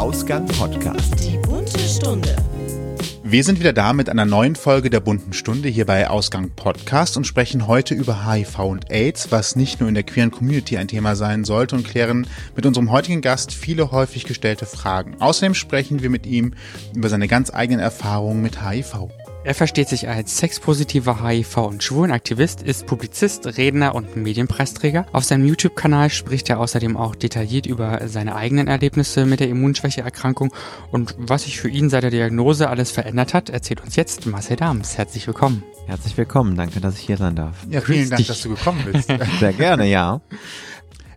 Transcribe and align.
Ausgang 0.00 0.46
Podcast. 0.46 1.12
Die 1.20 1.36
bunte 1.46 1.78
Stunde. 1.78 2.34
Wir 3.22 3.44
sind 3.44 3.60
wieder 3.60 3.74
da 3.74 3.92
mit 3.92 4.08
einer 4.08 4.24
neuen 4.24 4.56
Folge 4.56 4.88
der 4.88 5.00
bunten 5.00 5.34
Stunde 5.34 5.68
hier 5.68 5.84
bei 5.84 6.08
Ausgang 6.08 6.52
Podcast 6.56 7.18
und 7.18 7.26
sprechen 7.26 7.66
heute 7.66 7.94
über 7.94 8.26
HIV 8.26 8.60
und 8.60 8.90
AIDS, 8.90 9.30
was 9.30 9.56
nicht 9.56 9.78
nur 9.78 9.90
in 9.90 9.94
der 9.94 10.04
queeren 10.04 10.30
Community 10.30 10.78
ein 10.78 10.88
Thema 10.88 11.16
sein 11.16 11.44
sollte 11.44 11.76
und 11.76 11.86
klären 11.86 12.26
mit 12.56 12.64
unserem 12.64 12.90
heutigen 12.90 13.20
Gast 13.20 13.52
viele 13.52 13.92
häufig 13.92 14.24
gestellte 14.24 14.64
Fragen. 14.64 15.20
Außerdem 15.20 15.52
sprechen 15.52 16.02
wir 16.02 16.08
mit 16.08 16.24
ihm 16.24 16.54
über 16.94 17.10
seine 17.10 17.28
ganz 17.28 17.52
eigenen 17.52 17.80
Erfahrungen 17.80 18.40
mit 18.40 18.66
HIV. 18.66 19.10
Er 19.42 19.54
versteht 19.54 19.88
sich 19.88 20.06
als 20.06 20.36
sexpositiver 20.36 21.24
HIV- 21.24 21.66
und 21.66 21.82
Schwulenaktivist, 21.82 22.60
ist 22.62 22.84
Publizist, 22.84 23.46
Redner 23.56 23.94
und 23.94 24.14
Medienpreisträger. 24.14 25.06
Auf 25.12 25.24
seinem 25.24 25.46
YouTube-Kanal 25.46 26.10
spricht 26.10 26.50
er 26.50 26.60
außerdem 26.60 26.94
auch 26.98 27.14
detailliert 27.14 27.64
über 27.64 28.06
seine 28.06 28.36
eigenen 28.36 28.68
Erlebnisse 28.68 29.24
mit 29.24 29.40
der 29.40 29.48
Immunschwächeerkrankung 29.48 30.52
und 30.90 31.14
was 31.16 31.44
sich 31.44 31.58
für 31.58 31.70
ihn 31.70 31.88
seit 31.88 32.02
der 32.02 32.10
Diagnose 32.10 32.68
alles 32.68 32.90
verändert 32.90 33.32
hat, 33.32 33.48
erzählt 33.48 33.80
uns 33.80 33.96
jetzt 33.96 34.26
Marcel 34.26 34.56
Dahms. 34.56 34.98
Herzlich 34.98 35.26
willkommen. 35.26 35.62
Herzlich 35.86 36.18
willkommen, 36.18 36.54
danke, 36.54 36.80
dass 36.80 36.98
ich 36.98 37.06
hier 37.06 37.16
sein 37.16 37.34
darf. 37.34 37.56
Ja, 37.70 37.80
vielen 37.80 38.00
Grüß 38.00 38.10
Dank, 38.10 38.18
dich. 38.18 38.26
dass 38.26 38.42
du 38.42 38.50
gekommen 38.50 38.84
bist. 38.92 39.10
Sehr 39.40 39.54
gerne, 39.54 39.86
ja. 39.86 40.20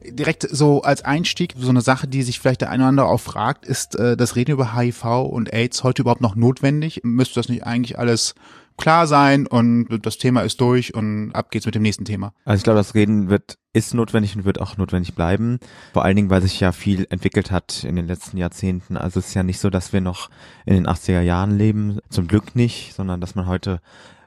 Direkt 0.10 0.48
so 0.50 0.82
als 0.82 1.04
Einstieg, 1.04 1.56
so 1.58 1.70
eine 1.70 1.82
Sache, 1.82 2.08
die 2.08 2.24
sich 2.24 2.40
vielleicht 2.40 2.62
der 2.62 2.70
eine 2.70 2.84
oder 2.84 2.90
andere 2.90 3.08
auch 3.08 3.20
fragt, 3.20 3.66
ist 3.66 3.96
äh, 3.96 4.18
das 4.18 4.36
Reden 4.36 4.52
über 4.52 4.76
HIV 4.76 5.06
und 5.06 5.54
AIDS 5.54 5.84
heute 5.84 6.02
überhaupt 6.02 6.22
noch 6.22 6.36
notwendig? 6.36 7.02
Müsste 7.04 7.36
das 7.36 7.50
nicht 7.50 7.66
eigentlich 7.66 7.98
alles 7.98 8.36
klar 8.78 9.08
sein 9.08 9.48
und 9.48 9.88
das 10.06 10.18
Thema 10.18 10.42
ist 10.42 10.60
durch 10.60 10.94
und 10.94 11.32
ab 11.34 11.52
geht's 11.52 11.66
mit 11.66 11.76
dem 11.76 11.84
nächsten 11.84 12.06
Thema? 12.06 12.34
Also 12.46 12.58
ich 12.60 12.64
glaube, 12.64 12.80
das 12.80 12.96
Reden 12.96 13.30
wird, 13.30 13.58
ist 13.74 13.94
notwendig 13.94 14.36
und 14.36 14.46
wird 14.46 14.60
auch 14.60 14.78
notwendig 14.78 15.16
bleiben. 15.16 15.60
Vor 15.94 16.04
allen 16.04 16.16
Dingen, 16.16 16.30
weil 16.30 16.42
sich 16.42 16.60
ja 16.60 16.72
viel 16.72 17.06
entwickelt 17.10 17.52
hat 17.52 17.84
in 17.84 17.96
den 17.96 18.08
letzten 18.08 18.38
Jahrzehnten. 18.38 18.98
Also 18.98 19.20
es 19.20 19.28
ist 19.28 19.34
ja 19.34 19.44
nicht 19.44 19.60
so, 19.60 19.70
dass 19.70 19.94
wir 19.94 20.02
noch 20.02 20.30
in 20.66 20.74
den 20.74 20.88
80er 20.88 21.22
Jahren 21.22 21.58
leben. 21.58 22.00
Zum 22.10 22.28
Glück 22.28 22.56
nicht, 22.56 22.94
sondern 22.96 23.22
dass 23.22 23.36
man 23.36 23.48
heute 23.48 23.80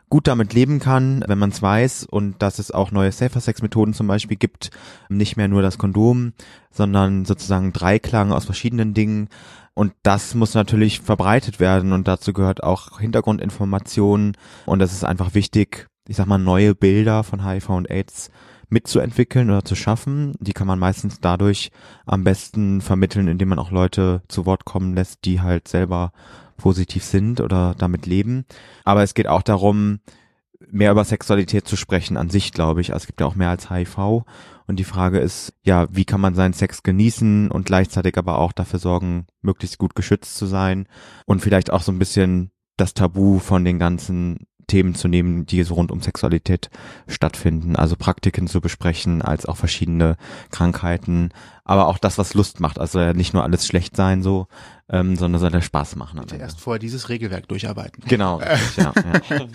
gut 0.08 0.28
damit 0.28 0.52
leben 0.54 0.78
kann, 0.78 1.24
wenn 1.26 1.38
man 1.38 1.50
es 1.50 1.62
weiß 1.62 2.04
und 2.04 2.40
dass 2.40 2.58
es 2.58 2.70
auch 2.70 2.92
neue 2.92 3.12
Safer-Sex-Methoden 3.12 3.94
zum 3.94 4.06
Beispiel 4.06 4.36
gibt. 4.36 4.70
Nicht 5.08 5.36
mehr 5.36 5.48
nur 5.48 5.62
das 5.62 5.78
Kondom, 5.78 6.32
sondern 6.70 7.24
sozusagen 7.24 7.72
Dreiklang 7.72 8.32
aus 8.32 8.44
verschiedenen 8.44 8.94
Dingen. 8.94 9.28
Und 9.74 9.92
das 10.02 10.34
muss 10.34 10.54
natürlich 10.54 11.00
verbreitet 11.00 11.60
werden 11.60 11.92
und 11.92 12.08
dazu 12.08 12.32
gehört 12.32 12.62
auch 12.62 12.98
Hintergrundinformation 12.98 14.36
und 14.64 14.80
es 14.80 14.92
ist 14.92 15.04
einfach 15.04 15.34
wichtig, 15.34 15.88
ich 16.08 16.16
sag 16.16 16.26
mal, 16.26 16.38
neue 16.38 16.74
Bilder 16.74 17.24
von 17.24 17.46
HIV 17.46 17.68
und 17.70 17.90
AIDS 17.90 18.30
mitzuentwickeln 18.68 19.50
oder 19.50 19.64
zu 19.64 19.74
schaffen. 19.74 20.34
Die 20.40 20.52
kann 20.52 20.66
man 20.66 20.78
meistens 20.78 21.20
dadurch 21.20 21.70
am 22.06 22.24
besten 22.24 22.80
vermitteln, 22.80 23.28
indem 23.28 23.50
man 23.50 23.58
auch 23.58 23.70
Leute 23.70 24.22
zu 24.28 24.46
Wort 24.46 24.64
kommen 24.64 24.94
lässt, 24.94 25.24
die 25.24 25.40
halt 25.40 25.68
selber 25.68 26.12
positiv 26.56 27.04
sind 27.04 27.40
oder 27.40 27.74
damit 27.76 28.06
leben. 28.06 28.44
Aber 28.84 29.02
es 29.02 29.14
geht 29.14 29.28
auch 29.28 29.42
darum, 29.42 30.00
mehr 30.70 30.92
über 30.92 31.04
Sexualität 31.04 31.68
zu 31.68 31.76
sprechen 31.76 32.16
an 32.16 32.30
sich, 32.30 32.52
glaube 32.52 32.80
ich. 32.80 32.92
Also 32.92 33.04
es 33.04 33.06
gibt 33.06 33.20
ja 33.20 33.26
auch 33.26 33.34
mehr 33.34 33.50
als 33.50 33.70
HIV. 33.70 34.24
Und 34.66 34.76
die 34.78 34.84
Frage 34.84 35.18
ist, 35.18 35.52
ja, 35.62 35.86
wie 35.90 36.04
kann 36.04 36.20
man 36.20 36.34
seinen 36.34 36.54
Sex 36.54 36.82
genießen 36.82 37.50
und 37.50 37.66
gleichzeitig 37.66 38.18
aber 38.18 38.38
auch 38.38 38.52
dafür 38.52 38.78
sorgen, 38.78 39.26
möglichst 39.42 39.78
gut 39.78 39.94
geschützt 39.94 40.36
zu 40.36 40.46
sein 40.46 40.88
und 41.24 41.40
vielleicht 41.40 41.70
auch 41.70 41.82
so 41.82 41.92
ein 41.92 41.98
bisschen 41.98 42.50
das 42.76 42.94
Tabu 42.94 43.38
von 43.38 43.64
den 43.64 43.78
ganzen 43.78 44.46
Themen 44.66 44.96
zu 44.96 45.06
nehmen, 45.06 45.46
die 45.46 45.62
so 45.62 45.74
rund 45.74 45.92
um 45.92 46.00
Sexualität 46.00 46.70
stattfinden. 47.06 47.76
Also 47.76 47.94
Praktiken 47.96 48.48
zu 48.48 48.60
besprechen, 48.60 49.22
als 49.22 49.46
auch 49.46 49.56
verschiedene 49.56 50.16
Krankheiten, 50.50 51.30
aber 51.64 51.86
auch 51.86 51.98
das, 51.98 52.18
was 52.18 52.34
Lust 52.34 52.58
macht. 52.58 52.80
Also 52.80 53.12
nicht 53.12 53.32
nur 53.32 53.44
alles 53.44 53.66
schlecht 53.66 53.96
sein 53.96 54.22
so, 54.22 54.48
ähm, 54.88 55.16
sondern 55.16 55.40
soll 55.40 55.52
ja 55.52 55.60
Spaß 55.60 55.96
machen. 55.96 56.20
Bitte 56.20 56.36
erst 56.36 56.60
vorher 56.60 56.78
dieses 56.78 57.08
Regelwerk 57.08 57.48
durcharbeiten. 57.48 58.04
Genau, 58.06 58.36
richtig, 58.76 58.76
ja, 58.76 58.92
ja. 59.30 59.46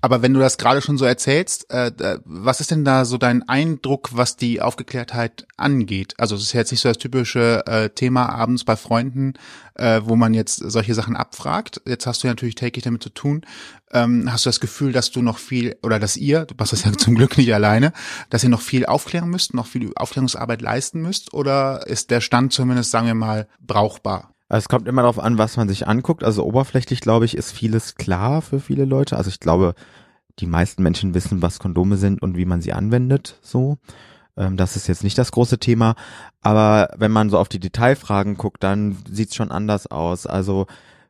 Aber 0.00 0.22
wenn 0.22 0.32
du 0.32 0.38
das 0.38 0.58
gerade 0.58 0.80
schon 0.80 0.96
so 0.96 1.04
erzählst, 1.04 1.72
äh, 1.72 1.88
äh, 1.88 2.20
was 2.24 2.60
ist 2.60 2.70
denn 2.70 2.84
da 2.84 3.04
so 3.04 3.18
dein 3.18 3.48
Eindruck, 3.48 4.10
was 4.12 4.36
die 4.36 4.60
Aufgeklärtheit 4.60 5.46
angeht? 5.56 6.14
Also 6.18 6.36
es 6.36 6.42
ist 6.42 6.52
ja 6.52 6.60
jetzt 6.60 6.70
nicht 6.70 6.82
so 6.82 6.88
das 6.88 6.98
typische 6.98 7.66
äh, 7.66 7.90
Thema 7.90 8.28
abends 8.28 8.62
bei 8.62 8.76
Freunden, 8.76 9.34
äh, 9.74 10.02
wo 10.04 10.14
man 10.14 10.34
jetzt 10.34 10.56
solche 10.56 10.94
Sachen 10.94 11.16
abfragt. 11.16 11.82
Jetzt 11.84 12.06
hast 12.06 12.22
du 12.22 12.28
ja 12.28 12.32
natürlich 12.32 12.54
täglich 12.54 12.84
damit 12.84 13.02
zu 13.02 13.10
tun. 13.10 13.42
Ähm, 13.92 14.30
hast 14.30 14.46
du 14.46 14.50
das 14.50 14.60
Gefühl, 14.60 14.92
dass 14.92 15.10
du 15.10 15.20
noch 15.20 15.38
viel, 15.38 15.76
oder 15.82 15.98
dass 15.98 16.16
ihr, 16.16 16.44
du 16.44 16.54
machst 16.56 16.72
das 16.72 16.84
ja 16.84 16.92
zum 16.96 17.16
Glück 17.16 17.36
nicht 17.38 17.52
alleine, 17.52 17.92
dass 18.30 18.44
ihr 18.44 18.50
noch 18.50 18.60
viel 18.60 18.86
aufklären 18.86 19.30
müsst, 19.30 19.52
noch 19.52 19.66
viel 19.66 19.90
Aufklärungsarbeit 19.96 20.62
leisten 20.62 21.02
müsst? 21.02 21.34
Oder 21.34 21.88
ist 21.88 22.12
der 22.12 22.20
Stand 22.20 22.52
zumindest, 22.52 22.92
sagen 22.92 23.08
wir 23.08 23.14
mal, 23.14 23.48
brauchbar? 23.58 24.35
Also 24.48 24.64
es 24.64 24.68
kommt 24.68 24.86
immer 24.86 25.02
darauf 25.02 25.18
an, 25.18 25.38
was 25.38 25.56
man 25.56 25.68
sich 25.68 25.88
anguckt. 25.88 26.22
Also 26.22 26.44
oberflächlich, 26.44 27.00
glaube 27.00 27.24
ich, 27.24 27.36
ist 27.36 27.52
vieles 27.52 27.96
klar 27.96 28.42
für 28.42 28.60
viele 28.60 28.84
Leute. 28.84 29.16
Also 29.16 29.28
ich 29.28 29.40
glaube, 29.40 29.74
die 30.38 30.46
meisten 30.46 30.82
Menschen 30.82 31.14
wissen, 31.14 31.42
was 31.42 31.58
Kondome 31.58 31.96
sind 31.96 32.22
und 32.22 32.36
wie 32.36 32.44
man 32.44 32.60
sie 32.60 32.72
anwendet, 32.72 33.38
so. 33.42 33.78
Ähm, 34.36 34.56
das 34.56 34.76
ist 34.76 34.86
jetzt 34.86 35.02
nicht 35.02 35.18
das 35.18 35.32
große 35.32 35.58
Thema. 35.58 35.94
Aber 36.42 36.90
wenn 36.96 37.10
man 37.10 37.30
so 37.30 37.38
auf 37.38 37.48
die 37.48 37.58
Detailfragen 37.58 38.36
guckt, 38.36 38.62
dann 38.62 38.98
sieht's 39.10 39.34
schon 39.34 39.50
anders 39.50 39.86
aus. 39.86 40.26
Also 40.26 40.66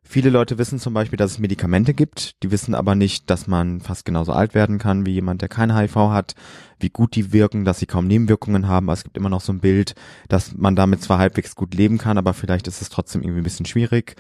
viele 0.09 0.31
Leute 0.31 0.59
wissen 0.59 0.79
zum 0.79 0.95
Beispiel, 0.95 1.17
dass 1.17 1.33
es 1.33 1.39
Medikamente 1.39 1.95
gibt. 1.95 2.43
Die 2.43 2.51
wissen 2.51 2.75
aber 2.75 2.95
nicht, 2.95 3.29
dass 3.31 3.47
man 3.47 3.81
fast 3.81 4.05
genauso 4.05 4.33
alt 4.33 4.55
werden 4.55 4.79
kann 4.79 5.07
wie 5.07 5.13
jemand, 5.13 5.43
der 5.43 5.49
kein 5.49 5.77
HIV 5.77 5.97
hat, 5.97 6.35
wie 6.79 6.91
gut 6.91 7.15
die 7.17 7.33
wirken, 7.33 7.65
dass 7.65 7.79
sie 7.79 7.87
kaum 7.87 8.07
Nebenwirkungen 8.07 8.69
haben. 8.69 8.89
Also 8.89 9.01
es 9.01 9.05
gibt 9.05 9.17
immer 9.17 9.29
noch 9.29 9.41
so 9.41 9.53
ein 9.53 9.61
Bild, 9.61 9.95
dass 10.29 10.55
man 10.57 10.77
damit 10.77 11.03
zwar 11.03 11.19
halbwegs 11.19 11.55
gut 11.55 11.75
leben 11.75 11.99
kann, 11.99 12.19
aber 12.19 12.35
vielleicht 12.35 12.69
ist 12.69 12.83
es 12.83 12.89
trotzdem 12.89 13.23
irgendwie 13.23 13.41
ein 13.41 13.45
bisschen 13.45 13.67
schwierig 13.67 14.17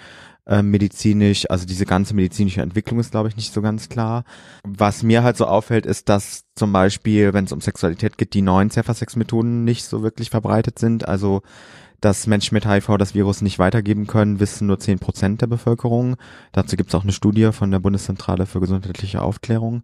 äh, 0.47 0.62
medizinisch. 0.62 1.48
Also 1.50 1.66
diese 1.66 1.86
ganze 1.86 2.14
medizinische 2.14 2.62
Entwicklung 2.62 3.00
ist, 3.00 3.10
glaube 3.10 3.28
ich, 3.28 3.36
nicht 3.36 3.53
so 3.53 3.62
ganz 3.62 3.88
klar. 3.88 4.24
Was 4.64 5.03
mir 5.03 5.22
halt 5.22 5.36
so 5.36 5.47
auffällt, 5.47 5.86
ist, 5.86 6.08
dass 6.08 6.44
zum 6.54 6.72
Beispiel, 6.72 7.34
wenn 7.34 7.44
es 7.44 7.53
um 7.53 7.60
Sexualität 7.60 8.16
geht, 8.16 8.34
die 8.34 8.42
neuen 8.42 8.70
Safer-Sex-Methoden 8.70 9.64
nicht 9.64 9.84
so 9.84 10.03
wirklich 10.03 10.30
verbreitet 10.30 10.78
sind. 10.78 11.06
Also 11.06 11.42
dass 12.01 12.27
Menschen 12.27 12.55
mit 12.55 12.67
HIV 12.67 12.97
das 12.99 13.15
Virus 13.15 13.43
nicht 13.43 13.59
weitergeben 13.59 14.07
können, 14.07 14.41
wissen 14.41 14.67
nur 14.67 14.79
10 14.79 14.99
Prozent 14.99 15.43
der 15.43 15.47
Bevölkerung. 15.47 16.17
Dazu 16.53 16.77
gibt 16.77 16.91
es 16.91 16.95
auch 16.95 17.03
eine 17.03 17.12
Studie 17.12 17.53
von 17.53 17.71
der 17.71 17.79
Bundeszentrale 17.79 18.47
für 18.47 18.61
gesundheitliche 18.61 19.23
Aufklärung. 19.23 19.83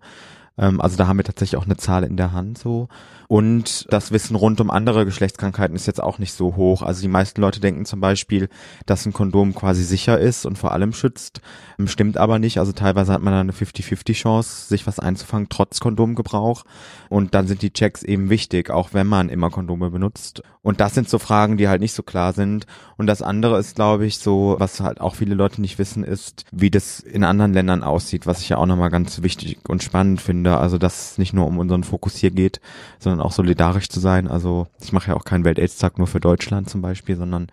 Ähm, 0.59 0.81
also 0.81 0.97
da 0.97 1.07
haben 1.07 1.19
wir 1.19 1.25
tatsächlich 1.25 1.59
auch 1.59 1.65
eine 1.65 1.77
Zahl 1.77 2.05
in 2.05 2.17
der 2.17 2.33
Hand 2.33 2.59
so. 2.59 2.89
Und 3.29 3.87
das 3.91 4.13
Wissen 4.13 4.37
rund 4.37 4.61
um 4.61 4.71
andere 4.71 5.07
Geschlechtskrankheiten 5.07 5.75
ist 5.75 5.87
jetzt 5.87 6.03
auch 6.03 6.19
nicht 6.19 6.35
so 6.35 6.57
hoch. 6.57 6.83
Also 6.83 7.01
die 7.01 7.09
meisten 7.09 7.41
Leute 7.41 7.61
denken 7.61 7.87
zum 7.87 8.01
Beispiel, 8.01 8.49
dass 8.85 9.07
ein 9.07 9.15
Kondom 9.15 9.55
quasi 9.55 9.85
sicher 9.85 10.19
ist 10.19 10.45
und 10.45 10.59
vor 10.59 10.73
allem 10.73 10.93
schützt. 10.93 11.41
Ähm, 11.79 11.89
Stimmt 11.89 12.19
aber 12.19 12.39
nicht. 12.39 12.59
Also 12.59 12.73
teilweise 12.73 13.13
hat 13.13 13.23
man 13.23 13.33
da 13.33 13.41
eine 13.41 13.53
50-50 13.53 14.13
Chance, 14.15 14.69
sich 14.69 14.87
was 14.87 14.99
einzufangen, 14.99 15.49
trotz 15.49 15.81
Kondomgebrauch. 15.81 16.65
Und 17.09 17.35
dann 17.35 17.47
sind 17.47 17.63
die 17.63 17.73
Checks 17.73 18.03
eben 18.03 18.29
wichtig, 18.29 18.71
auch 18.71 18.91
wenn 18.93 19.07
man 19.07 19.29
immer 19.29 19.51
Kondome 19.51 19.91
benutzt. 19.91 20.43
Und 20.63 20.81
das 20.81 20.95
sind 20.95 21.09
so 21.09 21.19
Fragen, 21.19 21.57
die 21.57 21.69
halt 21.69 21.81
nicht 21.81 21.93
so 21.93 22.05
klar 22.05 22.33
sind. 22.33 22.67
Und 22.97 23.09
das 23.09 23.21
andere 23.21 23.59
ist, 23.59 23.75
glaube 23.75 24.07
ich, 24.07 24.19
so, 24.19 24.55
was 24.59 24.81
halt 24.81 25.01
auch 25.01 25.17
viele 25.17 25.35
Leute 25.35 25.61
nicht 25.61 25.79
wissen, 25.79 26.05
ist, 26.05 26.45
wie 26.53 26.71
das 26.71 27.01
in 27.01 27.25
anderen 27.25 27.53
Ländern 27.53 27.83
aussieht, 27.83 28.27
was 28.27 28.41
ich 28.41 28.49
ja 28.51 28.59
auch 28.59 28.67
nochmal 28.67 28.91
ganz 28.91 29.23
wichtig 29.23 29.59
und 29.69 29.83
spannend 29.83 30.21
finde. 30.21 30.59
Also, 30.59 30.79
dass 30.79 31.13
es 31.13 31.19
nicht 31.19 31.33
nur 31.33 31.47
um 31.47 31.59
unseren 31.59 31.83
Fokus 31.83 32.15
hier 32.15 32.31
geht, 32.31 32.61
sondern 33.01 33.21
auch 33.21 33.33
solidarisch 33.33 33.89
zu 33.89 33.99
sein. 33.99 34.29
Also, 34.29 34.69
ich 34.81 34.93
mache 34.93 35.09
ja 35.09 35.17
auch 35.17 35.25
keinen 35.25 35.45
Welt-Aids-Tag 35.45 35.99
nur 35.99 36.07
für 36.07 36.21
Deutschland 36.21 36.71
zum 36.71 36.81
Beispiel, 36.81 37.17
sondern 37.17 37.49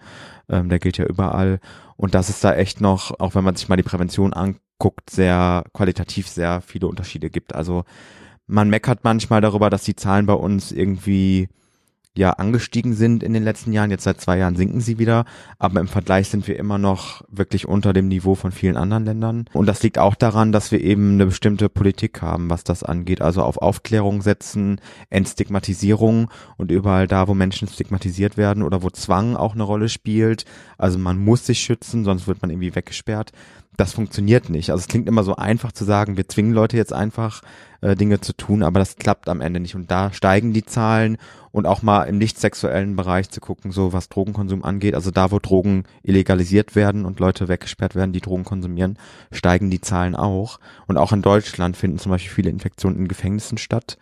ähm, 0.47 0.69
der 0.69 0.77
gilt 0.77 0.99
ja 0.99 1.05
überall. 1.05 1.59
Und 1.97 2.13
dass 2.13 2.29
es 2.29 2.41
da 2.41 2.53
echt 2.53 2.79
noch, 2.79 3.19
auch 3.19 3.33
wenn 3.33 3.43
man 3.43 3.55
sich 3.55 3.69
mal 3.69 3.75
die 3.75 3.83
Prävention 3.83 4.33
anguckt, 4.33 5.09
sehr 5.09 5.63
qualitativ 5.73 6.27
sehr 6.27 6.61
viele 6.61 6.87
Unterschiede 6.87 7.31
gibt. 7.31 7.55
Also, 7.55 7.85
man 8.45 8.69
meckert 8.69 9.03
manchmal 9.03 9.41
darüber, 9.41 9.71
dass 9.71 9.83
die 9.83 9.95
Zahlen 9.95 10.27
bei 10.27 10.33
uns 10.33 10.71
irgendwie 10.71 11.49
ja 12.17 12.31
angestiegen 12.31 12.93
sind 12.93 13.23
in 13.23 13.33
den 13.33 13.43
letzten 13.43 13.71
Jahren. 13.71 13.91
Jetzt 13.91 14.03
seit 14.03 14.19
zwei 14.19 14.37
Jahren 14.37 14.55
sinken 14.55 14.81
sie 14.81 14.99
wieder, 14.99 15.25
aber 15.57 15.79
im 15.79 15.87
Vergleich 15.87 16.29
sind 16.29 16.47
wir 16.47 16.57
immer 16.57 16.77
noch 16.77 17.23
wirklich 17.29 17.67
unter 17.67 17.93
dem 17.93 18.07
Niveau 18.07 18.35
von 18.35 18.51
vielen 18.51 18.77
anderen 18.77 19.05
Ländern. 19.05 19.45
Und 19.53 19.67
das 19.67 19.83
liegt 19.83 19.97
auch 19.99 20.15
daran, 20.15 20.51
dass 20.51 20.71
wir 20.71 20.81
eben 20.81 21.13
eine 21.13 21.27
bestimmte 21.27 21.69
Politik 21.69 22.21
haben, 22.21 22.49
was 22.49 22.63
das 22.63 22.83
angeht. 22.83 23.21
Also 23.21 23.43
auf 23.43 23.57
Aufklärung 23.57 24.21
setzen, 24.21 24.81
Entstigmatisierung 25.09 26.29
und 26.57 26.71
überall 26.71 27.07
da, 27.07 27.27
wo 27.27 27.33
Menschen 27.33 27.67
stigmatisiert 27.67 28.37
werden 28.37 28.63
oder 28.63 28.83
wo 28.83 28.89
Zwang 28.89 29.35
auch 29.35 29.53
eine 29.53 29.63
Rolle 29.63 29.89
spielt. 29.89 30.45
Also 30.77 30.99
man 30.99 31.17
muss 31.17 31.45
sich 31.45 31.59
schützen, 31.59 32.03
sonst 32.03 32.27
wird 32.27 32.41
man 32.41 32.51
irgendwie 32.51 32.75
weggesperrt. 32.75 33.31
Das 33.79 33.93
funktioniert 33.93 34.49
nicht. 34.49 34.71
Also 34.71 34.81
es 34.81 34.89
klingt 34.89 35.07
immer 35.07 35.23
so 35.23 35.37
einfach 35.37 35.71
zu 35.71 35.85
sagen, 35.85 36.17
wir 36.17 36.27
zwingen 36.27 36.51
Leute 36.51 36.75
jetzt 36.75 36.91
einfach 36.91 37.41
äh, 37.79 37.95
Dinge 37.95 38.19
zu 38.19 38.33
tun, 38.33 38.61
aber 38.61 38.77
das 38.77 38.97
klappt 38.97 39.29
am 39.29 39.39
Ende 39.39 39.61
nicht. 39.61 39.73
Und 39.73 39.89
da 39.89 40.11
steigen 40.11 40.51
die 40.51 40.65
Zahlen 40.65 41.17
und 41.53 41.65
auch 41.65 41.81
mal 41.81 42.03
im 42.03 42.17
nicht 42.17 42.37
sexuellen 42.37 42.97
Bereich 42.97 43.29
zu 43.29 43.39
gucken, 43.39 43.71
so 43.71 43.93
was 43.93 44.09
Drogenkonsum 44.09 44.65
angeht. 44.65 44.95
Also 44.95 45.11
da, 45.11 45.31
wo 45.31 45.39
Drogen 45.39 45.85
illegalisiert 46.03 46.75
werden 46.75 47.05
und 47.05 47.21
Leute 47.21 47.47
weggesperrt 47.47 47.95
werden, 47.95 48.11
die 48.11 48.19
Drogen 48.19 48.43
konsumieren, 48.43 48.99
steigen 49.31 49.71
die 49.71 49.79
Zahlen 49.79 50.17
auch. 50.17 50.59
Und 50.87 50.97
auch 50.97 51.13
in 51.13 51.21
Deutschland 51.21 51.77
finden 51.77 51.99
zum 51.99 52.11
Beispiel 52.11 52.33
viele 52.33 52.49
Infektionen 52.49 52.97
in 52.97 53.07
Gefängnissen 53.07 53.57
statt, 53.57 53.97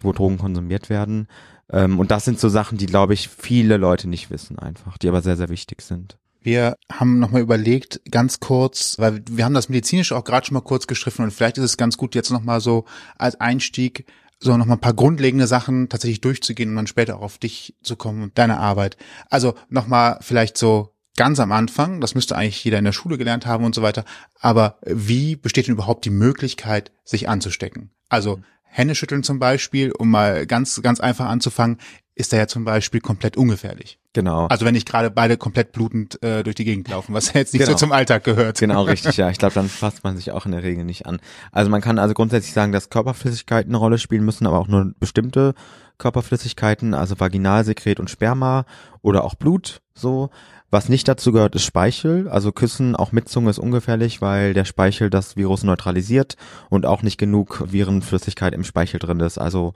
wo 0.00 0.12
Drogen 0.12 0.38
konsumiert 0.38 0.90
werden. 0.90 1.28
Ähm, 1.72 2.00
und 2.00 2.10
das 2.10 2.24
sind 2.24 2.40
so 2.40 2.48
Sachen, 2.48 2.78
die, 2.78 2.86
glaube 2.86 3.14
ich, 3.14 3.28
viele 3.28 3.76
Leute 3.76 4.08
nicht 4.08 4.28
wissen 4.28 4.58
einfach, 4.58 4.98
die 4.98 5.08
aber 5.08 5.22
sehr, 5.22 5.36
sehr 5.36 5.50
wichtig 5.50 5.82
sind. 5.82 6.18
Wir 6.42 6.76
haben 6.90 7.18
nochmal 7.18 7.42
überlegt, 7.42 8.00
ganz 8.10 8.40
kurz, 8.40 8.98
weil 8.98 9.22
wir 9.30 9.44
haben 9.44 9.54
das 9.54 9.68
medizinisch 9.68 10.12
auch 10.12 10.24
gerade 10.24 10.46
schon 10.46 10.54
mal 10.54 10.62
kurz 10.62 10.86
gestriffen 10.86 11.24
und 11.24 11.32
vielleicht 11.32 11.58
ist 11.58 11.64
es 11.64 11.76
ganz 11.76 11.96
gut, 11.96 12.14
jetzt 12.14 12.30
nochmal 12.30 12.60
so 12.60 12.86
als 13.18 13.40
Einstieg 13.40 14.06
so 14.38 14.56
nochmal 14.56 14.78
ein 14.78 14.80
paar 14.80 14.94
grundlegende 14.94 15.46
Sachen 15.46 15.90
tatsächlich 15.90 16.22
durchzugehen 16.22 16.70
und 16.70 16.76
dann 16.76 16.86
später 16.86 17.18
auch 17.18 17.22
auf 17.22 17.38
dich 17.38 17.74
zu 17.82 17.96
kommen 17.96 18.22
und 18.22 18.38
deine 18.38 18.58
Arbeit. 18.58 18.96
Also 19.28 19.54
nochmal 19.68 20.18
vielleicht 20.22 20.56
so 20.56 20.94
ganz 21.16 21.38
am 21.40 21.52
Anfang, 21.52 22.00
das 22.00 22.14
müsste 22.14 22.36
eigentlich 22.36 22.64
jeder 22.64 22.78
in 22.78 22.86
der 22.86 22.92
Schule 22.92 23.18
gelernt 23.18 23.44
haben 23.44 23.64
und 23.64 23.74
so 23.74 23.82
weiter, 23.82 24.06
aber 24.40 24.78
wie 24.86 25.36
besteht 25.36 25.66
denn 25.66 25.74
überhaupt 25.74 26.06
die 26.06 26.10
Möglichkeit, 26.10 26.90
sich 27.04 27.28
anzustecken? 27.28 27.90
Also 28.08 28.38
mhm. 28.38 28.44
Händeschütteln 28.70 29.24
zum 29.24 29.38
Beispiel, 29.38 29.90
um 29.90 30.10
mal 30.10 30.46
ganz, 30.46 30.80
ganz 30.80 31.00
einfach 31.00 31.26
anzufangen, 31.26 31.78
ist 32.20 32.32
da 32.32 32.36
ja 32.36 32.46
zum 32.46 32.64
Beispiel 32.64 33.00
komplett 33.00 33.36
ungefährlich. 33.36 33.98
Genau. 34.12 34.46
Also 34.46 34.64
wenn 34.64 34.74
nicht 34.74 34.88
gerade 34.88 35.10
beide 35.10 35.36
komplett 35.36 35.72
blutend 35.72 36.22
äh, 36.22 36.42
durch 36.42 36.56
die 36.56 36.64
Gegend 36.64 36.88
laufen, 36.88 37.14
was 37.14 37.32
jetzt 37.32 37.52
nicht 37.52 37.60
genau. 37.62 37.72
so 37.72 37.78
zum 37.78 37.92
Alltag 37.92 38.24
gehört. 38.24 38.58
Genau, 38.58 38.82
richtig, 38.84 39.16
ja. 39.16 39.30
Ich 39.30 39.38
glaube, 39.38 39.54
dann 39.54 39.68
fasst 39.68 40.04
man 40.04 40.16
sich 40.16 40.30
auch 40.32 40.46
in 40.46 40.52
der 40.52 40.62
Regel 40.62 40.84
nicht 40.84 41.06
an. 41.06 41.20
Also 41.50 41.70
man 41.70 41.80
kann 41.80 41.98
also 41.98 42.14
grundsätzlich 42.14 42.52
sagen, 42.52 42.72
dass 42.72 42.90
Körperflüssigkeiten 42.90 43.70
eine 43.70 43.78
Rolle 43.78 43.98
spielen 43.98 44.24
müssen, 44.24 44.46
aber 44.46 44.58
auch 44.58 44.68
nur 44.68 44.92
bestimmte 45.00 45.54
Körperflüssigkeiten, 45.98 46.94
also 46.94 47.18
Vaginalsekret 47.18 48.00
und 48.00 48.10
Sperma 48.10 48.64
oder 49.02 49.24
auch 49.24 49.34
Blut, 49.34 49.80
so. 49.94 50.30
Was 50.72 50.88
nicht 50.88 51.08
dazu 51.08 51.32
gehört, 51.32 51.56
ist 51.56 51.64
Speichel. 51.64 52.28
Also 52.28 52.52
Küssen 52.52 52.94
auch 52.94 53.10
mit 53.10 53.28
Zunge 53.28 53.50
ist 53.50 53.58
ungefährlich, 53.58 54.22
weil 54.22 54.54
der 54.54 54.64
Speichel 54.64 55.10
das 55.10 55.36
Virus 55.36 55.64
neutralisiert 55.64 56.36
und 56.68 56.86
auch 56.86 57.02
nicht 57.02 57.18
genug 57.18 57.72
Virenflüssigkeit 57.72 58.54
im 58.54 58.62
Speichel 58.62 59.00
drin 59.00 59.18
ist. 59.18 59.36
Also 59.36 59.72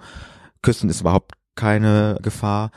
Küssen 0.63 0.89
ist 0.89 1.01
überhaupt 1.01 1.33
keine 1.55 2.19
Gefahr. 2.23 2.71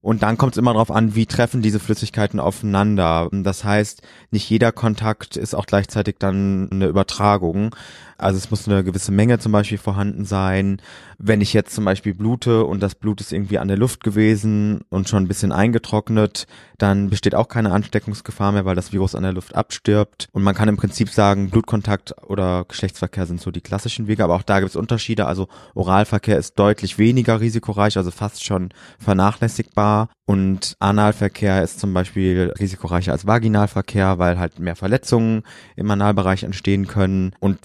Und 0.00 0.22
dann 0.22 0.38
kommt 0.38 0.52
es 0.52 0.58
immer 0.58 0.72
darauf 0.72 0.90
an, 0.90 1.16
wie 1.16 1.26
treffen 1.26 1.62
diese 1.62 1.80
Flüssigkeiten 1.80 2.38
aufeinander. 2.38 3.28
Das 3.32 3.64
heißt, 3.64 4.02
nicht 4.30 4.48
jeder 4.48 4.70
Kontakt 4.70 5.36
ist 5.36 5.54
auch 5.54 5.66
gleichzeitig 5.66 6.16
dann 6.18 6.68
eine 6.70 6.86
Übertragung. 6.86 7.74
Also 8.18 8.38
es 8.38 8.50
muss 8.50 8.66
eine 8.66 8.82
gewisse 8.82 9.12
Menge 9.12 9.38
zum 9.38 9.52
Beispiel 9.52 9.78
vorhanden 9.78 10.24
sein. 10.24 10.80
Wenn 11.18 11.40
ich 11.40 11.52
jetzt 11.52 11.74
zum 11.74 11.84
Beispiel 11.84 12.14
blute 12.14 12.64
und 12.64 12.80
das 12.80 12.94
Blut 12.94 13.20
ist 13.20 13.32
irgendwie 13.32 13.58
an 13.58 13.68
der 13.68 13.76
Luft 13.76 14.02
gewesen 14.04 14.82
und 14.88 15.08
schon 15.08 15.24
ein 15.24 15.28
bisschen 15.28 15.52
eingetrocknet, 15.52 16.46
dann 16.78 17.10
besteht 17.10 17.34
auch 17.34 17.48
keine 17.48 17.72
Ansteckungsgefahr 17.72 18.52
mehr, 18.52 18.64
weil 18.64 18.76
das 18.76 18.92
Virus 18.92 19.14
an 19.14 19.22
der 19.22 19.32
Luft 19.32 19.54
abstirbt. 19.54 20.28
Und 20.32 20.42
man 20.42 20.54
kann 20.54 20.68
im 20.68 20.76
Prinzip 20.76 21.10
sagen, 21.10 21.50
Blutkontakt 21.50 22.14
oder 22.26 22.64
Geschlechtsverkehr 22.66 23.26
sind 23.26 23.40
so 23.40 23.50
die 23.50 23.60
klassischen 23.60 24.06
Wege, 24.06 24.24
aber 24.24 24.34
auch 24.34 24.42
da 24.42 24.60
gibt 24.60 24.70
es 24.70 24.76
Unterschiede. 24.76 25.26
Also 25.26 25.48
Oralverkehr 25.74 26.38
ist 26.38 26.58
deutlich 26.58 26.98
weniger 26.98 27.40
risikoreich, 27.40 27.98
also 27.98 28.10
fast 28.10 28.44
schon 28.44 28.70
vernachlässigbar. 28.98 29.85
Und 30.24 30.76
Analverkehr 30.78 31.62
ist 31.62 31.80
zum 31.80 31.92
Beispiel 31.94 32.52
risikoreicher 32.58 33.12
als 33.12 33.26
Vaginalverkehr, 33.26 34.18
weil 34.18 34.38
halt 34.38 34.58
mehr 34.58 34.76
Verletzungen 34.76 35.42
im 35.76 35.90
Analbereich 35.90 36.42
entstehen 36.42 36.86
können. 36.86 37.32
Und 37.38 37.58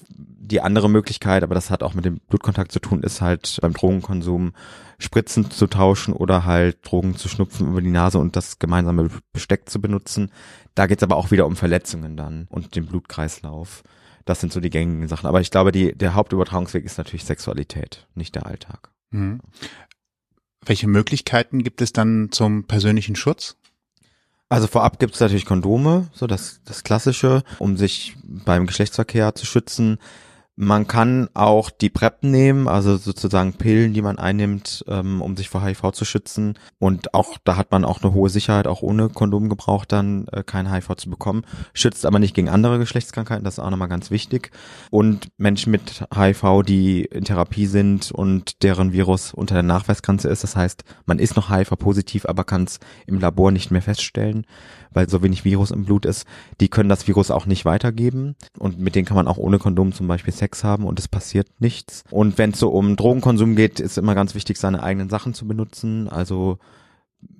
die 0.51 0.61
andere 0.61 0.89
Möglichkeit, 0.89 1.43
aber 1.43 1.55
das 1.55 1.69
hat 1.69 1.81
auch 1.81 1.93
mit 1.93 2.05
dem 2.05 2.19
Blutkontakt 2.27 2.71
zu 2.71 2.79
tun, 2.79 3.03
ist 3.03 3.21
halt 3.21 3.57
beim 3.61 3.73
Drogenkonsum 3.73 4.53
Spritzen 4.99 5.49
zu 5.49 5.67
tauschen 5.67 6.13
oder 6.13 6.45
halt 6.45 6.77
Drogen 6.83 7.15
zu 7.15 7.27
schnupfen 7.27 7.69
über 7.69 7.81
die 7.81 7.89
Nase 7.89 8.19
und 8.19 8.35
das 8.35 8.59
gemeinsame 8.59 9.09
Besteck 9.33 9.69
zu 9.69 9.81
benutzen. 9.81 10.31
Da 10.75 10.85
geht's 10.87 11.03
aber 11.03 11.15
auch 11.15 11.31
wieder 11.31 11.47
um 11.47 11.55
Verletzungen 11.55 12.17
dann 12.17 12.47
und 12.49 12.75
den 12.75 12.85
Blutkreislauf. 12.85 13.83
Das 14.25 14.39
sind 14.39 14.53
so 14.53 14.59
die 14.59 14.69
gängigen 14.69 15.07
Sachen. 15.07 15.27
Aber 15.27 15.41
ich 15.41 15.51
glaube, 15.51 15.71
die, 15.71 15.93
der 15.97 16.13
Hauptübertragungsweg 16.13 16.85
ist 16.85 16.97
natürlich 16.97 17.25
Sexualität, 17.25 18.07
nicht 18.13 18.35
der 18.35 18.45
Alltag. 18.45 18.91
Mhm. 19.09 19.39
Welche 20.65 20.87
Möglichkeiten 20.87 21.63
gibt 21.63 21.81
es 21.81 21.91
dann 21.91 22.29
zum 22.31 22.65
persönlichen 22.65 23.15
Schutz? 23.15 23.55
Also 24.47 24.67
vorab 24.67 24.99
gibt 24.99 25.15
es 25.15 25.19
natürlich 25.21 25.45
Kondome, 25.45 26.09
so 26.13 26.27
das, 26.27 26.59
das 26.65 26.83
Klassische, 26.83 27.43
um 27.57 27.77
sich 27.77 28.15
beim 28.23 28.67
Geschlechtsverkehr 28.67 29.33
zu 29.33 29.45
schützen. 29.45 29.97
Man 30.57 30.85
kann 30.85 31.29
auch 31.33 31.69
die 31.69 31.89
PrEP 31.89 32.23
nehmen, 32.23 32.67
also 32.67 32.97
sozusagen 32.97 33.53
Pillen, 33.53 33.93
die 33.93 34.01
man 34.01 34.19
einnimmt, 34.19 34.83
ähm, 34.87 35.21
um 35.21 35.37
sich 35.37 35.47
vor 35.47 35.63
HIV 35.63 35.93
zu 35.93 36.03
schützen. 36.03 36.59
Und 36.77 37.13
auch 37.13 37.37
da 37.45 37.55
hat 37.55 37.71
man 37.71 37.85
auch 37.85 38.03
eine 38.03 38.13
hohe 38.13 38.29
Sicherheit, 38.29 38.67
auch 38.67 38.81
ohne 38.81 39.07
Kondomgebrauch 39.07 39.85
dann 39.85 40.27
äh, 40.27 40.43
kein 40.43 40.71
HIV 40.71 40.95
zu 40.97 41.09
bekommen. 41.09 41.45
Schützt 41.73 42.05
aber 42.05 42.19
nicht 42.19 42.35
gegen 42.35 42.49
andere 42.49 42.79
Geschlechtskrankheiten, 42.79 43.45
das 43.45 43.55
ist 43.55 43.59
auch 43.59 43.69
nochmal 43.69 43.87
ganz 43.87 44.11
wichtig. 44.11 44.51
Und 44.89 45.29
Menschen 45.37 45.71
mit 45.71 46.05
HIV, 46.13 46.63
die 46.65 47.05
in 47.05 47.23
Therapie 47.23 47.65
sind 47.65 48.11
und 48.11 48.61
deren 48.61 48.91
Virus 48.91 49.33
unter 49.33 49.55
der 49.55 49.63
Nachweisgrenze 49.63 50.27
ist, 50.27 50.43
das 50.43 50.57
heißt, 50.57 50.83
man 51.05 51.19
ist 51.19 51.37
noch 51.37 51.49
HIV-positiv, 51.49 52.25
aber 52.25 52.43
kann 52.43 52.65
es 52.65 52.79
im 53.07 53.19
Labor 53.19 53.51
nicht 53.51 53.71
mehr 53.71 53.81
feststellen 53.81 54.45
weil 54.91 55.09
so 55.09 55.23
wenig 55.23 55.45
Virus 55.45 55.71
im 55.71 55.85
Blut 55.85 56.05
ist, 56.05 56.25
die 56.59 56.69
können 56.69 56.89
das 56.89 57.07
Virus 57.07 57.31
auch 57.31 57.45
nicht 57.45 57.65
weitergeben 57.65 58.35
und 58.57 58.79
mit 58.79 58.95
denen 58.95 59.05
kann 59.05 59.15
man 59.15 59.27
auch 59.27 59.37
ohne 59.37 59.59
Kondom 59.59 59.93
zum 59.93 60.07
Beispiel 60.07 60.33
Sex 60.33 60.63
haben 60.63 60.85
und 60.85 60.99
es 60.99 61.07
passiert 61.07 61.47
nichts. 61.59 62.03
Und 62.11 62.37
wenn 62.37 62.51
es 62.51 62.59
so 62.59 62.69
um 62.69 62.95
Drogenkonsum 62.95 63.55
geht, 63.55 63.79
ist 63.79 63.97
immer 63.97 64.15
ganz 64.15 64.35
wichtig, 64.35 64.57
seine 64.57 64.83
eigenen 64.83 65.09
Sachen 65.09 65.33
zu 65.33 65.47
benutzen, 65.47 66.07
also 66.07 66.57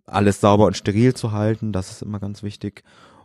alles 0.06 0.42
sauber 0.42 0.66
und 0.66 0.78
steril 0.78 1.14
zu 1.14 1.32
halten, 1.32 1.72
das 1.72 1.92
ist 1.92 2.02
immer 2.02 2.20
ganz 2.20 2.44
wichtig. 2.44 2.84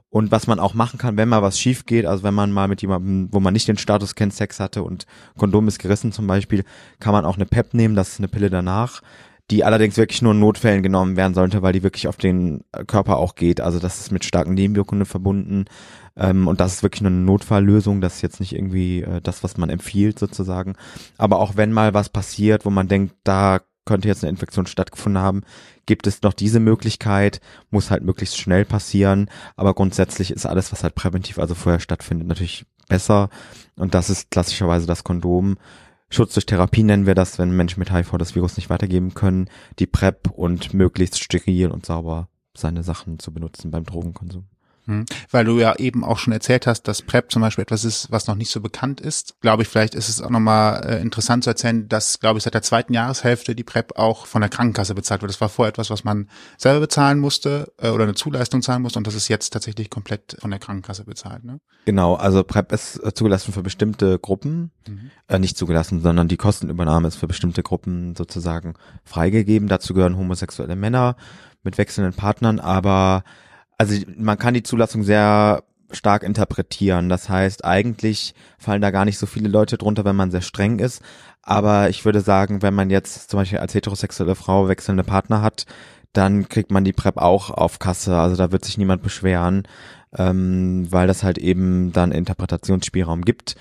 Und 0.08 0.30
was 0.30 0.46
man 0.46 0.60
auch 0.60 0.72
machen 0.72 0.98
kann, 0.98 1.16
wenn 1.16 1.28
mal 1.28 1.42
was 1.42 1.58
schief 1.58 1.84
geht, 1.84 2.06
also 2.06 2.22
wenn 2.22 2.32
man 2.32 2.52
mal 2.52 2.68
mit 2.68 2.80
jemandem, 2.80 3.28
wo 3.32 3.40
man 3.40 3.52
nicht 3.52 3.68
den 3.68 3.76
Status 3.76 4.14
kennt, 4.14 4.32
Sex 4.32 4.60
hatte 4.60 4.82
und 4.82 5.04
Kondom 5.36 5.68
ist 5.68 5.78
gerissen 5.78 6.12
zum 6.12 6.26
Beispiel, 6.26 6.64
kann 7.00 7.12
man 7.12 7.24
auch 7.24 7.36
eine 7.36 7.44
PEP 7.44 7.74
nehmen, 7.74 7.96
das 7.96 8.10
ist 8.10 8.20
eine 8.20 8.28
Pille 8.28 8.48
danach 8.48 9.02
die 9.50 9.64
allerdings 9.64 9.96
wirklich 9.96 10.22
nur 10.22 10.32
in 10.32 10.40
Notfällen 10.40 10.82
genommen 10.82 11.16
werden 11.16 11.34
sollte, 11.34 11.62
weil 11.62 11.72
die 11.72 11.82
wirklich 11.82 12.08
auf 12.08 12.16
den 12.16 12.64
Körper 12.86 13.18
auch 13.18 13.36
geht. 13.36 13.60
Also 13.60 13.78
das 13.78 14.00
ist 14.00 14.10
mit 14.10 14.24
starken 14.24 14.54
Nebenwirkungen 14.54 15.06
verbunden. 15.06 15.66
Ähm, 16.16 16.48
und 16.48 16.60
das 16.60 16.74
ist 16.74 16.82
wirklich 16.82 17.02
nur 17.02 17.12
eine 17.12 17.20
Notfalllösung. 17.20 18.00
Das 18.00 18.16
ist 18.16 18.22
jetzt 18.22 18.40
nicht 18.40 18.54
irgendwie 18.54 19.02
äh, 19.02 19.20
das, 19.20 19.44
was 19.44 19.56
man 19.56 19.70
empfiehlt 19.70 20.18
sozusagen. 20.18 20.74
Aber 21.16 21.38
auch 21.38 21.56
wenn 21.56 21.72
mal 21.72 21.94
was 21.94 22.08
passiert, 22.08 22.64
wo 22.64 22.70
man 22.70 22.88
denkt, 22.88 23.14
da 23.22 23.60
könnte 23.84 24.08
jetzt 24.08 24.24
eine 24.24 24.30
Infektion 24.30 24.66
stattgefunden 24.66 25.22
haben, 25.22 25.42
gibt 25.86 26.08
es 26.08 26.22
noch 26.22 26.32
diese 26.32 26.58
Möglichkeit, 26.58 27.40
muss 27.70 27.92
halt 27.92 28.02
möglichst 28.02 28.36
schnell 28.36 28.64
passieren. 28.64 29.30
Aber 29.54 29.74
grundsätzlich 29.74 30.32
ist 30.32 30.44
alles, 30.44 30.72
was 30.72 30.82
halt 30.82 30.96
präventiv, 30.96 31.38
also 31.38 31.54
vorher 31.54 31.78
stattfindet, 31.78 32.26
natürlich 32.26 32.66
besser. 32.88 33.30
Und 33.76 33.94
das 33.94 34.10
ist 34.10 34.32
klassischerweise 34.32 34.86
das 34.88 35.04
Kondom. 35.04 35.56
Schutz 36.08 36.34
durch 36.34 36.46
Therapie 36.46 36.84
nennen 36.84 37.06
wir 37.06 37.14
das, 37.14 37.38
wenn 37.38 37.50
Menschen 37.50 37.80
mit 37.80 37.92
HIV 37.92 38.12
das 38.18 38.34
Virus 38.34 38.56
nicht 38.56 38.70
weitergeben 38.70 39.14
können, 39.14 39.50
die 39.78 39.86
PrEP 39.86 40.30
und 40.30 40.72
möglichst 40.72 41.22
steril 41.22 41.70
und 41.70 41.84
sauber 41.84 42.28
seine 42.56 42.82
Sachen 42.82 43.18
zu 43.18 43.32
benutzen 43.32 43.70
beim 43.70 43.84
Drogenkonsum. 43.84 44.46
Hm. 44.86 45.04
Weil 45.30 45.44
du 45.44 45.58
ja 45.58 45.76
eben 45.76 46.04
auch 46.04 46.18
schon 46.18 46.32
erzählt 46.32 46.66
hast, 46.66 46.84
dass 46.84 47.02
PrEP 47.02 47.32
zum 47.32 47.42
Beispiel 47.42 47.62
etwas 47.62 47.84
ist, 47.84 48.10
was 48.10 48.28
noch 48.28 48.36
nicht 48.36 48.50
so 48.50 48.60
bekannt 48.60 49.00
ist. 49.00 49.34
Glaube 49.40 49.62
ich, 49.62 49.68
vielleicht 49.68 49.94
ist 49.94 50.08
es 50.08 50.22
auch 50.22 50.30
nochmal 50.30 50.84
äh, 50.86 51.00
interessant 51.00 51.44
zu 51.44 51.50
erzählen, 51.50 51.88
dass, 51.88 52.20
glaube 52.20 52.38
ich, 52.38 52.44
seit 52.44 52.54
der 52.54 52.62
zweiten 52.62 52.94
Jahreshälfte 52.94 53.56
die 53.56 53.64
PrEP 53.64 53.96
auch 53.96 54.26
von 54.26 54.40
der 54.40 54.48
Krankenkasse 54.48 54.94
bezahlt 54.94 55.22
wird. 55.22 55.30
Das 55.30 55.40
war 55.40 55.48
vorher 55.48 55.70
etwas, 55.70 55.90
was 55.90 56.04
man 56.04 56.28
selber 56.56 56.80
bezahlen 56.80 57.18
musste 57.18 57.72
äh, 57.78 57.90
oder 57.90 58.04
eine 58.04 58.14
Zuleistung 58.14 58.62
zahlen 58.62 58.82
musste 58.82 58.98
und 58.98 59.06
das 59.06 59.14
ist 59.14 59.28
jetzt 59.28 59.52
tatsächlich 59.52 59.90
komplett 59.90 60.36
von 60.38 60.50
der 60.50 60.60
Krankenkasse 60.60 61.04
bezahlt. 61.04 61.44
Ne? 61.44 61.60
Genau, 61.84 62.14
also 62.14 62.44
PrEP 62.44 62.72
ist 62.72 63.02
äh, 63.02 63.12
zugelassen 63.12 63.52
für 63.52 63.62
bestimmte 63.62 64.18
Gruppen, 64.20 64.70
mhm. 64.86 65.10
äh, 65.26 65.38
nicht 65.38 65.56
zugelassen, 65.56 66.00
sondern 66.00 66.28
die 66.28 66.36
Kostenübernahme 66.36 67.08
ist 67.08 67.16
für 67.16 67.26
bestimmte 67.26 67.62
Gruppen 67.64 68.14
sozusagen 68.14 68.74
freigegeben. 69.04 69.68
Dazu 69.68 69.94
gehören 69.94 70.16
homosexuelle 70.16 70.76
Männer 70.76 71.16
mit 71.62 71.78
wechselnden 71.78 72.14
Partnern, 72.14 72.60
aber 72.60 73.24
also 73.78 73.94
man 74.16 74.38
kann 74.38 74.54
die 74.54 74.62
Zulassung 74.62 75.02
sehr 75.02 75.62
stark 75.90 76.22
interpretieren. 76.22 77.08
Das 77.08 77.28
heißt, 77.28 77.64
eigentlich 77.64 78.34
fallen 78.58 78.82
da 78.82 78.90
gar 78.90 79.04
nicht 79.04 79.18
so 79.18 79.26
viele 79.26 79.48
Leute 79.48 79.78
drunter, 79.78 80.04
wenn 80.04 80.16
man 80.16 80.30
sehr 80.30 80.42
streng 80.42 80.78
ist. 80.78 81.02
Aber 81.42 81.90
ich 81.90 82.04
würde 82.04 82.20
sagen, 82.20 82.62
wenn 82.62 82.74
man 82.74 82.90
jetzt 82.90 83.30
zum 83.30 83.38
Beispiel 83.38 83.58
als 83.58 83.74
heterosexuelle 83.74 84.34
Frau 84.34 84.68
wechselnde 84.68 85.04
Partner 85.04 85.42
hat, 85.42 85.66
dann 86.12 86.48
kriegt 86.48 86.70
man 86.70 86.84
die 86.84 86.92
PrEP 86.92 87.18
auch 87.18 87.50
auf 87.50 87.78
Kasse. 87.78 88.16
Also 88.16 88.36
da 88.36 88.50
wird 88.50 88.64
sich 88.64 88.78
niemand 88.78 89.02
beschweren, 89.02 89.68
ähm, 90.16 90.86
weil 90.90 91.06
das 91.06 91.22
halt 91.22 91.38
eben 91.38 91.92
dann 91.92 92.10
Interpretationsspielraum 92.10 93.22
gibt. 93.22 93.54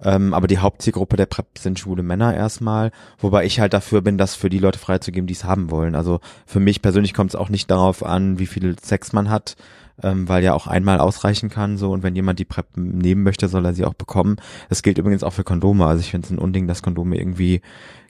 Ähm, 0.00 0.34
aber 0.34 0.46
die 0.46 0.58
Hauptzielgruppe 0.58 1.16
der 1.16 1.26
PrEP 1.26 1.58
sind 1.58 1.78
schwule 1.78 2.02
Männer 2.02 2.34
erstmal, 2.34 2.90
wobei 3.18 3.44
ich 3.44 3.60
halt 3.60 3.72
dafür 3.72 4.00
bin, 4.02 4.18
das 4.18 4.34
für 4.34 4.50
die 4.50 4.58
Leute 4.58 4.78
freizugeben, 4.78 5.26
die 5.26 5.34
es 5.34 5.44
haben 5.44 5.70
wollen. 5.70 5.94
Also 5.94 6.20
für 6.46 6.60
mich 6.60 6.82
persönlich 6.82 7.14
kommt 7.14 7.30
es 7.30 7.36
auch 7.36 7.48
nicht 7.48 7.70
darauf 7.70 8.04
an, 8.04 8.38
wie 8.38 8.46
viel 8.46 8.76
Sex 8.80 9.12
man 9.12 9.30
hat, 9.30 9.56
ähm, 10.02 10.28
weil 10.28 10.42
ja 10.42 10.54
auch 10.54 10.66
einmal 10.66 10.98
ausreichen 10.98 11.50
kann 11.50 11.76
so 11.78 11.92
und 11.92 12.02
wenn 12.02 12.16
jemand 12.16 12.38
die 12.38 12.44
PrEP 12.44 12.76
nehmen 12.76 13.22
möchte, 13.22 13.48
soll 13.48 13.64
er 13.64 13.74
sie 13.74 13.84
auch 13.84 13.94
bekommen. 13.94 14.36
Das 14.68 14.82
gilt 14.82 14.98
übrigens 14.98 15.22
auch 15.22 15.32
für 15.32 15.44
Kondome. 15.44 15.86
Also 15.86 16.00
ich 16.00 16.10
finde 16.10 16.26
es 16.26 16.30
ein 16.30 16.38
Unding, 16.38 16.66
dass 16.66 16.82
Kondome 16.82 17.16
irgendwie 17.16 17.60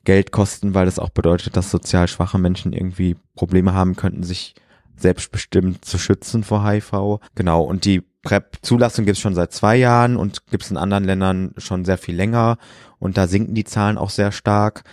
Geld 0.05 0.33
kosten, 0.33 0.75
weil 0.75 0.87
das 0.87 0.99
auch 0.99 1.11
bedeutet, 1.11 1.57
dass 1.57 1.71
sozial 1.71 2.09
schwache 2.09 2.39
Menschen 2.39 2.73
irgendwie 2.73 3.17
Probleme 3.37 3.75
haben 3.75 3.97
könnten, 3.97 4.23
sich 4.23 4.55
selbstbestimmt 5.03 5.85
zu 5.85 5.99
schützen 5.99 6.45
vor 6.45 6.67
HIV. 6.67 7.21
Genau, 7.35 7.63
und 7.63 7.85
die 7.85 8.03
PrEP-Zulassung 8.23 9.05
gibt 9.05 9.17
es 9.17 9.23
schon 9.23 9.35
seit 9.35 9.53
zwei 9.53 9.77
Jahren 9.77 10.17
und 10.17 10.47
gibt 10.47 10.63
es 10.63 10.71
in 10.71 10.77
anderen 10.77 11.05
Ländern 11.05 11.55
schon 11.59 11.85
sehr 11.85 11.99
viel 11.99 12.15
länger 12.15 12.57
und 12.99 13.17
da 13.17 13.27
sinken 13.27 13.55
die 13.55 13.65
Zahlen 13.65 13.99
auch 13.99 14.11
sehr 14.11 14.33
stark. 14.33 14.85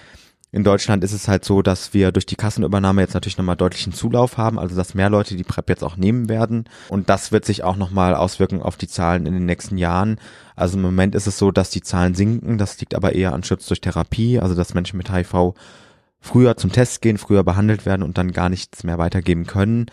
In 0.51 0.63
Deutschland 0.63 1.03
ist 1.03 1.13
es 1.13 1.27
halt 1.27 1.45
so, 1.45 1.61
dass 1.61 1.93
wir 1.93 2.11
durch 2.11 2.25
die 2.25 2.35
Kassenübernahme 2.35 3.01
jetzt 3.01 3.13
natürlich 3.13 3.37
nochmal 3.37 3.55
deutlichen 3.55 3.93
Zulauf 3.93 4.37
haben, 4.37 4.57
also 4.57 4.75
dass 4.75 4.95
mehr 4.95 5.11
Leute 5.11 5.35
die 5.35 5.43
PrEP 5.43 5.69
jetzt 5.69 5.83
auch 5.83 5.95
nehmen 5.95 6.27
werden. 6.27 6.65
Und 6.89 7.07
das 7.07 7.31
wird 7.31 7.45
sich 7.45 7.63
auch 7.63 7.75
nochmal 7.75 8.15
auswirken 8.15 8.63
auf 8.63 8.75
die 8.75 8.87
Zahlen 8.87 9.27
in 9.27 9.33
den 9.33 9.45
nächsten 9.45 9.77
Jahren. 9.77 10.19
Also 10.55 10.77
im 10.77 10.81
Moment 10.81 11.13
ist 11.13 11.27
es 11.27 11.37
so, 11.37 11.51
dass 11.51 11.69
die 11.69 11.83
Zahlen 11.83 12.15
sinken. 12.15 12.57
Das 12.57 12.79
liegt 12.79 12.95
aber 12.95 13.13
eher 13.13 13.33
an 13.33 13.43
Schutz 13.43 13.67
durch 13.67 13.79
Therapie, 13.79 14.39
also 14.39 14.55
dass 14.55 14.73
Menschen 14.73 14.97
mit 14.97 15.13
HIV 15.13 15.53
früher 16.19 16.57
zum 16.57 16.71
Test 16.71 17.01
gehen, 17.01 17.17
früher 17.17 17.43
behandelt 17.43 17.85
werden 17.85 18.03
und 18.03 18.17
dann 18.17 18.31
gar 18.31 18.49
nichts 18.49 18.83
mehr 18.83 18.97
weitergeben 18.97 19.45
können. 19.45 19.87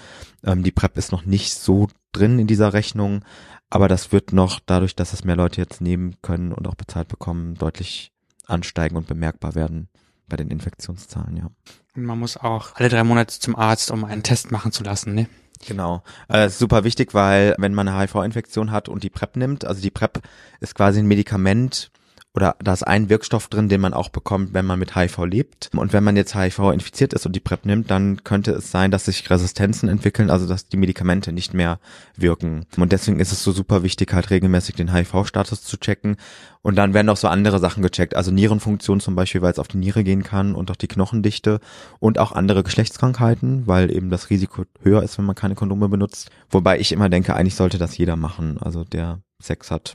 Ähm, 0.45 0.63
die 0.63 0.73
PrEP 0.73 0.97
ist 0.97 1.13
noch 1.13 1.25
nicht 1.25 1.55
so 1.55 1.89
drin 2.13 2.39
in 2.39 2.47
dieser 2.47 2.73
Rechnung, 2.73 3.25
aber 3.71 3.89
das 3.89 4.13
wird 4.13 4.33
noch 4.33 4.61
dadurch, 4.65 4.97
dass 4.97 5.13
es 5.13 5.25
mehr 5.25 5.37
Leute 5.37 5.61
jetzt 5.61 5.81
nehmen 5.81 6.17
können 6.23 6.53
und 6.53 6.67
auch 6.69 6.75
bezahlt 6.75 7.09
bekommen, 7.09 7.55
deutlich 7.55 8.13
ansteigen 8.47 8.97
und 8.97 9.07
bemerkbar 9.07 9.55
werden 9.55 9.89
bei 10.29 10.37
den 10.37 10.49
Infektionszahlen, 10.49 11.37
ja. 11.37 11.51
Und 11.95 12.05
man 12.05 12.19
muss 12.19 12.37
auch 12.37 12.75
alle 12.75 12.89
drei 12.89 13.05
Monate 13.05 13.39
zum 13.39 13.57
Arzt, 13.57 13.91
um 13.91 14.05
einen 14.05 14.23
Test 14.23 14.51
machen 14.51 14.73
zu 14.73 14.83
lassen, 14.83 15.15
ne? 15.15 15.29
Genau. 15.67 16.03
Äh, 16.29 16.49
ist 16.49 16.59
super 16.59 16.85
wichtig, 16.85 17.15
weil 17.15 17.55
wenn 17.59 17.75
man 17.75 17.89
eine 17.89 17.99
HIV-Infektion 17.99 18.71
hat 18.71 18.89
und 18.89 19.03
die 19.03 19.11
PrEP 19.11 19.37
nimmt, 19.37 19.65
also 19.65 19.81
die 19.81 19.91
PrEP 19.91 20.21
ist 20.61 20.75
quasi 20.75 20.99
ein 21.01 21.07
Medikament, 21.07 21.91
oder 22.37 22.55
da 22.59 22.75
ist 22.75 22.83
ein 22.83 23.09
Wirkstoff 23.09 23.49
drin, 23.49 23.71
den 23.71 23.81
man 23.81 23.95
auch 23.95 24.11
bekommt, 24.11 24.53
wenn 24.53 24.67
man 24.67 24.79
mit 24.79 24.95
HIV 24.95 25.25
lebt. 25.25 25.71
Und 25.75 25.95
wenn 25.95 26.05
man 26.05 26.17
jetzt 26.17 26.35
HIV 26.35 26.71
infiziert 26.71 27.15
ist 27.15 27.25
und 27.25 27.35
die 27.35 27.41
PrEP 27.41 27.65
nimmt, 27.65 27.91
dann 27.91 28.25
könnte 28.25 28.53
es 28.53 28.71
sein, 28.71 28.91
dass 28.91 29.07
sich 29.07 29.29
Resistenzen 29.31 29.89
entwickeln, 29.89 30.29
also 30.29 30.47
dass 30.47 30.69
die 30.69 30.77
Medikamente 30.77 31.33
nicht 31.33 31.55
mehr 31.55 31.81
wirken. 32.15 32.67
Und 32.77 32.93
deswegen 32.93 33.21
ist 33.21 33.33
es 33.33 33.43
so 33.43 33.53
super 33.53 33.83
wichtig, 33.83 34.13
halt 34.13 34.29
regelmäßig 34.29 34.75
den 34.75 34.93
HIV-Status 34.93 35.63
zu 35.63 35.79
checken. 35.79 36.17
Und 36.61 36.77
dann 36.77 36.93
werden 36.93 37.09
auch 37.09 37.17
so 37.17 37.29
andere 37.29 37.59
Sachen 37.59 37.83
gecheckt, 37.83 38.15
also 38.15 38.31
Nierenfunktion 38.31 39.01
zum 39.01 39.15
Beispiel, 39.15 39.41
weil 39.41 39.53
es 39.53 39.59
auf 39.59 39.69
die 39.69 39.79
Niere 39.79 40.05
gehen 40.05 40.23
kann 40.23 40.55
und 40.55 40.71
auch 40.71 40.77
die 40.77 40.89
Knochendichte 40.89 41.61
und 42.01 42.19
auch 42.19 42.33
andere 42.33 42.63
Geschlechtskrankheiten, 42.63 43.67
weil 43.67 43.91
eben 43.91 44.11
das 44.11 44.29
Risiko 44.29 44.65
höher 44.83 45.03
ist, 45.03 45.17
wenn 45.17 45.25
man 45.25 45.37
keine 45.37 45.55
Kondome 45.55 45.89
benutzt. 45.89 46.31
Wobei 46.51 46.79
ich 46.81 46.93
immer 46.93 47.09
denke, 47.09 47.35
eigentlich 47.35 47.55
sollte 47.55 47.79
das 47.79 47.97
jeder 47.97 48.17
machen, 48.17 48.59
also 48.61 48.85
der 48.85 49.21
Sex 49.41 49.71
hat 49.71 49.95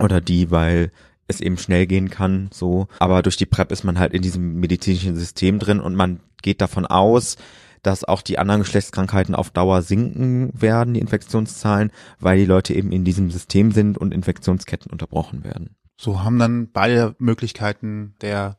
oder 0.00 0.20
die, 0.20 0.50
weil 0.50 0.90
es 1.30 1.40
eben 1.40 1.56
schnell 1.56 1.86
gehen 1.86 2.10
kann, 2.10 2.50
so. 2.52 2.88
Aber 2.98 3.22
durch 3.22 3.36
die 3.36 3.46
PrEP 3.46 3.72
ist 3.72 3.84
man 3.84 3.98
halt 3.98 4.12
in 4.12 4.22
diesem 4.22 4.56
medizinischen 4.56 5.16
System 5.16 5.58
drin 5.58 5.80
und 5.80 5.94
man 5.94 6.20
geht 6.42 6.60
davon 6.60 6.86
aus, 6.86 7.36
dass 7.82 8.04
auch 8.04 8.22
die 8.22 8.38
anderen 8.38 8.60
Geschlechtskrankheiten 8.60 9.34
auf 9.34 9.50
Dauer 9.50 9.82
sinken 9.82 10.50
werden, 10.52 10.94
die 10.94 11.00
Infektionszahlen, 11.00 11.90
weil 12.18 12.38
die 12.38 12.44
Leute 12.44 12.74
eben 12.74 12.92
in 12.92 13.04
diesem 13.04 13.30
System 13.30 13.72
sind 13.72 13.96
und 13.96 14.12
Infektionsketten 14.12 14.90
unterbrochen 14.90 15.44
werden. 15.44 15.76
So 15.96 16.22
haben 16.22 16.38
dann 16.38 16.70
beide 16.72 17.14
Möglichkeiten 17.18 18.14
der 18.20 18.56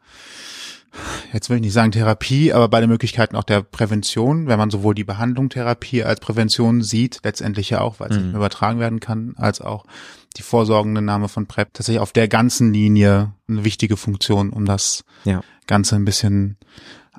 jetzt 1.33 1.49
will 1.49 1.57
ich 1.57 1.61
nicht 1.61 1.73
sagen 1.73 1.91
Therapie, 1.91 2.53
aber 2.53 2.67
beide 2.69 2.87
Möglichkeiten 2.87 3.35
auch 3.35 3.43
der 3.43 3.61
Prävention, 3.61 4.47
wenn 4.47 4.57
man 4.57 4.69
sowohl 4.69 4.95
die 4.95 5.03
Behandlung 5.03 5.49
Therapie 5.49 6.03
als 6.03 6.19
Prävention 6.19 6.81
sieht, 6.81 7.19
letztendlich 7.23 7.69
ja 7.69 7.81
auch, 7.81 7.99
weil 7.99 8.09
es 8.09 8.17
mhm. 8.17 8.23
nicht 8.23 8.31
mehr 8.31 8.39
übertragen 8.39 8.79
werden 8.79 8.99
kann, 8.99 9.33
als 9.37 9.61
auch 9.61 9.85
die 10.37 10.43
vorsorgende 10.43 11.01
Name 11.01 11.27
von 11.27 11.45
PrEP 11.45 11.73
tatsächlich 11.73 12.01
auf 12.01 12.13
der 12.13 12.27
ganzen 12.27 12.73
Linie 12.73 13.33
eine 13.47 13.63
wichtige 13.63 13.97
Funktion, 13.97 14.51
um 14.51 14.65
das 14.65 15.03
ja. 15.25 15.41
Ganze 15.67 15.95
ein 15.95 16.05
bisschen 16.05 16.57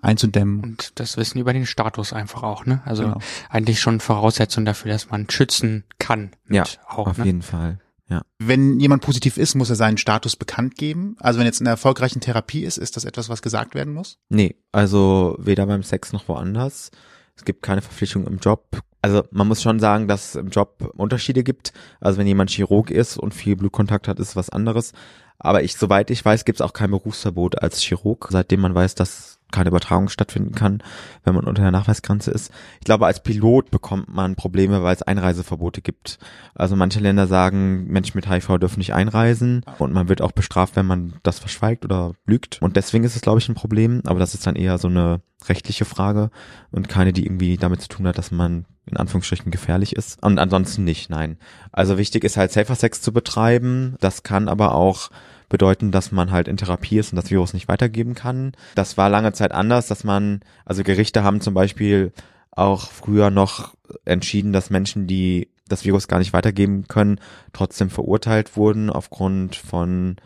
einzudämmen. 0.00 0.60
Und 0.60 0.92
das 0.96 1.16
Wissen 1.16 1.38
über 1.38 1.52
den 1.52 1.66
Status 1.66 2.12
einfach 2.12 2.42
auch, 2.42 2.66
ne? 2.66 2.82
Also 2.84 3.04
genau. 3.04 3.18
eigentlich 3.48 3.80
schon 3.80 4.00
Voraussetzung 4.00 4.64
dafür, 4.64 4.92
dass 4.92 5.10
man 5.10 5.30
schützen 5.30 5.84
kann. 5.98 6.32
Ja, 6.48 6.64
auch, 6.88 7.06
auf 7.06 7.18
ne? 7.18 7.24
jeden 7.24 7.42
Fall. 7.42 7.78
Ja. 8.12 8.22
Wenn 8.38 8.78
jemand 8.78 9.02
positiv 9.02 9.38
ist, 9.38 9.54
muss 9.54 9.70
er 9.70 9.76
seinen 9.76 9.96
Status 9.96 10.36
bekannt 10.36 10.76
geben. 10.76 11.16
Also 11.18 11.38
wenn 11.38 11.46
jetzt 11.46 11.62
eine 11.62 11.70
erfolgreiche 11.70 12.20
Therapie 12.20 12.62
ist, 12.62 12.76
ist 12.76 12.96
das 12.96 13.06
etwas, 13.06 13.30
was 13.30 13.40
gesagt 13.40 13.74
werden 13.74 13.94
muss? 13.94 14.18
Nee, 14.28 14.56
also 14.70 15.34
weder 15.38 15.64
beim 15.64 15.82
Sex 15.82 16.12
noch 16.12 16.28
woanders. 16.28 16.90
Es 17.34 17.46
gibt 17.46 17.62
keine 17.62 17.80
Verpflichtung 17.80 18.26
im 18.26 18.36
Job. 18.36 18.82
Also 19.00 19.24
man 19.30 19.48
muss 19.48 19.62
schon 19.62 19.80
sagen, 19.80 20.08
dass 20.08 20.30
es 20.30 20.34
im 20.34 20.50
Job 20.50 20.92
Unterschiede 20.94 21.42
gibt. 21.42 21.72
Also 22.00 22.18
wenn 22.18 22.26
jemand 22.26 22.50
Chirurg 22.50 22.90
ist 22.90 23.16
und 23.16 23.32
viel 23.32 23.56
Blutkontakt 23.56 24.08
hat, 24.08 24.20
ist 24.20 24.36
was 24.36 24.50
anderes. 24.50 24.92
Aber 25.38 25.62
ich, 25.62 25.74
soweit 25.76 26.10
ich 26.10 26.22
weiß, 26.22 26.44
gibt 26.44 26.58
es 26.58 26.60
auch 26.60 26.74
kein 26.74 26.90
Berufsverbot 26.90 27.62
als 27.62 27.80
Chirurg, 27.80 28.28
seitdem 28.30 28.60
man 28.60 28.74
weiß, 28.74 28.94
dass 28.94 29.38
keine 29.52 29.68
Übertragung 29.68 30.08
stattfinden 30.08 30.54
kann, 30.54 30.82
wenn 31.24 31.34
man 31.34 31.44
unter 31.44 31.62
der 31.62 31.70
Nachweisgrenze 31.70 32.30
ist. 32.30 32.50
Ich 32.80 32.84
glaube, 32.84 33.06
als 33.06 33.22
Pilot 33.22 33.70
bekommt 33.70 34.08
man 34.08 34.34
Probleme, 34.34 34.82
weil 34.82 34.94
es 34.94 35.02
Einreiseverbote 35.02 35.82
gibt. 35.82 36.18
Also 36.54 36.74
manche 36.74 37.00
Länder 37.00 37.26
sagen, 37.26 37.84
Menschen 37.84 38.16
mit 38.16 38.28
HIV 38.28 38.58
dürfen 38.58 38.80
nicht 38.80 38.94
einreisen 38.94 39.64
und 39.78 39.92
man 39.92 40.08
wird 40.08 40.20
auch 40.20 40.32
bestraft, 40.32 40.74
wenn 40.76 40.86
man 40.86 41.14
das 41.22 41.38
verschweigt 41.38 41.84
oder 41.84 42.14
lügt. 42.26 42.60
Und 42.60 42.76
deswegen 42.76 43.04
ist 43.04 43.14
es, 43.14 43.22
glaube 43.22 43.38
ich, 43.38 43.48
ein 43.48 43.54
Problem. 43.54 44.02
Aber 44.06 44.18
das 44.18 44.34
ist 44.34 44.46
dann 44.46 44.56
eher 44.56 44.78
so 44.78 44.88
eine 44.88 45.20
rechtliche 45.48 45.84
Frage 45.84 46.30
und 46.70 46.88
keine, 46.88 47.12
die 47.12 47.26
irgendwie 47.26 47.56
damit 47.56 47.82
zu 47.82 47.88
tun 47.88 48.06
hat, 48.06 48.18
dass 48.18 48.30
man 48.30 48.66
in 48.86 48.96
Anführungsstrichen 48.96 49.50
gefährlich 49.50 49.94
ist. 49.94 50.22
Und 50.22 50.38
ansonsten 50.38 50.84
nicht, 50.84 51.10
nein. 51.10 51.38
Also 51.70 51.98
wichtig 51.98 52.24
ist 52.24 52.36
halt 52.36 52.52
Safer 52.52 52.74
Sex 52.74 53.00
zu 53.00 53.12
betreiben. 53.12 53.96
Das 54.00 54.22
kann 54.22 54.48
aber 54.48 54.74
auch 54.74 55.10
bedeuten, 55.52 55.92
dass 55.92 56.10
man 56.10 56.32
halt 56.32 56.48
in 56.48 56.56
Therapie 56.56 56.98
ist 56.98 57.12
und 57.12 57.16
das 57.16 57.30
Virus 57.30 57.52
nicht 57.52 57.68
weitergeben 57.68 58.14
kann. 58.14 58.52
Das 58.74 58.96
war 58.96 59.08
lange 59.08 59.32
Zeit 59.32 59.52
anders, 59.52 59.86
dass 59.86 60.02
man, 60.02 60.40
also 60.64 60.82
Gerichte 60.82 61.22
haben 61.22 61.40
zum 61.40 61.54
Beispiel 61.54 62.12
auch 62.50 62.90
früher 62.90 63.30
noch 63.30 63.74
entschieden, 64.04 64.52
dass 64.52 64.70
Menschen, 64.70 65.06
die 65.06 65.50
das 65.68 65.84
Virus 65.84 66.08
gar 66.08 66.18
nicht 66.18 66.32
weitergeben 66.32 66.88
können, 66.88 67.20
trotzdem 67.52 67.90
verurteilt 67.90 68.56
wurden 68.56 68.90
aufgrund 68.90 69.54
von 69.54 70.16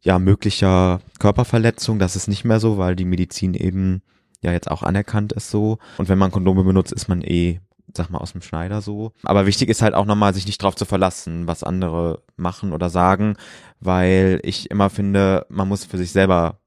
ja 0.00 0.18
möglicher 0.18 1.00
Körperverletzung. 1.18 1.98
Das 1.98 2.16
ist 2.16 2.28
nicht 2.28 2.44
mehr 2.44 2.58
so, 2.58 2.78
weil 2.78 2.96
die 2.96 3.04
Medizin 3.04 3.54
eben 3.54 4.02
ja 4.40 4.52
jetzt 4.52 4.70
auch 4.70 4.82
anerkannt 4.82 5.32
ist 5.32 5.50
so. 5.50 5.78
Und 5.98 6.08
wenn 6.08 6.18
man 6.18 6.30
Kondome 6.30 6.64
benutzt, 6.64 6.92
ist 6.92 7.08
man 7.08 7.22
eh 7.22 7.60
sag 7.96 8.10
mal, 8.10 8.18
aus 8.18 8.32
dem 8.32 8.42
Schneider 8.42 8.80
so. 8.80 9.12
Aber 9.22 9.46
wichtig 9.46 9.68
ist 9.68 9.82
halt 9.82 9.94
auch 9.94 10.06
nochmal, 10.06 10.34
sich 10.34 10.46
nicht 10.46 10.62
drauf 10.62 10.74
zu 10.74 10.84
verlassen, 10.84 11.46
was 11.46 11.62
andere 11.62 12.22
machen 12.36 12.72
oder 12.72 12.90
sagen, 12.90 13.36
weil 13.84 14.40
ich 14.42 14.70
immer 14.70 14.90
finde, 14.90 15.46
man 15.48 15.68
muss 15.68 15.84
für 15.84 15.98
sich 15.98 16.12
selber 16.12 16.60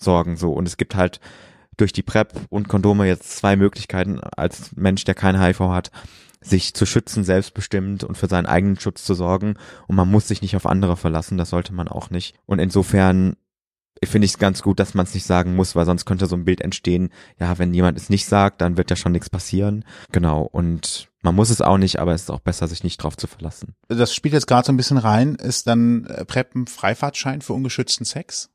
sorgen 0.00 0.36
so. 0.36 0.52
Und 0.52 0.66
es 0.66 0.76
gibt 0.76 0.94
halt 0.94 1.20
durch 1.76 1.92
die 1.92 2.02
PrEP 2.02 2.32
und 2.48 2.68
Kondome 2.68 3.06
jetzt 3.06 3.36
zwei 3.36 3.56
Möglichkeiten 3.56 4.20
als 4.20 4.76
Mensch, 4.76 5.04
der 5.04 5.14
kein 5.14 5.40
HIV 5.40 5.60
hat, 5.60 5.90
sich 6.40 6.74
zu 6.74 6.86
schützen, 6.86 7.24
selbstbestimmt 7.24 8.04
und 8.04 8.18
für 8.18 8.26
seinen 8.26 8.46
eigenen 8.46 8.78
Schutz 8.78 9.04
zu 9.04 9.14
sorgen. 9.14 9.54
Und 9.86 9.96
man 9.96 10.10
muss 10.10 10.28
sich 10.28 10.42
nicht 10.42 10.56
auf 10.56 10.66
andere 10.66 10.96
verlassen, 10.96 11.38
das 11.38 11.50
sollte 11.50 11.72
man 11.72 11.88
auch 11.88 12.10
nicht. 12.10 12.34
Und 12.46 12.58
insofern 12.58 13.36
finde 14.04 14.24
ich 14.24 14.32
es 14.32 14.38
ganz 14.38 14.62
gut, 14.62 14.80
dass 14.80 14.94
man 14.94 15.06
es 15.06 15.14
nicht 15.14 15.26
sagen 15.26 15.54
muss, 15.54 15.76
weil 15.76 15.86
sonst 15.86 16.04
könnte 16.04 16.26
so 16.26 16.36
ein 16.36 16.44
Bild 16.44 16.60
entstehen, 16.60 17.10
ja, 17.38 17.58
wenn 17.58 17.74
jemand 17.74 17.98
es 17.98 18.10
nicht 18.10 18.26
sagt, 18.26 18.60
dann 18.60 18.76
wird 18.76 18.90
ja 18.90 18.96
schon 18.96 19.12
nichts 19.12 19.30
passieren. 19.30 19.84
Genau, 20.10 20.42
und 20.42 21.08
man 21.22 21.34
muss 21.34 21.50
es 21.50 21.60
auch 21.60 21.78
nicht, 21.78 22.00
aber 22.00 22.12
es 22.12 22.22
ist 22.22 22.30
auch 22.30 22.40
besser, 22.40 22.66
sich 22.66 22.82
nicht 22.82 22.98
drauf 22.98 23.16
zu 23.16 23.26
verlassen. 23.26 23.74
Das 23.88 24.14
spielt 24.14 24.34
jetzt 24.34 24.46
gerade 24.46 24.66
so 24.66 24.72
ein 24.72 24.76
bisschen 24.76 24.98
rein. 24.98 25.36
Ist 25.36 25.68
dann 25.68 26.04
äh, 26.06 26.24
PrEP 26.24 26.54
ein 26.54 26.66
Freifahrtschein 26.66 27.42
für 27.42 27.52
ungeschützten 27.52 28.04
Sex? 28.04 28.50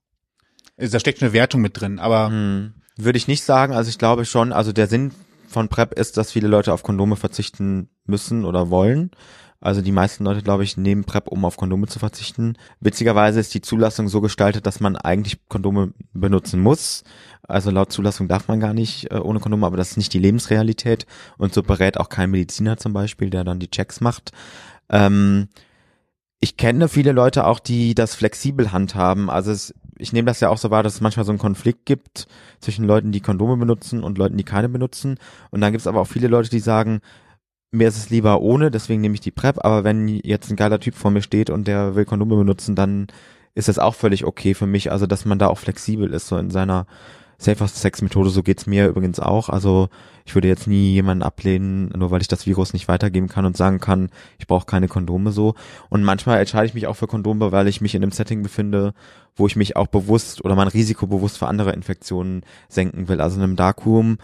Da 0.75 0.99
steckt 0.99 1.21
eine 1.21 1.33
Wertung 1.33 1.61
mit 1.61 1.79
drin, 1.79 1.99
aber. 1.99 2.27
Hm, 2.27 2.73
würde 2.97 3.17
ich 3.17 3.27
nicht 3.27 3.43
sagen. 3.43 3.73
Also 3.73 3.89
ich 3.89 3.97
glaube 3.97 4.25
schon, 4.25 4.51
also 4.51 4.73
der 4.73 4.87
Sinn 4.87 5.11
von 5.47 5.69
PrEP 5.69 5.93
ist, 5.93 6.17
dass 6.17 6.31
viele 6.31 6.47
Leute 6.47 6.73
auf 6.73 6.83
Kondome 6.83 7.15
verzichten 7.15 7.89
müssen 8.05 8.43
oder 8.43 8.69
wollen. 8.69 9.11
Also 9.59 9.81
die 9.81 9.91
meisten 9.91 10.23
Leute, 10.23 10.43
glaube 10.43 10.63
ich, 10.63 10.77
nehmen 10.77 11.03
PrEP, 11.03 11.27
um 11.29 11.43
auf 11.43 11.57
Kondome 11.57 11.87
zu 11.87 11.97
verzichten. 11.97 12.57
Witzigerweise 12.79 13.39
ist 13.39 13.53
die 13.53 13.61
Zulassung 13.61 14.07
so 14.07 14.21
gestaltet, 14.21 14.67
dass 14.67 14.79
man 14.79 14.95
eigentlich 14.95 15.39
Kondome 15.49 15.93
benutzen 16.13 16.61
muss. 16.61 17.03
Also 17.47 17.71
laut 17.71 17.91
Zulassung 17.91 18.27
darf 18.27 18.47
man 18.47 18.59
gar 18.59 18.73
nicht 18.73 19.11
äh, 19.11 19.17
ohne 19.17 19.39
Kondome, 19.39 19.65
aber 19.65 19.77
das 19.77 19.91
ist 19.91 19.97
nicht 19.97 20.13
die 20.13 20.19
Lebensrealität. 20.19 21.07
Und 21.37 21.53
so 21.53 21.63
berät 21.63 21.97
auch 21.97 22.09
kein 22.09 22.29
Mediziner 22.29 22.77
zum 22.77 22.93
Beispiel, 22.93 23.31
der 23.31 23.43
dann 23.43 23.59
die 23.59 23.71
Checks 23.71 23.99
macht. 23.99 24.31
Ähm, 24.89 25.47
ich 26.39 26.57
kenne 26.57 26.87
viele 26.87 27.11
Leute 27.11 27.47
auch, 27.47 27.59
die 27.59 27.95
das 27.95 28.13
flexibel 28.13 28.71
handhaben. 28.71 29.29
Also 29.29 29.51
es, 29.51 29.73
ich 29.97 30.13
nehme 30.13 30.27
das 30.27 30.39
ja 30.39 30.49
auch 30.49 30.59
so 30.59 30.69
wahr, 30.69 30.83
dass 30.83 30.95
es 30.95 31.01
manchmal 31.01 31.25
so 31.25 31.31
einen 31.31 31.39
Konflikt 31.39 31.87
gibt 31.87 32.27
zwischen 32.59 32.85
Leuten, 32.85 33.11
die 33.11 33.21
Kondome 33.21 33.57
benutzen 33.57 34.03
und 34.03 34.19
Leuten, 34.19 34.37
die 34.37 34.43
keine 34.43 34.69
benutzen. 34.69 35.17
Und 35.49 35.61
dann 35.61 35.71
gibt 35.71 35.81
es 35.81 35.87
aber 35.87 36.01
auch 36.01 36.07
viele 36.07 36.27
Leute, 36.27 36.51
die 36.51 36.59
sagen, 36.59 37.01
mir 37.71 37.87
ist 37.87 37.97
es 37.97 38.09
lieber 38.09 38.41
ohne, 38.41 38.71
deswegen 38.71 39.01
nehme 39.01 39.15
ich 39.15 39.21
die 39.21 39.31
PrEP, 39.31 39.63
aber 39.63 39.83
wenn 39.83 40.07
jetzt 40.07 40.49
ein 40.49 40.55
geiler 40.55 40.79
Typ 40.79 40.95
vor 40.95 41.11
mir 41.11 41.21
steht 41.21 41.49
und 41.49 41.67
der 41.67 41.95
will 41.95 42.05
Kondome 42.05 42.37
benutzen, 42.37 42.75
dann 42.75 43.07
ist 43.55 43.67
das 43.67 43.79
auch 43.79 43.95
völlig 43.95 44.25
okay 44.25 44.53
für 44.53 44.67
mich, 44.67 44.91
also 44.91 45.07
dass 45.07 45.25
man 45.25 45.39
da 45.39 45.47
auch 45.47 45.57
flexibel 45.57 46.13
ist, 46.13 46.27
so 46.27 46.37
in 46.37 46.49
seiner 46.49 46.85
Safer 47.39 47.67
Sex 47.67 48.01
Methode, 48.01 48.29
so 48.29 48.41
geht's 48.41 48.65
mir 48.65 48.87
übrigens 48.87 49.19
auch, 49.19 49.49
also 49.49 49.89
ich 50.25 50.33
würde 50.33 50.47
jetzt 50.47 50.67
nie 50.67 50.93
jemanden 50.93 51.23
ablehnen, 51.23 51.89
nur 51.95 52.09
weil 52.09 52.21
ich 52.21 52.27
das 52.27 52.47
Virus 52.47 52.73
nicht 52.73 52.87
weitergeben 52.87 53.27
kann 53.27 53.45
und 53.45 53.55
sagen 53.55 53.79
kann, 53.79 54.09
ich 54.39 54.47
brauche 54.47 54.65
keine 54.65 54.87
Kondome 54.87 55.31
so. 55.31 55.53
Und 55.89 56.03
manchmal 56.03 56.39
entscheide 56.39 56.65
ich 56.65 56.73
mich 56.73 56.87
auch 56.87 56.95
für 56.95 57.07
Kondome, 57.07 57.51
weil 57.51 57.67
ich 57.67 57.79
mich 57.79 57.95
in 57.95 58.03
einem 58.03 58.11
Setting 58.11 58.41
befinde, 58.41 58.93
wo 59.35 59.45
ich 59.45 59.55
mich 59.55 59.75
auch 59.75 59.87
bewusst 59.87 60.43
oder 60.43 60.55
mein 60.55 60.67
Risiko 60.67 61.05
bewusst 61.07 61.37
für 61.37 61.47
andere 61.47 61.73
Infektionen 61.73 62.41
senken 62.69 63.07
will, 63.07 63.21
also 63.21 63.37
in 63.37 63.43
einem 63.43 63.55
Darkroom 63.55 64.17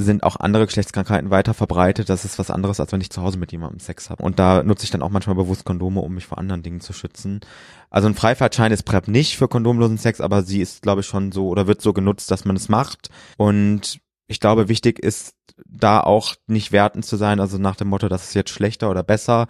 sind 0.00 0.22
auch 0.22 0.36
andere 0.36 0.66
Geschlechtskrankheiten 0.66 1.30
weiter 1.30 1.54
verbreitet. 1.54 2.08
Das 2.08 2.24
ist 2.24 2.38
was 2.38 2.52
anderes, 2.52 2.78
als 2.78 2.92
wenn 2.92 3.00
ich 3.00 3.10
zu 3.10 3.20
Hause 3.20 3.36
mit 3.36 3.50
jemandem 3.50 3.80
Sex 3.80 4.10
habe. 4.10 4.22
Und 4.22 4.38
da 4.38 4.62
nutze 4.62 4.84
ich 4.84 4.92
dann 4.92 5.02
auch 5.02 5.10
manchmal 5.10 5.34
bewusst 5.34 5.64
Kondome, 5.64 6.00
um 6.00 6.14
mich 6.14 6.26
vor 6.26 6.38
anderen 6.38 6.62
Dingen 6.62 6.80
zu 6.80 6.92
schützen. 6.92 7.40
Also 7.90 8.06
ein 8.06 8.14
Freifahrtschein 8.14 8.70
ist 8.70 8.84
PrEP 8.84 9.08
nicht 9.08 9.36
für 9.36 9.48
kondomlosen 9.48 9.98
Sex, 9.98 10.20
aber 10.20 10.42
sie 10.44 10.60
ist, 10.60 10.82
glaube 10.82 11.00
ich, 11.00 11.06
schon 11.08 11.32
so 11.32 11.48
oder 11.48 11.66
wird 11.66 11.82
so 11.82 11.92
genutzt, 11.92 12.30
dass 12.30 12.44
man 12.44 12.54
es 12.54 12.68
macht. 12.68 13.10
Und 13.38 13.98
ich 14.28 14.38
glaube, 14.38 14.68
wichtig 14.68 15.00
ist 15.00 15.34
da 15.66 15.98
auch 15.98 16.36
nicht 16.46 16.70
wertend 16.70 17.04
zu 17.04 17.16
sein, 17.16 17.40
also 17.40 17.58
nach 17.58 17.74
dem 17.74 17.88
Motto, 17.88 18.08
das 18.08 18.28
ist 18.28 18.34
jetzt 18.34 18.50
schlechter 18.50 18.90
oder 18.90 19.02
besser, 19.02 19.48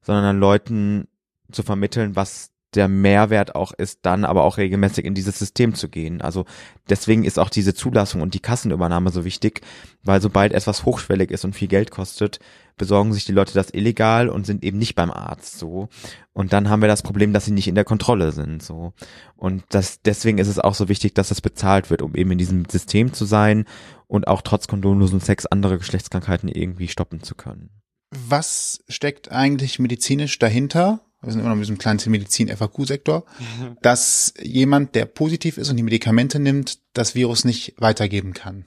sondern 0.00 0.24
an 0.24 0.40
Leuten 0.40 1.08
zu 1.52 1.62
vermitteln, 1.62 2.16
was 2.16 2.52
der 2.74 2.88
Mehrwert 2.88 3.54
auch 3.54 3.72
ist, 3.72 4.00
dann 4.02 4.24
aber 4.24 4.44
auch 4.44 4.56
regelmäßig 4.56 5.04
in 5.04 5.14
dieses 5.14 5.38
System 5.38 5.74
zu 5.74 5.88
gehen. 5.88 6.20
Also 6.20 6.44
deswegen 6.88 7.24
ist 7.24 7.38
auch 7.38 7.50
diese 7.50 7.74
Zulassung 7.74 8.20
und 8.20 8.34
die 8.34 8.40
Kassenübernahme 8.40 9.10
so 9.10 9.24
wichtig, 9.24 9.62
weil 10.02 10.20
sobald 10.20 10.52
etwas 10.52 10.84
hochschwellig 10.84 11.30
ist 11.30 11.44
und 11.44 11.54
viel 11.54 11.68
Geld 11.68 11.90
kostet, 11.90 12.38
besorgen 12.76 13.12
sich 13.12 13.24
die 13.24 13.32
Leute 13.32 13.52
das 13.52 13.74
illegal 13.74 14.28
und 14.28 14.46
sind 14.46 14.64
eben 14.64 14.78
nicht 14.78 14.94
beim 14.94 15.10
Arzt 15.10 15.58
so. 15.58 15.88
Und 16.32 16.52
dann 16.52 16.70
haben 16.70 16.80
wir 16.80 16.88
das 16.88 17.02
Problem, 17.02 17.32
dass 17.32 17.44
sie 17.44 17.52
nicht 17.52 17.68
in 17.68 17.74
der 17.74 17.84
Kontrolle 17.84 18.32
sind 18.32 18.62
so. 18.62 18.94
Und 19.36 19.64
das 19.68 20.00
deswegen 20.02 20.38
ist 20.38 20.48
es 20.48 20.58
auch 20.58 20.74
so 20.74 20.88
wichtig, 20.88 21.14
dass 21.14 21.30
es 21.30 21.40
bezahlt 21.40 21.90
wird, 21.90 22.02
um 22.02 22.14
eben 22.14 22.30
in 22.30 22.38
diesem 22.38 22.64
System 22.64 23.12
zu 23.12 23.24
sein 23.24 23.66
und 24.06 24.28
auch 24.28 24.42
trotz 24.42 24.66
kondomlosen 24.66 25.20
Sex 25.20 25.44
andere 25.44 25.78
Geschlechtskrankheiten 25.78 26.48
irgendwie 26.48 26.88
stoppen 26.88 27.22
zu 27.22 27.34
können. 27.34 27.70
Was 28.10 28.82
steckt 28.88 29.30
eigentlich 29.30 29.78
medizinisch 29.78 30.38
dahinter? 30.38 31.00
Wir 31.22 31.32
sind 31.32 31.40
immer 31.40 31.50
noch 31.50 31.56
in 31.56 31.62
diesem 31.62 31.78
kleinen 31.78 32.00
Medizin-FAQ-Sektor, 32.06 33.24
dass 33.82 34.34
jemand, 34.40 34.94
der 34.94 35.06
positiv 35.06 35.58
ist 35.58 35.70
und 35.70 35.76
die 35.76 35.82
Medikamente 35.82 36.38
nimmt, 36.38 36.78
das 36.92 37.14
Virus 37.14 37.44
nicht 37.44 37.74
weitergeben 37.78 38.32
kann. 38.32 38.64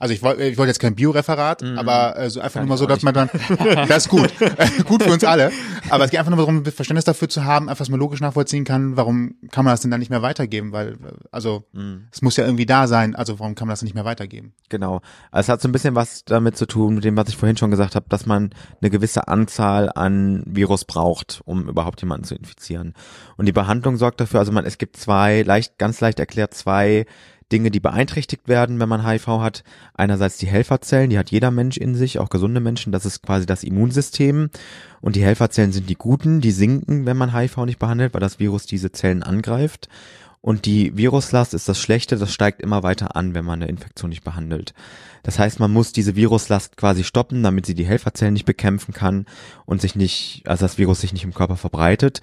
Also 0.00 0.14
ich 0.14 0.22
wollte 0.22 0.42
ich 0.44 0.56
wollte 0.56 0.70
jetzt 0.70 0.78
kein 0.78 0.94
Bioreferat, 0.94 1.60
mhm. 1.60 1.78
aber 1.78 2.16
äh, 2.16 2.30
so 2.30 2.40
einfach 2.40 2.54
Kann 2.54 2.62
nur 2.62 2.70
mal 2.70 2.78
so, 2.78 2.86
dass 2.86 3.02
man 3.02 3.12
dann, 3.12 3.28
das 3.86 4.06
ist 4.06 4.08
gut, 4.08 4.32
gut 4.86 5.02
für 5.02 5.12
uns 5.12 5.24
alle. 5.24 5.52
Aber 5.90 6.04
es 6.04 6.10
geht 6.10 6.18
einfach 6.18 6.34
nur 6.34 6.38
darum, 6.38 6.64
Verständnis 6.64 7.04
dafür 7.04 7.28
zu 7.28 7.44
haben, 7.44 7.68
einfach 7.68 7.86
mal 7.90 7.98
logisch 7.98 8.20
nachvollziehen 8.20 8.64
kann, 8.64 8.96
warum 8.96 9.34
kann 9.50 9.66
man 9.66 9.74
das 9.74 9.82
denn 9.82 9.90
dann 9.90 10.00
nicht 10.00 10.08
mehr 10.08 10.22
weitergeben? 10.22 10.72
Weil, 10.72 10.96
also 11.30 11.64
mhm. 11.74 12.06
es 12.10 12.22
muss 12.22 12.38
ja 12.38 12.46
irgendwie 12.46 12.64
da 12.64 12.86
sein, 12.86 13.14
also 13.14 13.38
warum 13.40 13.54
kann 13.54 13.68
man 13.68 13.74
das 13.74 13.82
nicht 13.82 13.94
mehr 13.94 14.06
weitergeben? 14.06 14.54
Genau. 14.70 15.02
Also 15.30 15.46
es 15.46 15.48
hat 15.50 15.60
so 15.60 15.68
ein 15.68 15.72
bisschen 15.72 15.94
was 15.94 16.24
damit 16.24 16.56
zu 16.56 16.64
tun, 16.64 16.94
mit 16.94 17.04
dem, 17.04 17.18
was 17.18 17.28
ich 17.28 17.36
vorhin 17.36 17.58
schon 17.58 17.70
gesagt 17.70 17.94
habe, 17.94 18.06
dass 18.08 18.24
man 18.24 18.54
eine 18.80 18.88
gewisse 18.88 19.28
Anzahl 19.28 19.90
an 19.94 20.42
Virus 20.46 20.86
braucht, 20.86 21.42
um 21.44 21.68
überhaupt 21.68 22.00
jemanden 22.00 22.24
zu 22.24 22.34
infizieren. 22.34 22.94
Und 23.36 23.44
die 23.44 23.52
Behandlung 23.52 23.98
sorgt 23.98 24.18
dafür, 24.22 24.40
also 24.40 24.50
man, 24.50 24.64
es 24.64 24.78
gibt 24.78 24.96
zwei, 24.96 25.42
leicht, 25.42 25.76
ganz 25.76 26.00
leicht 26.00 26.18
erklärt, 26.18 26.54
zwei 26.54 27.04
Dinge, 27.52 27.70
die 27.70 27.80
beeinträchtigt 27.80 28.48
werden, 28.48 28.78
wenn 28.80 28.88
man 28.88 29.06
HIV 29.06 29.26
hat. 29.26 29.64
Einerseits 29.94 30.38
die 30.38 30.46
Helferzellen, 30.46 31.10
die 31.10 31.18
hat 31.18 31.30
jeder 31.30 31.50
Mensch 31.50 31.76
in 31.76 31.94
sich, 31.94 32.18
auch 32.18 32.30
gesunde 32.30 32.60
Menschen, 32.60 32.92
das 32.92 33.06
ist 33.06 33.22
quasi 33.22 33.46
das 33.46 33.64
Immunsystem. 33.64 34.50
Und 35.00 35.16
die 35.16 35.24
Helferzellen 35.24 35.72
sind 35.72 35.88
die 35.88 35.96
guten, 35.96 36.40
die 36.40 36.52
sinken, 36.52 37.06
wenn 37.06 37.16
man 37.16 37.34
HIV 37.34 37.58
nicht 37.66 37.78
behandelt, 37.78 38.14
weil 38.14 38.20
das 38.20 38.38
Virus 38.38 38.66
diese 38.66 38.92
Zellen 38.92 39.22
angreift. 39.22 39.88
Und 40.42 40.64
die 40.64 40.96
Viruslast 40.96 41.52
ist 41.52 41.68
das 41.68 41.78
Schlechte, 41.78 42.16
das 42.16 42.32
steigt 42.32 42.62
immer 42.62 42.82
weiter 42.82 43.14
an, 43.14 43.34
wenn 43.34 43.44
man 43.44 43.60
eine 43.60 43.70
Infektion 43.70 44.08
nicht 44.08 44.24
behandelt. 44.24 44.72
Das 45.22 45.38
heißt, 45.38 45.60
man 45.60 45.70
muss 45.70 45.92
diese 45.92 46.16
Viruslast 46.16 46.78
quasi 46.78 47.04
stoppen, 47.04 47.42
damit 47.42 47.66
sie 47.66 47.74
die 47.74 47.84
Helferzellen 47.84 48.32
nicht 48.32 48.46
bekämpfen 48.46 48.94
kann 48.94 49.26
und 49.66 49.82
sich 49.82 49.96
nicht, 49.96 50.42
also 50.46 50.64
das 50.64 50.78
Virus 50.78 51.02
sich 51.02 51.12
nicht 51.12 51.24
im 51.24 51.34
Körper 51.34 51.56
verbreitet. 51.56 52.22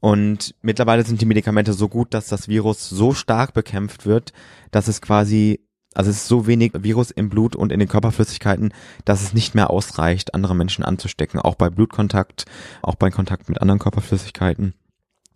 Und 0.00 0.54
mittlerweile 0.62 1.04
sind 1.04 1.20
die 1.20 1.26
Medikamente 1.26 1.74
so 1.74 1.88
gut, 1.88 2.14
dass 2.14 2.28
das 2.28 2.48
Virus 2.48 2.88
so 2.88 3.12
stark 3.12 3.52
bekämpft 3.52 4.06
wird, 4.06 4.32
dass 4.70 4.88
es 4.88 5.02
quasi, 5.02 5.60
also 5.94 6.10
es 6.10 6.18
ist 6.18 6.28
so 6.28 6.46
wenig 6.46 6.72
Virus 6.74 7.10
im 7.10 7.28
Blut 7.28 7.54
und 7.54 7.70
in 7.70 7.78
den 7.78 7.88
Körperflüssigkeiten, 7.88 8.72
dass 9.04 9.22
es 9.22 9.34
nicht 9.34 9.54
mehr 9.54 9.70
ausreicht, 9.70 10.34
andere 10.34 10.54
Menschen 10.54 10.84
anzustecken, 10.84 11.38
auch 11.38 11.54
bei 11.54 11.68
Blutkontakt, 11.68 12.46
auch 12.82 12.94
bei 12.94 13.10
Kontakt 13.10 13.48
mit 13.48 13.60
anderen 13.60 13.78
Körperflüssigkeiten. 13.78 14.74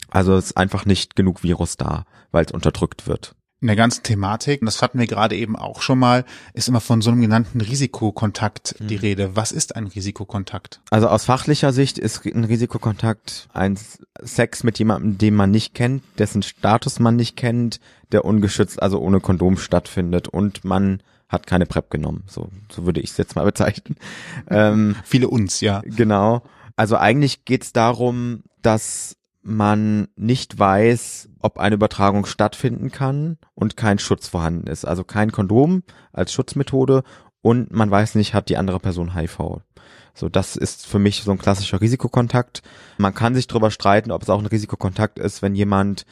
Also 0.08 0.34
es 0.34 0.46
ist 0.46 0.56
einfach 0.56 0.86
nicht 0.86 1.14
genug 1.14 1.42
Virus 1.42 1.76
da, 1.76 2.04
weil 2.30 2.46
es 2.46 2.52
unterdrückt 2.52 3.06
wird 3.06 3.36
in 3.60 3.68
der 3.68 3.76
ganzen 3.76 4.02
Thematik, 4.02 4.60
und 4.60 4.66
das 4.66 4.82
hatten 4.82 4.98
wir 4.98 5.06
gerade 5.06 5.36
eben 5.36 5.56
auch 5.56 5.80
schon 5.80 5.98
mal, 5.98 6.24
ist 6.52 6.68
immer 6.68 6.80
von 6.80 7.00
so 7.00 7.10
einem 7.10 7.22
genannten 7.22 7.60
Risikokontakt 7.60 8.76
die 8.78 8.96
mhm. 8.96 9.00
Rede. 9.00 9.36
Was 9.36 9.52
ist 9.52 9.74
ein 9.74 9.86
Risikokontakt? 9.86 10.80
Also 10.90 11.08
aus 11.08 11.24
fachlicher 11.24 11.72
Sicht 11.72 11.98
ist 11.98 12.26
ein 12.26 12.44
Risikokontakt 12.44 13.48
ein 13.54 13.78
Sex 14.22 14.64
mit 14.64 14.78
jemandem, 14.78 15.16
den 15.18 15.34
man 15.34 15.50
nicht 15.50 15.74
kennt, 15.74 16.02
dessen 16.18 16.42
Status 16.42 16.98
man 17.00 17.16
nicht 17.16 17.36
kennt, 17.36 17.80
der 18.12 18.24
ungeschützt, 18.24 18.82
also 18.82 19.00
ohne 19.00 19.20
Kondom 19.20 19.56
stattfindet 19.56 20.28
und 20.28 20.64
man 20.64 21.02
hat 21.28 21.46
keine 21.46 21.66
PrEP 21.66 21.90
genommen. 21.90 22.24
So, 22.26 22.50
so 22.70 22.86
würde 22.86 23.00
ich 23.00 23.10
es 23.10 23.16
jetzt 23.16 23.34
mal 23.34 23.44
bezeichnen. 23.46 23.96
Ähm, 24.48 24.96
Viele 25.04 25.28
uns, 25.28 25.60
ja. 25.60 25.80
Genau. 25.84 26.42
Also 26.76 26.96
eigentlich 26.96 27.44
geht 27.44 27.62
es 27.62 27.72
darum, 27.72 28.42
dass 28.62 29.16
man 29.44 30.08
nicht 30.16 30.58
weiß, 30.58 31.28
ob 31.38 31.58
eine 31.58 31.74
Übertragung 31.74 32.24
stattfinden 32.24 32.90
kann 32.90 33.36
und 33.54 33.76
kein 33.76 33.98
Schutz 33.98 34.26
vorhanden 34.26 34.66
ist. 34.66 34.86
Also 34.86 35.04
kein 35.04 35.32
Kondom 35.32 35.82
als 36.12 36.32
Schutzmethode 36.32 37.04
und 37.42 37.70
man 37.70 37.90
weiß 37.90 38.14
nicht, 38.14 38.32
hat 38.32 38.48
die 38.48 38.56
andere 38.56 38.80
Person 38.80 39.14
HIV. 39.14 39.60
So, 40.14 40.28
das 40.30 40.56
ist 40.56 40.86
für 40.86 40.98
mich 40.98 41.22
so 41.22 41.30
ein 41.30 41.38
klassischer 41.38 41.80
Risikokontakt. 41.80 42.62
Man 42.96 43.14
kann 43.14 43.34
sich 43.34 43.46
darüber 43.46 43.70
streiten, 43.70 44.12
ob 44.12 44.22
es 44.22 44.30
auch 44.30 44.38
ein 44.38 44.46
Risikokontakt 44.46 45.18
ist, 45.18 45.42
wenn 45.42 45.54
jemand 45.54 46.06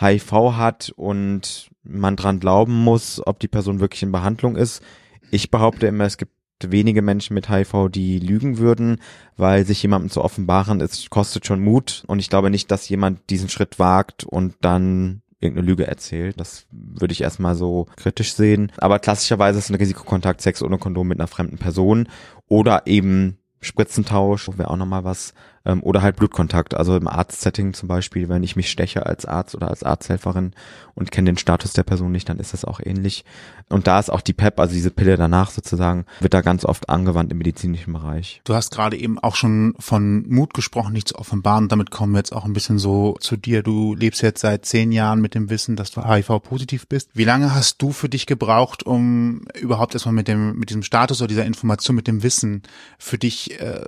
HIV 0.00 0.32
hat 0.56 0.92
und 0.96 1.70
man 1.84 2.16
dran 2.16 2.40
glauben 2.40 2.74
muss, 2.74 3.24
ob 3.24 3.38
die 3.38 3.48
Person 3.48 3.78
wirklich 3.78 4.02
in 4.02 4.10
Behandlung 4.10 4.56
ist. 4.56 4.82
Ich 5.30 5.50
behaupte 5.50 5.86
immer, 5.86 6.04
es 6.04 6.16
gibt 6.16 6.32
wenige 6.60 7.02
Menschen 7.02 7.34
mit 7.34 7.50
HIV, 7.50 7.88
die 7.90 8.18
lügen 8.18 8.58
würden, 8.58 9.00
weil 9.36 9.66
sich 9.66 9.82
jemandem 9.82 10.10
zu 10.10 10.22
offenbaren, 10.22 10.80
es 10.80 11.10
kostet 11.10 11.46
schon 11.46 11.60
Mut 11.60 12.04
und 12.06 12.18
ich 12.18 12.30
glaube 12.30 12.50
nicht, 12.50 12.70
dass 12.70 12.88
jemand 12.88 13.28
diesen 13.30 13.48
Schritt 13.48 13.78
wagt 13.78 14.24
und 14.24 14.54
dann 14.60 15.22
irgendeine 15.40 15.66
Lüge 15.66 15.86
erzählt. 15.86 16.40
Das 16.40 16.66
würde 16.70 17.12
ich 17.12 17.20
erstmal 17.20 17.54
so 17.54 17.86
kritisch 17.96 18.34
sehen. 18.34 18.72
Aber 18.78 18.98
klassischerweise 18.98 19.58
ist 19.58 19.70
ein 19.70 19.76
Risikokontakt 19.76 20.40
Sex 20.40 20.62
ohne 20.62 20.78
Kondom 20.78 21.06
mit 21.06 21.20
einer 21.20 21.28
fremden 21.28 21.58
Person 21.58 22.08
oder 22.48 22.86
eben 22.86 23.36
Spritzentausch 23.60 24.48
wäre 24.56 24.70
auch 24.70 24.76
nochmal 24.76 25.04
was. 25.04 25.34
Ähm, 25.66 25.82
oder 25.82 26.02
halt 26.02 26.16
Blutkontakt. 26.16 26.74
Also 26.74 26.96
im 26.96 27.08
Arztsetting 27.08 27.72
zum 27.72 27.88
Beispiel, 27.88 28.28
wenn 28.28 28.42
ich 28.42 28.56
mich 28.56 28.70
steche 28.70 29.06
als 29.06 29.24
Arzt 29.24 29.54
oder 29.54 29.68
als 29.68 29.82
Arzthelferin 29.82 30.52
und 30.94 31.10
kenne 31.10 31.30
den 31.30 31.38
Status 31.38 31.72
der 31.72 31.82
Person 31.82 32.12
nicht, 32.12 32.28
dann 32.28 32.38
ist 32.38 32.52
das 32.52 32.64
auch 32.64 32.80
ähnlich. 32.82 33.24
Und 33.70 33.86
da 33.86 33.98
ist 33.98 34.10
auch 34.10 34.20
die 34.20 34.34
PEP, 34.34 34.60
also 34.60 34.74
diese 34.74 34.90
Pille 34.90 35.16
danach 35.16 35.50
sozusagen, 35.50 36.04
wird 36.20 36.34
da 36.34 36.42
ganz 36.42 36.64
oft 36.64 36.90
angewandt 36.90 37.32
im 37.32 37.38
medizinischen 37.38 37.92
Bereich. 37.92 38.42
Du 38.44 38.54
hast 38.54 38.70
gerade 38.70 38.96
eben 38.96 39.18
auch 39.18 39.36
schon 39.36 39.74
von 39.78 40.28
Mut 40.28 40.52
gesprochen, 40.52 40.92
nicht 40.92 41.08
zu 41.08 41.16
offenbaren. 41.16 41.68
Damit 41.68 41.90
kommen 41.90 42.12
wir 42.12 42.18
jetzt 42.18 42.34
auch 42.34 42.44
ein 42.44 42.52
bisschen 42.52 42.78
so 42.78 43.16
zu 43.20 43.36
dir. 43.36 43.62
Du 43.62 43.94
lebst 43.94 44.22
jetzt 44.22 44.40
seit 44.42 44.66
zehn 44.66 44.92
Jahren 44.92 45.20
mit 45.20 45.34
dem 45.34 45.48
Wissen, 45.48 45.76
dass 45.76 45.90
du 45.90 46.06
HIV-positiv 46.06 46.88
bist. 46.88 47.10
Wie 47.14 47.24
lange 47.24 47.54
hast 47.54 47.80
du 47.80 47.92
für 47.92 48.08
dich 48.08 48.26
gebraucht, 48.26 48.84
um 48.84 49.46
überhaupt 49.58 49.94
erstmal 49.94 50.14
mit 50.14 50.28
dem, 50.28 50.58
mit 50.58 50.68
diesem 50.68 50.82
Status 50.82 51.22
oder 51.22 51.28
dieser 51.28 51.46
Information, 51.46 51.96
mit 51.96 52.06
dem 52.06 52.22
Wissen 52.22 52.62
für 52.98 53.16
dich 53.16 53.60
äh, 53.60 53.84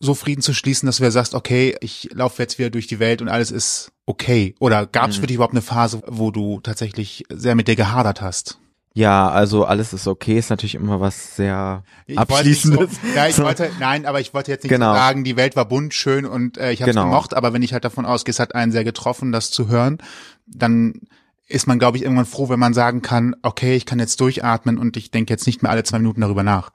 so 0.00 0.14
Frieden 0.14 0.42
zu 0.42 0.54
schließen, 0.54 0.86
dass 0.86 0.98
du 0.98 1.04
ja 1.04 1.10
sagst, 1.10 1.34
okay, 1.34 1.76
ich 1.80 2.10
laufe 2.12 2.40
jetzt 2.42 2.58
wieder 2.58 2.70
durch 2.70 2.86
die 2.86 3.00
Welt 3.00 3.20
und 3.20 3.28
alles 3.28 3.50
ist 3.50 3.92
okay? 4.06 4.54
Oder 4.60 4.86
gab 4.86 5.10
es 5.10 5.16
mhm. 5.16 5.20
für 5.22 5.26
dich 5.26 5.34
überhaupt 5.36 5.54
eine 5.54 5.62
Phase, 5.62 6.02
wo 6.06 6.30
du 6.30 6.60
tatsächlich 6.60 7.24
sehr 7.30 7.54
mit 7.54 7.68
dir 7.68 7.76
gehadert 7.76 8.20
hast? 8.20 8.58
Ja, 8.94 9.28
also 9.28 9.64
alles 9.64 9.92
ist 9.92 10.08
okay, 10.08 10.38
ist 10.38 10.50
natürlich 10.50 10.74
immer 10.74 11.00
was 11.00 11.36
sehr 11.36 11.84
ich 12.06 12.18
abschließendes. 12.18 12.90
So, 12.90 12.98
ja, 13.14 13.28
ich 13.28 13.38
wollte, 13.38 13.70
nein, 13.78 14.06
aber 14.06 14.20
ich 14.20 14.34
wollte 14.34 14.50
jetzt 14.50 14.64
nicht 14.64 14.72
genau. 14.72 14.92
sagen, 14.92 15.22
die 15.22 15.36
Welt 15.36 15.54
war 15.54 15.66
bunt, 15.66 15.94
schön 15.94 16.24
und 16.24 16.58
äh, 16.58 16.72
ich 16.72 16.80
habe 16.80 16.90
es 16.90 16.96
genau. 16.96 17.08
gemocht, 17.08 17.34
aber 17.34 17.52
wenn 17.52 17.62
ich 17.62 17.72
halt 17.72 17.84
davon 17.84 18.06
ausgehe, 18.06 18.32
es 18.32 18.40
hat 18.40 18.54
einen 18.54 18.72
sehr 18.72 18.84
getroffen, 18.84 19.30
das 19.30 19.50
zu 19.50 19.68
hören, 19.68 19.98
dann 20.46 21.02
ist 21.48 21.66
man, 21.66 21.78
glaube 21.78 21.96
ich, 21.96 22.02
irgendwann 22.04 22.26
froh, 22.26 22.48
wenn 22.48 22.58
man 22.58 22.74
sagen 22.74 23.02
kann, 23.02 23.34
okay, 23.42 23.74
ich 23.74 23.86
kann 23.86 23.98
jetzt 23.98 24.20
durchatmen 24.20 24.78
und 24.78 24.96
ich 24.96 25.10
denke 25.10 25.32
jetzt 25.32 25.46
nicht 25.46 25.62
mehr 25.62 25.72
alle 25.72 25.82
zwei 25.82 25.98
Minuten 25.98 26.20
darüber 26.20 26.42
nach. 26.42 26.70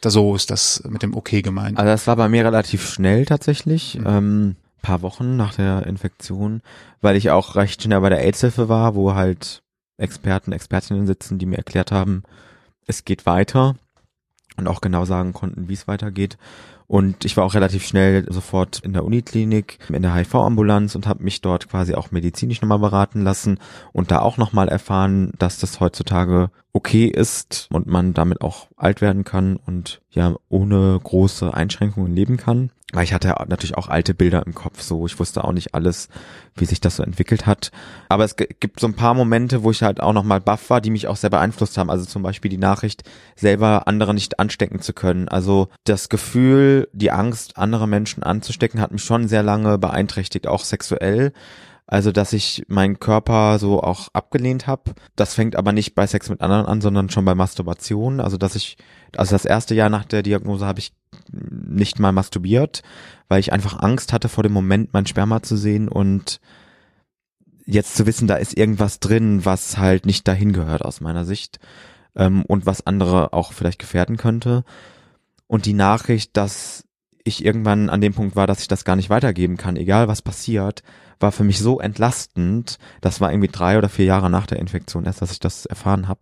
Da 0.00 0.10
so 0.10 0.34
ist 0.34 0.50
das 0.50 0.82
mit 0.88 1.02
dem 1.02 1.14
okay 1.14 1.42
gemeint. 1.42 1.78
Also 1.78 1.88
das 1.88 2.06
war 2.06 2.16
bei 2.16 2.28
mir 2.28 2.44
relativ 2.44 2.88
schnell 2.88 3.24
tatsächlich. 3.24 3.98
Mhm. 3.98 4.06
Ähm, 4.06 4.56
paar 4.86 5.02
Wochen 5.02 5.36
nach 5.36 5.54
der 5.54 5.84
Infektion, 5.86 6.62
weil 7.00 7.16
ich 7.16 7.30
auch 7.30 7.56
recht 7.56 7.82
schnell 7.82 8.00
bei 8.00 8.08
der 8.08 8.20
AIDS-Hilfe 8.20 8.68
war, 8.68 8.94
wo 8.94 9.14
halt 9.14 9.62
Experten, 9.96 10.52
Expertinnen 10.52 11.08
sitzen, 11.08 11.38
die 11.38 11.46
mir 11.46 11.56
erklärt 11.56 11.90
haben, 11.90 12.22
es 12.86 13.04
geht 13.04 13.26
weiter 13.26 13.74
und 14.56 14.68
auch 14.68 14.80
genau 14.80 15.04
sagen 15.04 15.32
konnten, 15.32 15.68
wie 15.68 15.72
es 15.72 15.88
weitergeht. 15.88 16.38
Und 16.88 17.24
ich 17.24 17.36
war 17.36 17.44
auch 17.44 17.54
relativ 17.54 17.84
schnell 17.84 18.30
sofort 18.32 18.78
in 18.80 18.92
der 18.92 19.04
Uniklinik, 19.04 19.78
in 19.88 20.02
der 20.02 20.14
HIV-Ambulanz 20.14 20.94
und 20.94 21.06
habe 21.06 21.24
mich 21.24 21.40
dort 21.40 21.68
quasi 21.68 21.94
auch 21.94 22.12
medizinisch 22.12 22.62
nochmal 22.62 22.78
beraten 22.78 23.22
lassen 23.22 23.58
und 23.92 24.10
da 24.10 24.20
auch 24.20 24.36
nochmal 24.36 24.68
erfahren, 24.68 25.32
dass 25.38 25.58
das 25.58 25.80
heutzutage 25.80 26.50
okay 26.72 27.06
ist 27.06 27.68
und 27.72 27.86
man 27.86 28.14
damit 28.14 28.42
auch 28.42 28.68
alt 28.76 29.00
werden 29.00 29.24
kann 29.24 29.56
und 29.56 30.00
ja 30.10 30.36
ohne 30.48 31.00
große 31.02 31.52
Einschränkungen 31.52 32.14
leben 32.14 32.36
kann. 32.36 32.70
Weil 32.92 33.02
ich 33.02 33.12
hatte 33.12 33.34
natürlich 33.48 33.76
auch 33.76 33.88
alte 33.88 34.14
Bilder 34.14 34.46
im 34.46 34.54
Kopf, 34.54 34.80
so 34.80 35.06
ich 35.06 35.18
wusste 35.18 35.42
auch 35.42 35.50
nicht 35.50 35.74
alles, 35.74 36.08
wie 36.54 36.66
sich 36.66 36.80
das 36.80 36.96
so 36.96 37.02
entwickelt 37.02 37.44
hat. 37.44 37.72
Aber 38.08 38.24
es 38.24 38.36
gibt 38.36 38.78
so 38.78 38.86
ein 38.86 38.94
paar 38.94 39.12
Momente, 39.14 39.64
wo 39.64 39.72
ich 39.72 39.82
halt 39.82 40.00
auch 40.00 40.12
nochmal 40.12 40.40
baff 40.40 40.70
war, 40.70 40.80
die 40.80 40.90
mich 40.90 41.08
auch 41.08 41.16
sehr 41.16 41.30
beeinflusst 41.30 41.78
haben. 41.78 41.90
Also 41.90 42.04
zum 42.04 42.22
Beispiel 42.22 42.48
die 42.48 42.58
Nachricht, 42.58 43.02
selber 43.34 43.88
andere 43.88 44.14
nicht 44.14 44.38
anstecken 44.38 44.80
zu 44.80 44.92
können. 44.92 45.28
Also 45.28 45.68
das 45.82 46.08
Gefühl, 46.08 46.88
die 46.92 47.10
Angst, 47.10 47.58
andere 47.58 47.88
Menschen 47.88 48.22
anzustecken, 48.22 48.80
hat 48.80 48.92
mich 48.92 49.02
schon 49.02 49.26
sehr 49.26 49.42
lange 49.42 49.78
beeinträchtigt, 49.78 50.46
auch 50.46 50.62
sexuell. 50.62 51.32
Also, 51.88 52.10
dass 52.10 52.32
ich 52.32 52.64
meinen 52.66 52.98
Körper 52.98 53.60
so 53.60 53.80
auch 53.80 54.08
abgelehnt 54.12 54.66
habe. 54.66 54.94
Das 55.14 55.34
fängt 55.34 55.54
aber 55.54 55.70
nicht 55.70 55.94
bei 55.94 56.04
Sex 56.06 56.28
mit 56.28 56.40
anderen 56.40 56.66
an, 56.66 56.80
sondern 56.80 57.10
schon 57.10 57.24
bei 57.24 57.36
Masturbation. 57.36 58.18
Also, 58.18 58.36
dass 58.36 58.56
ich, 58.56 58.76
also 59.16 59.32
das 59.34 59.44
erste 59.44 59.76
Jahr 59.76 59.88
nach 59.88 60.04
der 60.04 60.24
Diagnose 60.24 60.66
habe 60.66 60.80
ich 60.80 60.92
nicht 61.50 61.98
mal 61.98 62.12
masturbiert, 62.12 62.82
weil 63.28 63.40
ich 63.40 63.52
einfach 63.52 63.80
Angst 63.80 64.12
hatte 64.12 64.28
vor 64.28 64.42
dem 64.42 64.52
Moment, 64.52 64.92
mein 64.92 65.06
Sperma 65.06 65.42
zu 65.42 65.56
sehen 65.56 65.88
und 65.88 66.40
jetzt 67.66 67.96
zu 67.96 68.06
wissen, 68.06 68.28
da 68.28 68.36
ist 68.36 68.56
irgendwas 68.56 69.00
drin, 69.00 69.44
was 69.44 69.76
halt 69.76 70.06
nicht 70.06 70.26
dahin 70.28 70.52
gehört 70.52 70.84
aus 70.84 71.00
meiner 71.00 71.24
Sicht 71.24 71.58
ähm, 72.14 72.44
und 72.44 72.64
was 72.64 72.86
andere 72.86 73.32
auch 73.32 73.52
vielleicht 73.52 73.78
gefährden 73.78 74.16
könnte. 74.16 74.64
Und 75.46 75.66
die 75.66 75.74
Nachricht, 75.74 76.36
dass 76.36 76.84
ich 77.24 77.44
irgendwann 77.44 77.90
an 77.90 78.00
dem 78.00 78.14
Punkt 78.14 78.36
war, 78.36 78.46
dass 78.46 78.60
ich 78.60 78.68
das 78.68 78.84
gar 78.84 78.96
nicht 78.96 79.10
weitergeben 79.10 79.56
kann, 79.56 79.76
egal 79.76 80.06
was 80.06 80.22
passiert, 80.22 80.82
war 81.18 81.32
für 81.32 81.44
mich 81.44 81.58
so 81.58 81.80
entlastend. 81.80 82.78
Das 83.00 83.20
war 83.20 83.32
irgendwie 83.32 83.50
drei 83.50 83.78
oder 83.78 83.88
vier 83.88 84.04
Jahre 84.04 84.30
nach 84.30 84.46
der 84.46 84.60
Infektion 84.60 85.04
erst, 85.04 85.22
dass 85.22 85.32
ich 85.32 85.40
das 85.40 85.66
erfahren 85.66 86.08
habe. 86.08 86.20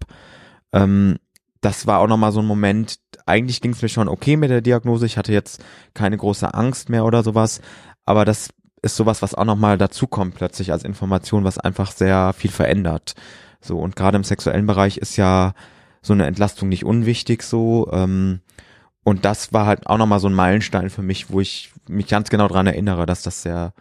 Ähm, 0.73 1.19
das 1.61 1.87
war 1.87 2.01
auch 2.01 2.07
nochmal 2.07 2.33
so 2.33 2.41
ein 2.41 2.47
Moment, 2.47 2.99
eigentlich 3.27 3.61
ging 3.61 3.73
es 3.73 3.83
mir 3.83 3.89
schon 3.89 4.09
okay 4.09 4.37
mit 4.37 4.51
der 4.51 4.61
Diagnose. 4.61 5.07
Ich 5.07 5.17
hatte 5.17 5.33
jetzt 5.33 5.63
keine 5.95 6.17
große 6.17 6.53
Angst 6.53 6.89
mehr 6.89 7.05
oder 7.05 7.23
sowas. 7.23 7.61
Aber 8.05 8.25
das 8.25 8.51
ist 8.83 8.97
sowas, 8.97 9.23
was 9.23 9.35
auch 9.35 9.45
nochmal 9.45 9.79
dazukommt 9.79 10.35
plötzlich 10.35 10.73
als 10.73 10.85
Information, 10.85 11.45
was 11.45 11.59
einfach 11.59 11.91
sehr 11.91 12.35
viel 12.35 12.51
verändert. 12.51 13.15
So, 13.61 13.79
und 13.79 13.97
gerade 13.97 14.17
im 14.17 14.25
sexuellen 14.25 14.67
Bereich 14.67 14.99
ist 14.99 15.17
ja 15.17 15.55
so 16.03 16.13
eine 16.13 16.27
Entlastung 16.27 16.69
nicht 16.69 16.85
unwichtig 16.85 17.43
so. 17.43 17.89
Ähm, 17.93 18.41
und 19.05 19.25
das 19.25 19.53
war 19.53 19.67
halt 19.67 19.87
auch 19.87 19.99
nochmal 19.99 20.21
so 20.21 20.29
ein 20.29 20.35
Meilenstein 20.35 20.91
für 20.91 21.03
mich, 21.03 21.31
wo 21.31 21.41
ich 21.41 21.73
mich 21.89 22.09
ganz 22.09 22.29
genau 22.29 22.49
dran 22.49 22.67
erinnere, 22.67 23.07
dass 23.07 23.23
das 23.23 23.43
sehr 23.43 23.73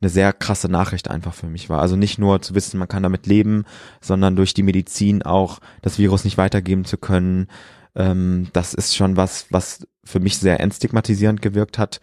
eine 0.00 0.10
sehr 0.10 0.32
krasse 0.32 0.68
Nachricht 0.68 1.08
einfach 1.10 1.34
für 1.34 1.46
mich 1.46 1.70
war. 1.70 1.80
Also 1.80 1.96
nicht 1.96 2.18
nur 2.18 2.42
zu 2.42 2.54
wissen, 2.54 2.78
man 2.78 2.88
kann 2.88 3.02
damit 3.02 3.26
leben, 3.26 3.64
sondern 4.00 4.36
durch 4.36 4.52
die 4.54 4.62
Medizin 4.62 5.22
auch 5.22 5.60
das 5.82 5.98
Virus 5.98 6.24
nicht 6.24 6.38
weitergeben 6.38 6.84
zu 6.84 6.98
können. 6.98 7.48
Ähm, 7.96 8.48
das 8.52 8.74
ist 8.74 8.94
schon 8.94 9.16
was, 9.16 9.46
was 9.50 9.86
für 10.04 10.20
mich 10.20 10.38
sehr 10.38 10.60
entstigmatisierend 10.60 11.42
gewirkt 11.42 11.78
hat. 11.78 12.00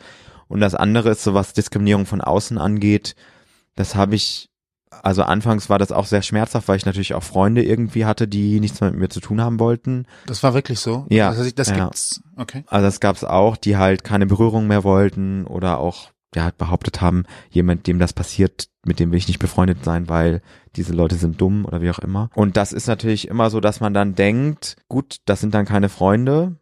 Und 0.47 0.59
das 0.59 0.75
andere 0.75 1.11
ist 1.11 1.23
so, 1.23 1.33
was 1.33 1.53
Diskriminierung 1.53 2.05
von 2.05 2.21
außen 2.21 2.57
angeht. 2.57 3.15
Das 3.75 3.95
habe 3.95 4.15
ich, 4.15 4.49
also 5.01 5.23
anfangs 5.23 5.69
war 5.69 5.79
das 5.79 5.91
auch 5.91 6.05
sehr 6.05 6.21
schmerzhaft, 6.21 6.67
weil 6.67 6.77
ich 6.77 6.85
natürlich 6.85 7.13
auch 7.13 7.23
Freunde 7.23 7.63
irgendwie 7.63 8.05
hatte, 8.05 8.27
die 8.27 8.59
nichts 8.59 8.81
mehr 8.81 8.91
mit 8.91 8.99
mir 8.99 9.09
zu 9.09 9.19
tun 9.19 9.41
haben 9.41 9.59
wollten. 9.59 10.05
Das 10.25 10.43
war 10.43 10.53
wirklich 10.53 10.79
so? 10.79 11.05
Ja. 11.09 11.29
Das, 11.29 11.39
heißt, 11.39 11.59
das 11.59 11.69
ja. 11.69 11.85
gibt's, 11.85 12.21
okay. 12.35 12.63
Also 12.67 12.85
das 12.85 12.99
gab's 12.99 13.23
auch, 13.23 13.57
die 13.57 13.77
halt 13.77 14.03
keine 14.03 14.25
Berührung 14.25 14.67
mehr 14.67 14.83
wollten 14.83 15.45
oder 15.45 15.79
auch 15.79 16.11
ja, 16.35 16.43
halt 16.43 16.57
behauptet 16.57 17.01
haben, 17.01 17.25
jemand, 17.49 17.87
dem 17.87 17.99
das 17.99 18.13
passiert, 18.13 18.67
mit 18.85 18.99
dem 18.99 19.11
will 19.11 19.17
ich 19.17 19.27
nicht 19.27 19.39
befreundet 19.39 19.83
sein, 19.83 20.09
weil 20.09 20.41
diese 20.75 20.93
Leute 20.93 21.15
sind 21.15 21.39
dumm 21.39 21.65
oder 21.65 21.81
wie 21.81 21.89
auch 21.89 21.99
immer. 21.99 22.29
Und 22.35 22.57
das 22.57 22.71
ist 22.73 22.87
natürlich 22.87 23.27
immer 23.27 23.49
so, 23.49 23.59
dass 23.59 23.79
man 23.79 23.93
dann 23.93 24.15
denkt, 24.15 24.75
gut, 24.89 25.17
das 25.25 25.39
sind 25.41 25.53
dann 25.53 25.65
keine 25.65 25.89
Freunde, 25.89 26.57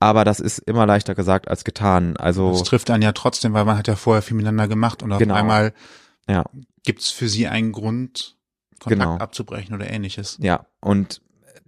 aber 0.00 0.24
das 0.24 0.40
ist 0.40 0.58
immer 0.58 0.86
leichter 0.86 1.14
gesagt 1.14 1.48
als 1.48 1.64
getan. 1.64 2.16
Also 2.16 2.50
Das 2.52 2.64
trifft 2.64 2.90
einen 2.90 3.02
ja 3.02 3.12
trotzdem, 3.12 3.52
weil 3.54 3.64
man 3.64 3.78
hat 3.78 3.88
ja 3.88 3.96
vorher 3.96 4.22
viel 4.22 4.36
miteinander 4.36 4.68
gemacht 4.68 5.02
und 5.02 5.12
auf 5.12 5.18
Genau. 5.18 5.34
einmal 5.34 5.72
ja, 6.28 6.44
gibt's 6.84 7.10
für 7.10 7.28
sie 7.28 7.46
einen 7.48 7.72
Grund, 7.72 8.36
Kontakt 8.80 9.00
Genau. 9.02 9.16
abzubrechen 9.16 9.74
oder 9.74 9.88
ähnliches. 9.90 10.36
ja 10.40 10.66
und 10.80 11.22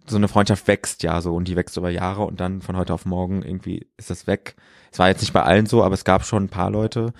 so 0.07 0.17
eine 0.17 0.29
Freundschaft 0.29 0.67
wächst 0.69 1.03
ja 1.03 1.21
so 1.21 1.35
und 1.35 1.49
die 1.49 1.57
wächst 1.57 1.77
über 1.77 1.91
Jahre 1.91 2.25
und 2.25 2.41
dann 2.41 2.63
von 2.63 2.77
heute 2.77 2.95
auf 2.95 3.05
morgen 3.07 3.43
irgendwie 3.43 3.87
ist 3.99 4.09
das 4.11 4.27
weg. 4.27 4.57
Es 4.91 4.99
war 4.99 5.09
jetzt 5.09 5.21
nicht 5.21 5.35
bei 5.35 5.43
allen 5.43 5.67
so, 5.67 5.83
aber 5.85 5.93
es 5.95 6.05
gab 6.05 6.25
schon 6.25 6.45
ein 6.45 6.49
paar 6.49 6.71
Leute. 6.71 7.13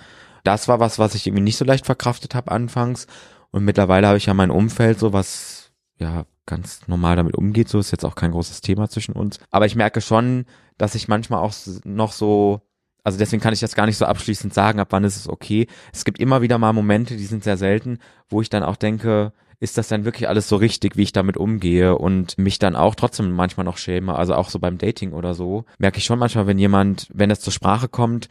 Das 0.43 0.67
war 0.67 0.79
was, 0.79 0.97
was 0.97 1.13
ich 1.13 1.27
irgendwie 1.27 1.43
nicht 1.43 1.57
so 1.57 1.65
leicht 1.65 1.85
verkraftet 1.85 2.33
habe 2.33 2.51
anfangs 2.51 3.05
und 3.51 3.65
mittlerweile 3.65 4.07
habe 4.07 4.17
ich 4.17 4.25
ja 4.25 4.33
mein 4.33 4.51
Umfeld 4.51 4.99
so 4.99 5.13
was 5.13 5.71
ja 5.97 6.25
ganz 6.45 6.87
normal 6.87 7.15
damit 7.15 7.35
umgeht, 7.35 7.69
so 7.69 7.79
ist 7.79 7.91
jetzt 7.91 8.05
auch 8.05 8.15
kein 8.15 8.31
großes 8.31 8.61
Thema 8.61 8.89
zwischen 8.89 9.13
uns, 9.13 9.39
aber 9.51 9.65
ich 9.65 9.75
merke 9.75 10.01
schon, 10.01 10.45
dass 10.77 10.95
ich 10.95 11.07
manchmal 11.07 11.41
auch 11.41 11.53
noch 11.83 12.11
so 12.11 12.61
also 13.03 13.17
deswegen 13.17 13.41
kann 13.41 13.53
ich 13.53 13.59
das 13.59 13.75
gar 13.75 13.85
nicht 13.85 13.97
so 13.97 14.05
abschließend 14.05 14.53
sagen, 14.53 14.79
ab 14.79 14.89
wann 14.91 15.03
ist 15.03 15.15
es 15.15 15.29
okay. 15.29 15.67
Es 15.93 16.05
gibt 16.05 16.19
immer 16.19 16.41
wieder 16.41 16.57
mal 16.57 16.73
Momente, 16.73 17.15
die 17.15 17.25
sind 17.25 17.43
sehr 17.43 17.57
selten, 17.57 17.97
wo 18.27 18.41
ich 18.41 18.49
dann 18.49 18.61
auch 18.61 18.75
denke, 18.75 19.31
ist 19.59 19.77
das 19.77 19.89
dann 19.89 20.05
wirklich 20.05 20.29
alles 20.29 20.47
so 20.47 20.55
richtig, 20.55 20.95
wie 20.95 21.03
ich 21.03 21.11
damit 21.11 21.37
umgehe? 21.37 21.97
Und 21.97 22.37
mich 22.37 22.59
dann 22.59 22.75
auch 22.75 22.95
trotzdem 22.95 23.31
manchmal 23.31 23.65
noch 23.65 23.77
schäme, 23.77 24.15
also 24.15 24.35
auch 24.35 24.49
so 24.49 24.59
beim 24.59 24.77
Dating 24.77 25.11
oder 25.13 25.33
so, 25.33 25.65
merke 25.77 25.97
ich 25.97 26.05
schon 26.05 26.19
manchmal, 26.19 26.47
wenn 26.47 26.59
jemand, 26.59 27.07
wenn 27.13 27.31
es 27.31 27.41
zur 27.41 27.53
Sprache 27.53 27.89
kommt, 27.89 28.29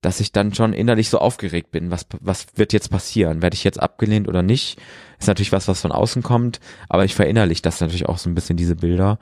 dass 0.00 0.20
ich 0.20 0.32
dann 0.32 0.54
schon 0.54 0.72
innerlich 0.72 1.08
so 1.08 1.18
aufgeregt 1.18 1.70
bin, 1.70 1.90
was, 1.90 2.06
was 2.20 2.46
wird 2.54 2.72
jetzt 2.72 2.90
passieren? 2.90 3.42
Werde 3.42 3.54
ich 3.54 3.64
jetzt 3.64 3.80
abgelehnt 3.80 4.28
oder 4.28 4.42
nicht? 4.42 4.78
Ist 5.18 5.28
natürlich 5.28 5.52
was, 5.52 5.68
was 5.68 5.80
von 5.80 5.92
außen 5.92 6.22
kommt, 6.22 6.60
aber 6.88 7.04
ich 7.04 7.14
verinnerliche 7.14 7.62
das 7.62 7.80
natürlich 7.80 8.06
auch 8.06 8.18
so 8.18 8.28
ein 8.28 8.34
bisschen, 8.34 8.56
diese 8.56 8.76
Bilder. 8.76 9.18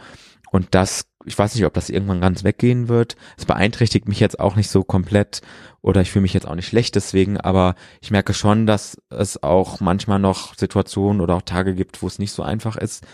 Und 0.50 0.68
das, 0.72 1.06
ich 1.24 1.36
weiß 1.36 1.54
nicht, 1.54 1.64
ob 1.64 1.74
das 1.74 1.90
irgendwann 1.90 2.20
ganz 2.20 2.44
weggehen 2.44 2.88
wird. 2.88 3.16
Es 3.36 3.44
beeinträchtigt 3.44 4.06
mich 4.06 4.20
jetzt 4.20 4.38
auch 4.38 4.54
nicht 4.54 4.70
so 4.70 4.84
komplett 4.84 5.40
oder 5.82 6.00
ich 6.00 6.12
fühle 6.12 6.22
mich 6.22 6.32
jetzt 6.32 6.46
auch 6.46 6.54
nicht 6.54 6.68
schlecht 6.68 6.94
deswegen, 6.94 7.40
aber 7.40 7.74
ich 8.00 8.12
merke 8.12 8.34
schon, 8.34 8.64
dass 8.66 8.96
es 9.10 9.42
auch 9.42 9.80
manchmal 9.80 10.20
noch 10.20 10.54
Situationen 10.54 11.20
oder 11.20 11.34
auch 11.34 11.42
Tage 11.42 11.74
gibt, 11.74 12.02
wo 12.02 12.06
es 12.06 12.20
nicht 12.20 12.30
so 12.30 12.44
einfach 12.44 12.76
ist. 12.76 13.04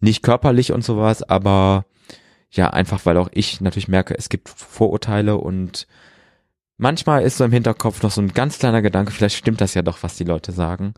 Nicht 0.00 0.24
körperlich 0.24 0.72
und 0.72 0.82
sowas, 0.82 1.22
aber 1.22 1.84
ja, 2.50 2.70
einfach 2.70 3.06
weil 3.06 3.16
auch 3.16 3.28
ich 3.32 3.60
natürlich 3.60 3.88
merke, 3.88 4.18
es 4.18 4.28
gibt 4.28 4.48
Vorurteile 4.48 5.36
und 5.36 5.86
manchmal 6.78 7.22
ist 7.22 7.36
so 7.36 7.44
im 7.44 7.52
Hinterkopf 7.52 8.02
noch 8.02 8.10
so 8.10 8.20
ein 8.22 8.32
ganz 8.32 8.58
kleiner 8.58 8.82
Gedanke, 8.82 9.12
vielleicht 9.12 9.36
stimmt 9.36 9.60
das 9.60 9.74
ja 9.74 9.82
doch, 9.82 10.02
was 10.02 10.16
die 10.16 10.24
Leute 10.24 10.52
sagen. 10.52 10.94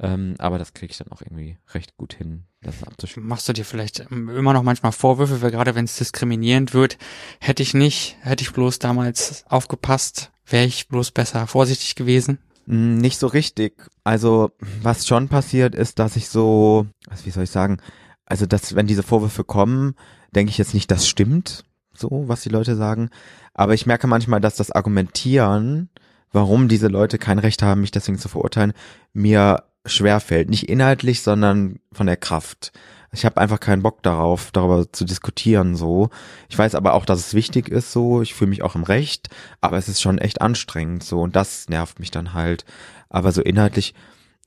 Ähm, 0.00 0.36
aber 0.38 0.58
das 0.58 0.74
kriege 0.74 0.92
ich 0.92 0.98
dann 0.98 1.10
auch 1.10 1.22
irgendwie 1.22 1.56
recht 1.74 1.96
gut 1.96 2.14
hin, 2.14 2.44
das 2.62 2.84
abzuschließen. 2.84 3.26
Machst 3.26 3.48
du 3.48 3.52
dir 3.52 3.64
vielleicht 3.64 4.06
ähm, 4.12 4.28
immer 4.28 4.52
noch 4.52 4.62
manchmal 4.62 4.92
Vorwürfe, 4.92 5.42
weil 5.42 5.50
gerade 5.50 5.74
wenn 5.74 5.86
es 5.86 5.96
diskriminierend 5.96 6.72
wird, 6.72 6.98
hätte 7.40 7.64
ich 7.64 7.74
nicht, 7.74 8.16
hätte 8.20 8.42
ich 8.42 8.52
bloß 8.52 8.78
damals 8.78 9.44
aufgepasst, 9.48 10.30
wäre 10.46 10.66
ich 10.66 10.86
bloß 10.86 11.10
besser 11.10 11.48
vorsichtig 11.48 11.96
gewesen? 11.96 12.38
Mm, 12.66 12.98
Nicht 12.98 13.18
so 13.18 13.26
richtig. 13.26 13.74
Also, 14.04 14.52
was 14.82 15.04
schon 15.06 15.28
passiert 15.28 15.74
ist, 15.74 15.98
dass 15.98 16.14
ich 16.14 16.28
so, 16.28 16.86
also 17.10 17.26
wie 17.26 17.30
soll 17.30 17.44
ich 17.44 17.50
sagen, 17.50 17.78
also 18.24 18.46
dass, 18.46 18.76
wenn 18.76 18.86
diese 18.86 19.02
Vorwürfe 19.02 19.42
kommen, 19.42 19.96
denke 20.32 20.50
ich 20.50 20.58
jetzt 20.58 20.74
nicht, 20.74 20.90
das 20.92 21.08
stimmt, 21.08 21.64
so, 21.98 22.24
was 22.26 22.42
die 22.42 22.48
Leute 22.48 22.76
sagen. 22.76 23.10
Aber 23.54 23.74
ich 23.74 23.86
merke 23.86 24.06
manchmal, 24.06 24.40
dass 24.40 24.56
das 24.56 24.70
Argumentieren, 24.70 25.88
warum 26.32 26.68
diese 26.68 26.88
Leute 26.88 27.18
kein 27.18 27.38
Recht 27.38 27.62
haben, 27.62 27.80
mich 27.80 27.90
deswegen 27.90 28.18
zu 28.18 28.28
verurteilen, 28.28 28.72
mir 29.12 29.64
schwerfällt. 29.86 30.50
Nicht 30.50 30.68
inhaltlich, 30.68 31.22
sondern 31.22 31.80
von 31.92 32.06
der 32.06 32.16
Kraft. 32.16 32.72
Ich 33.10 33.24
habe 33.24 33.40
einfach 33.40 33.58
keinen 33.58 33.82
Bock 33.82 34.02
darauf, 34.02 34.50
darüber 34.52 34.92
zu 34.92 35.04
diskutieren 35.04 35.76
so. 35.76 36.10
Ich 36.50 36.58
weiß 36.58 36.74
aber 36.74 36.92
auch, 36.92 37.06
dass 37.06 37.20
es 37.20 37.34
wichtig 37.34 37.68
ist 37.68 37.90
so. 37.90 38.20
Ich 38.20 38.34
fühle 38.34 38.50
mich 38.50 38.62
auch 38.62 38.74
im 38.74 38.82
Recht, 38.82 39.28
aber 39.60 39.78
es 39.78 39.88
ist 39.88 40.02
schon 40.02 40.18
echt 40.18 40.42
anstrengend 40.42 41.02
so 41.02 41.22
und 41.22 41.34
das 41.34 41.68
nervt 41.68 42.00
mich 42.00 42.10
dann 42.10 42.34
halt. 42.34 42.66
Aber 43.08 43.32
so 43.32 43.40
inhaltlich, 43.40 43.94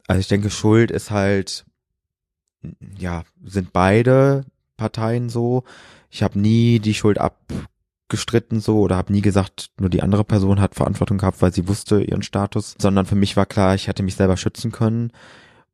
also 0.08 0.20
ich 0.20 0.28
denke, 0.28 0.52
Schuld 0.52 0.92
ist 0.92 1.10
halt, 1.10 1.66
ja, 2.98 3.24
sind 3.44 3.74
beide 3.74 4.46
Parteien 4.78 5.30
so. 5.30 5.64
Ich 6.12 6.22
habe 6.22 6.38
nie 6.38 6.80
die 6.80 6.94
Schuld 6.94 7.18
abgestritten 7.20 8.60
so 8.60 8.80
oder 8.80 8.98
habe 8.98 9.14
nie 9.14 9.22
gesagt, 9.22 9.72
nur 9.80 9.90
die 9.90 10.04
andere 10.04 10.26
Person 10.26 10.60
hat 10.60 10.76
Verantwortung 10.76 11.18
gehabt, 11.18 11.42
weil 11.42 11.54
sie 11.54 11.68
wusste 11.68 12.04
ihren 12.04 12.22
Status, 12.22 12.76
sondern 12.78 13.06
für 13.06 13.16
mich 13.16 13.38
war 13.38 13.46
klar, 13.46 13.74
ich 13.74 13.88
hätte 13.88 14.04
mich 14.04 14.16
selber 14.16 14.38
schützen 14.38 14.72
können. 14.72 15.12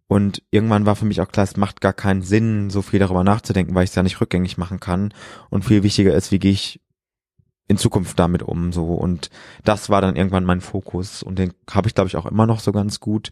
Und 0.08 0.42
irgendwann 0.52 0.86
war 0.86 0.96
für 0.96 1.06
mich 1.06 1.20
auch 1.20 1.28
klar, 1.28 1.44
es 1.44 1.58
macht 1.58 1.82
gar 1.82 1.92
keinen 1.92 2.22
Sinn, 2.22 2.70
so 2.70 2.82
viel 2.82 3.00
darüber 3.00 3.24
nachzudenken, 3.26 3.76
weil 3.76 3.84
ich 3.84 3.90
es 3.90 3.96
ja 3.96 4.04
nicht 4.04 4.22
rückgängig 4.22 4.58
machen 4.58 4.80
kann. 4.80 5.14
Und 5.50 5.66
viel 5.66 5.84
wichtiger 5.84 6.14
ist, 6.14 6.32
wie 6.32 6.40
gehe 6.40 6.52
ich 6.52 6.80
in 7.68 7.78
Zukunft 7.78 8.18
damit 8.18 8.44
um 8.44 8.72
so. 8.72 8.94
Und 8.94 9.30
das 9.66 9.90
war 9.90 10.00
dann 10.00 10.16
irgendwann 10.16 10.46
mein 10.46 10.62
Fokus. 10.62 11.24
Und 11.24 11.40
den 11.40 11.52
habe 11.70 11.90
ich, 11.90 11.96
glaube 11.96 12.08
ich, 12.08 12.16
auch 12.16 12.26
immer 12.26 12.46
noch 12.46 12.62
so 12.62 12.72
ganz 12.72 13.02
gut. 13.02 13.32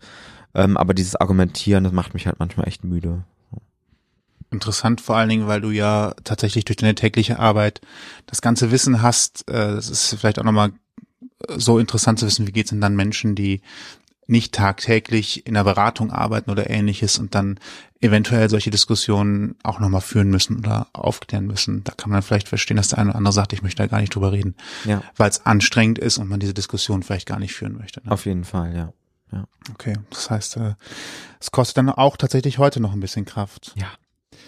Ähm, 0.53 0.75
aber 0.75 0.93
dieses 0.93 1.15
Argumentieren, 1.15 1.85
das 1.85 1.93
macht 1.93 2.13
mich 2.13 2.27
halt 2.27 2.39
manchmal 2.39 2.67
echt 2.67 2.83
müde. 2.83 3.23
Interessant 4.55 5.01
vor 5.01 5.15
allen 5.17 5.29
Dingen, 5.29 5.47
weil 5.47 5.61
du 5.61 5.69
ja 5.71 6.13
tatsächlich 6.23 6.65
durch 6.65 6.77
deine 6.77 6.95
tägliche 6.95 7.39
Arbeit 7.39 7.81
das 8.25 8.41
ganze 8.41 8.71
Wissen 8.71 9.01
hast. 9.01 9.49
Äh, 9.49 9.75
Das 9.75 9.89
ist 9.89 10.15
vielleicht 10.19 10.39
auch 10.39 10.43
nochmal 10.43 10.71
so 11.57 11.79
interessant 11.79 12.19
zu 12.19 12.25
wissen, 12.25 12.47
wie 12.47 12.51
geht's 12.51 12.69
denn 12.71 12.81
dann 12.81 12.95
Menschen, 12.95 13.35
die 13.35 13.61
nicht 14.27 14.55
tagtäglich 14.55 15.45
in 15.45 15.53
der 15.53 15.63
Beratung 15.63 16.11
arbeiten 16.11 16.49
oder 16.49 16.69
ähnliches 16.69 17.19
und 17.19 17.35
dann 17.35 17.59
eventuell 18.01 18.49
solche 18.49 18.71
Diskussionen 18.71 19.55
auch 19.61 19.79
nochmal 19.79 20.01
führen 20.01 20.29
müssen 20.29 20.57
oder 20.57 20.87
aufklären 20.93 21.45
müssen. 21.45 21.83
Da 21.83 21.93
kann 21.93 22.09
man 22.09 22.23
vielleicht 22.23 22.47
verstehen, 22.47 22.77
dass 22.77 22.87
der 22.87 22.97
eine 22.97 23.09
oder 23.11 23.17
andere 23.17 23.33
sagt, 23.33 23.53
ich 23.53 23.61
möchte 23.61 23.83
da 23.83 23.87
gar 23.87 24.01
nicht 24.01 24.15
drüber 24.15 24.31
reden, 24.31 24.55
Ja, 24.85 25.03
weil 25.15 25.29
es 25.29 25.45
anstrengend 25.45 25.99
ist 25.99 26.17
und 26.17 26.27
man 26.27 26.39
diese 26.39 26.55
Diskussion 26.55 27.03
vielleicht 27.03 27.27
gar 27.27 27.39
nicht 27.39 27.53
führen 27.53 27.77
möchte. 27.77 28.01
Ne? 28.03 28.11
auf 28.11 28.25
jeden 28.25 28.45
Fall, 28.45 28.75
ja. 28.75 28.93
Okay, 29.73 29.97
das 30.11 30.29
heißt, 30.29 30.57
äh, 30.57 30.75
es 31.41 31.51
kostet 31.51 31.77
dann 31.77 31.89
auch 31.89 32.15
tatsächlich 32.15 32.57
heute 32.57 32.79
noch 32.79 32.93
ein 32.93 32.99
bisschen 33.01 33.25
Kraft. 33.25 33.73
Ja. 33.75 33.87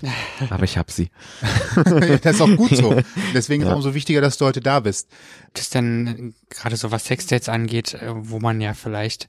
Aber 0.49 0.63
ich 0.63 0.77
hab 0.77 0.91
sie. 0.91 1.09
das 1.75 2.35
ist 2.35 2.41
auch 2.41 2.55
gut 2.55 2.75
so. 2.75 2.95
Deswegen 3.33 3.61
ist 3.63 3.67
Ja. 3.67 3.73
es 3.73 3.77
umso 3.77 3.93
wichtiger, 3.93 4.21
dass 4.21 4.37
du 4.37 4.45
heute 4.45 4.61
da 4.61 4.79
bist. 4.79 5.09
Das 5.53 5.69
denn 5.69 6.33
äh, 6.49 6.53
gerade 6.53 6.75
so 6.77 6.91
was 6.91 7.05
Sexdates 7.05 7.49
angeht, 7.49 7.93
äh, 7.95 8.11
wo 8.13 8.39
man 8.39 8.61
ja 8.61 8.73
vielleicht 8.73 9.27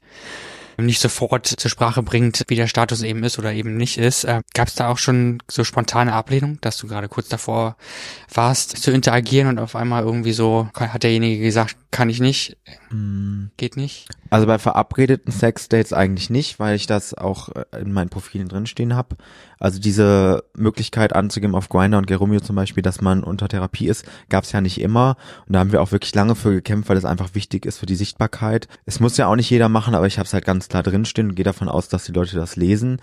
nicht 0.81 1.00
sofort 1.00 1.44
zur 1.46 1.70
Sprache 1.70 2.04
bringt, 2.04 2.44
wie 2.46 2.54
der 2.54 2.68
Status 2.68 3.02
eben 3.02 3.24
ist 3.24 3.37
oder 3.38 3.52
eben 3.52 3.76
nicht 3.76 3.98
ist. 3.98 4.22
Äh, 4.24 4.42
Gab 4.54 4.68
es 4.68 4.76
da 4.76 4.88
auch 4.88 4.98
schon 4.98 5.42
so 5.50 5.64
spontane 5.64 6.12
Ablehnung, 6.12 6.59
dass 6.61 6.76
du 6.76 6.87
gerade 6.87 7.09
kurz 7.09 7.28
davor 7.28 7.76
warst 8.33 8.76
zu 8.81 8.92
interagieren 8.92 9.48
und 9.48 9.59
auf 9.59 9.74
einmal 9.74 10.04
irgendwie 10.04 10.33
so 10.33 10.68
hat 10.74 11.02
derjenige 11.02 11.42
gesagt, 11.42 11.76
kann 11.90 12.11
ich 12.11 12.20
nicht, 12.20 12.59
geht 13.57 13.77
nicht? 13.79 14.09
Also 14.29 14.46
bei 14.46 14.59
verabredeten 14.59 15.33
Sexdates 15.33 15.94
eigentlich 15.94 16.29
nicht, 16.29 16.61
weil 16.61 16.77
ich 16.77 16.87
das 16.87 17.14
auch 17.14 17.48
äh, 17.48 17.81
in 17.81 17.92
meinen 17.92 18.11
Profilen 18.11 18.48
drinstehen 18.48 18.94
habe. 18.94 19.16
Also 19.59 19.81
diese 19.81 20.44
Möglichkeit 20.55 21.14
anzugeben 21.14 21.55
auf 21.55 21.70
Grindr 21.70 21.96
und 21.96 22.07
Geromeo 22.07 22.40
zum 22.40 22.57
Beispiel, 22.57 22.83
dass 22.83 23.01
man 23.01 23.24
unter 23.24 23.48
Therapie 23.48 23.88
ist, 23.88 24.05
gab 24.29 24.44
es 24.44 24.53
ja 24.53 24.61
nicht 24.61 24.81
immer. 24.81 25.16
Und 25.46 25.55
da 25.55 25.61
haben 25.61 25.72
wir 25.72 25.81
auch 25.81 25.92
wirklich 25.92 26.14
lange 26.14 26.35
für 26.35 26.53
gekämpft, 26.53 26.90
weil 26.90 26.96
das 26.96 27.07
einfach 27.07 27.35
wichtig 27.35 27.64
ist 27.64 27.79
für 27.79 27.87
die 27.87 27.96
Sichtbarkeit. 27.96 28.68
Es 28.85 29.01
muss 29.01 29.16
ja 29.16 29.27
auch 29.27 29.37
nicht 29.37 29.48
jeder 29.48 29.70
machen, 29.70 29.94
aber 29.94 30.07
ich 30.07 30.18
habe 30.18 30.27
es 30.27 30.35
halt 30.35 30.44
ganz 30.44 30.68
klar 30.68 30.83
drinstehen 30.83 31.31
und 31.31 31.35
gehe 31.37 31.44
davon 31.44 31.68
aus, 31.68 31.88
dass 31.88 32.05
die 32.05 32.12
Leute 32.12 32.37
das 32.37 32.57
lesen. 32.57 33.01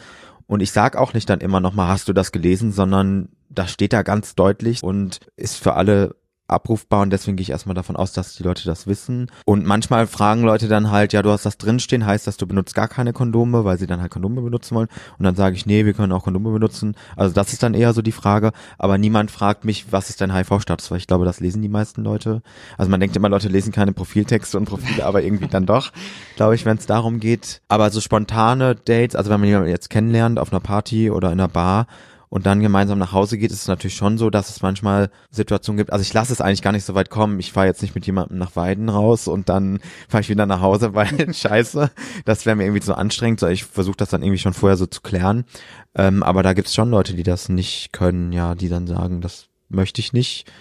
Und 0.48 0.62
ich 0.62 0.72
sag 0.72 0.96
auch 0.96 1.16
nicht 1.16 1.28
dann 1.30 1.42
immer 1.42 1.60
nochmal, 1.60 1.88
hast 1.88 2.08
du 2.08 2.14
das 2.14 2.32
gelesen, 2.32 2.72
sondern 2.72 3.30
da 3.50 3.68
steht 3.68 3.94
da 3.94 4.04
ganz 4.04 4.36
deutlich 4.36 4.84
und 4.84 5.20
ist 5.38 5.58
für 5.58 5.74
alle 5.74 6.16
abrufbar 6.48 7.02
und 7.02 7.10
deswegen 7.10 7.38
gehe 7.38 7.44
ich 7.44 7.50
erstmal 7.50 7.76
davon 7.76 7.96
aus, 7.96 8.14
dass 8.14 8.36
die 8.36 8.44
Leute 8.44 8.66
das 8.66 8.88
wissen. 8.88 9.32
Und 9.46 9.66
manchmal 9.66 10.08
fragen 10.08 10.44
Leute 10.44 10.68
dann 10.68 10.92
halt, 10.92 11.14
ja, 11.14 11.22
du 11.22 11.32
hast 11.32 11.46
das 11.46 11.58
drinstehen, 11.58 12.06
heißt 12.06 12.28
das, 12.28 12.38
du 12.38 12.46
benutzt 12.46 12.76
gar 12.76 12.88
keine 12.88 13.14
Kondome, 13.14 13.66
weil 13.66 13.78
sie 13.78 13.88
dann 13.88 14.02
halt 14.02 14.12
Kondome 14.12 14.42
benutzen 14.42 14.76
wollen. 14.76 14.88
Und 15.18 15.24
dann 15.26 15.36
sage 15.36 15.56
ich, 15.56 15.66
nee, 15.66 15.86
wir 15.86 15.94
können 15.94 16.12
auch 16.12 16.24
Kondome 16.24 16.52
benutzen. 16.52 16.96
Also 17.16 17.34
das 17.34 17.54
ist 17.54 17.64
dann 17.64 17.74
eher 17.74 17.94
so 17.94 18.02
die 18.02 18.12
Frage. 18.12 18.52
Aber 18.78 18.98
niemand 18.98 19.32
fragt 19.32 19.66
mich, 19.66 19.92
was 19.92 20.10
ist 20.10 20.22
dein 20.22 20.34
HIV-Status, 20.34 20.92
weil 20.92 21.00
ich 21.00 21.08
glaube, 21.08 21.26
das 21.26 21.40
lesen 21.40 21.62
die 21.62 21.70
meisten 21.70 22.04
Leute. 22.04 22.42
Also 22.78 22.92
man 22.92 23.00
denkt 23.00 23.16
immer, 23.16 23.30
Leute 23.30 23.48
lesen 23.48 23.72
keine 23.72 23.94
Profiltexte 23.94 24.58
und 24.58 24.66
Profile, 24.66 25.06
aber 25.06 25.24
irgendwie 25.24 25.48
dann 25.48 25.66
doch, 25.66 25.92
glaube 26.36 26.56
ich, 26.56 26.66
wenn 26.66 26.78
es 26.78 26.86
darum 26.86 27.20
geht. 27.20 27.62
Aber 27.68 27.90
so 27.90 28.02
spontane 28.02 28.76
Dates, 28.76 29.16
also 29.16 29.32
wenn 29.32 29.40
man 29.40 29.50
jemanden 29.50 29.70
jetzt 29.70 29.90
kennenlernt 29.90 30.40
auf 30.40 30.52
einer 30.52 30.60
Party 30.60 31.10
oder 31.10 31.32
in 31.32 31.40
einer 31.40 31.48
Bar, 31.48 31.88
und 32.30 32.46
dann 32.46 32.62
gemeinsam 32.62 33.00
nach 33.00 33.12
Hause 33.12 33.38
geht, 33.38 33.52
ist 33.52 33.62
es 33.62 33.68
natürlich 33.68 33.96
schon 33.96 34.18
so, 34.18 34.30
dass 34.30 34.50
es 34.50 34.62
manchmal 34.62 35.10
Situationen 35.32 35.78
gibt. 35.78 35.94
Also 35.94 36.02
ich 36.02 36.14
lasse 36.14 36.34
es 36.34 36.42
eigentlich 36.42 36.62
gar 36.62 36.72
nicht 36.72 36.86
so 36.86 36.96
weit 36.96 37.10
kommen. 37.10 37.40
Ich 37.40 37.52
fahre 37.52 37.68
jetzt 37.68 37.82
nicht 37.82 37.96
mit 37.96 38.06
jemandem 38.06 38.38
nach 38.38 38.56
Weiden 38.56 38.90
raus 38.90 39.28
und 39.28 39.50
dann 39.50 39.80
fahre 40.10 40.22
ich 40.22 40.30
wieder 40.30 40.46
nach 40.46 40.62
Hause, 40.62 40.94
weil 40.94 41.34
scheiße, 41.34 41.92
das 42.26 42.46
wäre 42.46 42.56
mir 42.56 42.64
irgendwie 42.66 42.84
so 42.84 42.94
anstrengend. 42.94 43.40
So, 43.40 43.48
ich 43.48 43.64
versuche 43.64 43.98
das 43.98 44.10
dann 44.10 44.24
irgendwie 44.24 44.40
schon 44.40 44.54
vorher 44.54 44.78
so 44.78 44.86
zu 44.86 45.02
klären. 45.02 45.46
Ähm, 45.96 46.24
aber 46.24 46.44
da 46.44 46.54
gibt's 46.54 46.74
schon 46.74 46.90
Leute, 46.90 47.14
die 47.14 47.24
das 47.24 47.50
nicht 47.50 47.94
können, 47.94 48.32
ja, 48.32 48.56
die 48.56 48.70
dann 48.70 48.88
sagen, 48.88 49.22
das 49.22 49.48
möchte 49.70 50.02
ich 50.02 50.14
nicht. 50.14 50.52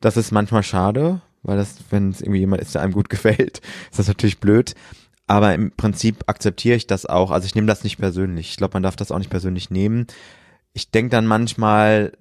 Das 0.00 0.16
ist 0.16 0.32
manchmal 0.32 0.62
schade, 0.62 1.20
weil 1.42 1.56
das, 1.56 1.76
wenn 1.90 2.10
es 2.10 2.20
irgendwie 2.20 2.40
jemand 2.40 2.62
ist, 2.62 2.74
der 2.74 2.82
einem 2.82 2.92
gut 2.92 3.08
gefällt, 3.10 3.60
ist 3.90 3.98
das 3.98 4.08
natürlich 4.08 4.40
blöd. 4.40 4.74
Aber 5.28 5.54
im 5.54 5.72
Prinzip 5.72 6.24
akzeptiere 6.28 6.76
ich 6.76 6.86
das 6.86 7.04
auch. 7.04 7.32
Also 7.32 7.46
ich 7.46 7.54
nehme 7.56 7.66
das 7.66 7.82
nicht 7.82 7.98
persönlich. 7.98 8.50
Ich 8.50 8.56
glaube, 8.56 8.74
man 8.74 8.84
darf 8.84 8.94
das 8.94 9.10
auch 9.10 9.18
nicht 9.18 9.30
persönlich 9.30 9.70
nehmen 9.70 10.06
ich 10.76 10.90
denke 10.90 11.08
dann 11.08 11.26
manchmal, 11.26 12.12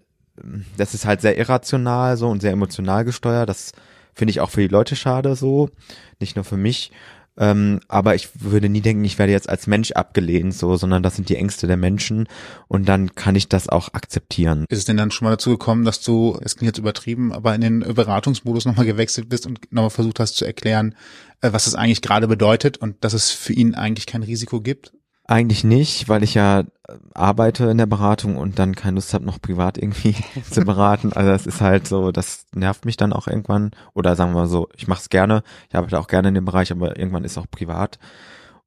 das 0.77 0.93
ist 0.93 1.05
halt 1.05 1.19
sehr 1.19 1.37
irrational 1.37 2.15
so 2.15 2.29
und 2.29 2.39
sehr 2.41 2.53
emotional 2.53 3.03
gesteuert. 3.03 3.49
Das 3.49 3.73
finde 4.13 4.31
ich 4.31 4.39
auch 4.39 4.49
für 4.49 4.61
die 4.61 4.69
Leute 4.69 4.95
schade 4.95 5.35
so, 5.35 5.69
nicht 6.21 6.37
nur 6.37 6.45
für 6.45 6.55
mich. 6.55 6.93
Ähm, 7.37 7.81
aber 7.89 8.15
ich 8.15 8.29
würde 8.33 8.69
nie 8.69 8.79
denken, 8.79 9.03
ich 9.03 9.19
werde 9.19 9.33
jetzt 9.33 9.49
als 9.49 9.67
Mensch 9.67 9.91
abgelehnt, 9.91 10.53
so, 10.53 10.77
sondern 10.77 11.03
das 11.03 11.17
sind 11.17 11.27
die 11.27 11.35
Ängste 11.35 11.67
der 11.67 11.75
Menschen 11.75 12.29
und 12.69 12.87
dann 12.87 13.13
kann 13.13 13.35
ich 13.35 13.49
das 13.49 13.67
auch 13.67 13.93
akzeptieren. 13.93 14.63
Ist 14.69 14.79
es 14.79 14.85
denn 14.85 14.95
dann 14.95 15.11
schon 15.11 15.25
mal 15.25 15.31
dazu 15.31 15.49
gekommen, 15.49 15.83
dass 15.83 15.99
du, 15.99 16.39
es 16.41 16.55
klingt 16.55 16.69
jetzt 16.69 16.79
übertrieben, 16.79 17.33
aber 17.33 17.53
in 17.53 17.59
den 17.59 17.79
Beratungsmodus 17.81 18.63
nochmal 18.63 18.85
gewechselt 18.85 19.27
bist 19.27 19.45
und 19.45 19.69
nochmal 19.73 19.89
versucht 19.89 20.21
hast 20.21 20.37
zu 20.37 20.45
erklären, 20.45 20.95
äh, 21.41 21.51
was 21.51 21.67
es 21.67 21.75
eigentlich 21.75 22.01
gerade 22.01 22.29
bedeutet 22.29 22.77
und 22.77 23.03
dass 23.03 23.11
es 23.11 23.31
für 23.31 23.51
ihn 23.51 23.75
eigentlich 23.75 24.05
kein 24.05 24.23
Risiko 24.23 24.61
gibt? 24.61 24.93
Eigentlich 25.27 25.63
nicht, 25.63 26.07
weil 26.07 26.23
ich 26.23 26.35
ja 26.35 26.59
äh, 26.59 26.65
arbeite 27.15 27.65
in 27.65 27.79
der 27.79 27.87
Beratung 27.87 28.37
und 28.37 28.59
dann 28.59 28.75
keine 28.75 28.95
Lust 28.95 29.13
habe, 29.13 29.25
noch 29.25 29.41
privat 29.41 29.77
irgendwie 29.77 30.15
zu 30.51 30.61
beraten. 30.61 31.13
Also 31.13 31.31
das 31.31 31.47
ist 31.47 31.61
halt 31.61 31.87
so, 31.87 32.11
das 32.11 32.45
nervt 32.53 32.85
mich 32.85 32.95
dann 32.95 33.11
auch 33.11 33.27
irgendwann. 33.27 33.71
Oder 33.93 34.15
sagen 34.15 34.31
wir 34.33 34.41
mal 34.41 34.47
so, 34.47 34.69
ich 34.75 34.87
mache 34.87 35.01
es 35.01 35.09
gerne, 35.09 35.43
ich 35.69 35.75
arbeite 35.75 35.99
auch 35.99 36.07
gerne 36.07 36.27
in 36.27 36.35
dem 36.35 36.45
Bereich, 36.45 36.71
aber 36.71 36.97
irgendwann 36.97 37.23
ist 37.23 37.39
auch 37.39 37.49
privat. 37.49 37.97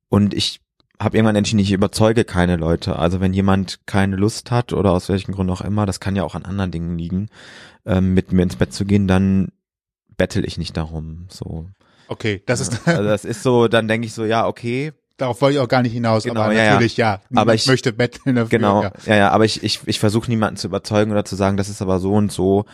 Und 0.09 0.35
ich 0.35 0.61
habe 0.99 1.17
irgendwann 1.17 1.37
entschieden, 1.37 1.61
ich 1.61 1.71
überzeuge 1.71 2.25
keine 2.25 2.57
Leute. 2.57 2.99
Also 2.99 3.21
wenn 3.21 3.33
jemand 3.33 3.87
keine 3.87 4.17
Lust 4.17 4.51
hat 4.51 4.73
oder 4.73 4.93
aus 4.93 5.09
welchen 5.09 5.33
Gründen 5.33 5.53
auch 5.53 5.61
immer, 5.61 5.87
das 5.87 6.01
kann 6.01 6.17
ja 6.17 6.25
auch 6.25 6.35
an 6.35 6.45
anderen 6.45 6.73
Dingen 6.73 6.99
liegen, 6.99 7.29
ähm, 7.87 8.15
mit 8.15 8.33
mir 8.33 8.43
ins 8.43 8.57
Bett 8.57 8.73
zu 8.73 8.85
gehen, 8.85 9.07
dann 9.07 9.53
bettel 10.17 10.45
ich 10.45 10.59
nicht 10.59 10.77
darum. 10.77 11.27
So. 11.29 11.69
Okay, 12.09 12.43
das 12.47 12.61
ist, 12.61 12.89
Also 12.89 13.05
das 13.05 13.25
ist 13.25 13.45
so, 13.45 13.69
dann 13.69 13.87
denke 13.87 14.07
ich 14.07 14.13
so, 14.13 14.25
ja, 14.25 14.47
okay, 14.47 14.93
darauf 15.19 15.41
wollte 15.43 15.57
ich 15.57 15.61
auch 15.61 15.69
gar 15.69 15.83
nicht 15.83 15.93
hinaus, 15.93 16.25
Genau, 16.25 16.41
aber 16.41 16.53
ja, 16.55 16.65
ja. 16.65 16.71
natürlich 16.73 16.97
ja. 16.97 17.21
Aber 17.35 17.55
ich 17.55 17.63
ich- 17.63 17.67
möchte 17.69 17.93
betteln 17.93 18.37
dafür. 18.37 18.49
Genau, 18.49 18.83
Ja. 18.85 18.93
ja, 19.05 19.17
ja, 19.17 19.31
aber 19.31 19.45
ich, 19.45 19.63
ich, 19.63 19.81
ich 19.85 19.99
versuche 20.01 20.31
niemanden 20.31 20.57
zu 20.57 20.67
überzeugen 20.69 21.11
oder 21.13 21.25
zu 21.27 21.37
sagen, 21.37 21.57
das 21.59 21.69
ist 21.69 21.83
aber 21.83 21.99
so 22.01 22.15
und 22.15 22.33
so. 22.33 22.65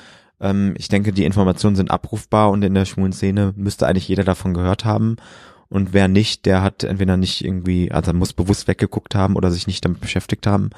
Ähm, 0.41 0.75
ich 0.79 0.89
denke, 0.89 1.13
die 1.13 1.25
Informationen 1.25 1.75
sind 1.77 1.91
abrufbar 1.91 2.51
und 2.51 2.63
in 2.63 2.75
der 2.75 2.85
schwulen 2.85 3.13
Szene 3.13 3.53
müsste 3.57 3.87
eigentlich 3.87 4.07
jeder 4.09 4.25
davon 4.25 4.55
gehört 4.55 4.85
haben. 4.85 5.17
Und 5.69 5.93
wer 5.93 6.07
nicht, 6.09 6.47
der 6.47 6.63
hat 6.63 6.85
entweder 6.85 7.17
nicht 7.17 7.45
irgendwie, 7.45 7.91
also 7.91 8.13
muss 8.13 8.33
bewusst 8.33 8.69
weggeguckt 8.69 9.15
haben 9.17 9.35
oder 9.35 9.51
sich 9.51 9.67
nicht 9.67 9.85
damit 9.85 10.01
beschäftigt 10.01 10.47
haben. 10.47 10.71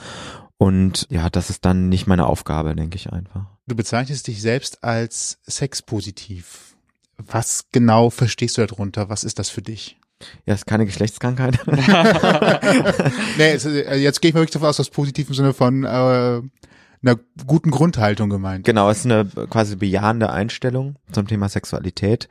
Und 0.59 1.07
ja, 1.11 1.29
das 1.29 1.51
ist 1.51 1.65
dann 1.67 1.91
nicht 1.91 2.07
meine 2.07 2.27
Aufgabe, 2.27 2.75
denke 2.75 2.97
ich 2.97 3.13
einfach. 3.13 3.43
Du 3.67 3.75
bezeichnest 3.77 4.27
dich 4.27 4.41
selbst 4.41 4.83
als 4.85 5.39
sexpositiv. 5.47 6.77
Was 7.19 7.67
genau 7.73 8.11
verstehst 8.11 8.57
du 8.59 8.67
darunter? 8.67 9.09
Was 9.09 9.25
ist 9.25 9.39
das 9.39 9.51
für 9.51 9.63
dich? 9.63 9.99
Ja, 10.47 10.55
ist 10.55 10.67
keine 10.67 10.87
Geschlechtskrankheit. 10.87 11.59
nee, 11.67 13.53
es, 13.53 13.65
äh, 13.67 13.97
jetzt 13.97 14.21
gehe 14.21 14.31
ich 14.31 14.35
mal 14.35 14.41
wirklich 14.41 14.53
davon 14.53 14.69
aus, 14.69 14.77
das 14.77 14.91
positiv 14.91 15.29
im 15.29 15.35
Sinne 15.35 15.53
von 15.53 15.85
äh, 15.85 15.87
einer 15.87 17.19
guten 17.47 17.71
Grundhaltung 17.71 18.31
gemeint. 18.31 18.65
Genau, 18.65 18.91
es 18.91 18.99
ist 19.01 19.07
eine 19.07 19.27
quasi 19.49 19.77
bejahende 19.77 20.31
Einstellung 20.31 20.97
zum 21.13 21.27
Thema 21.27 21.49
Sexualität. 21.49 22.29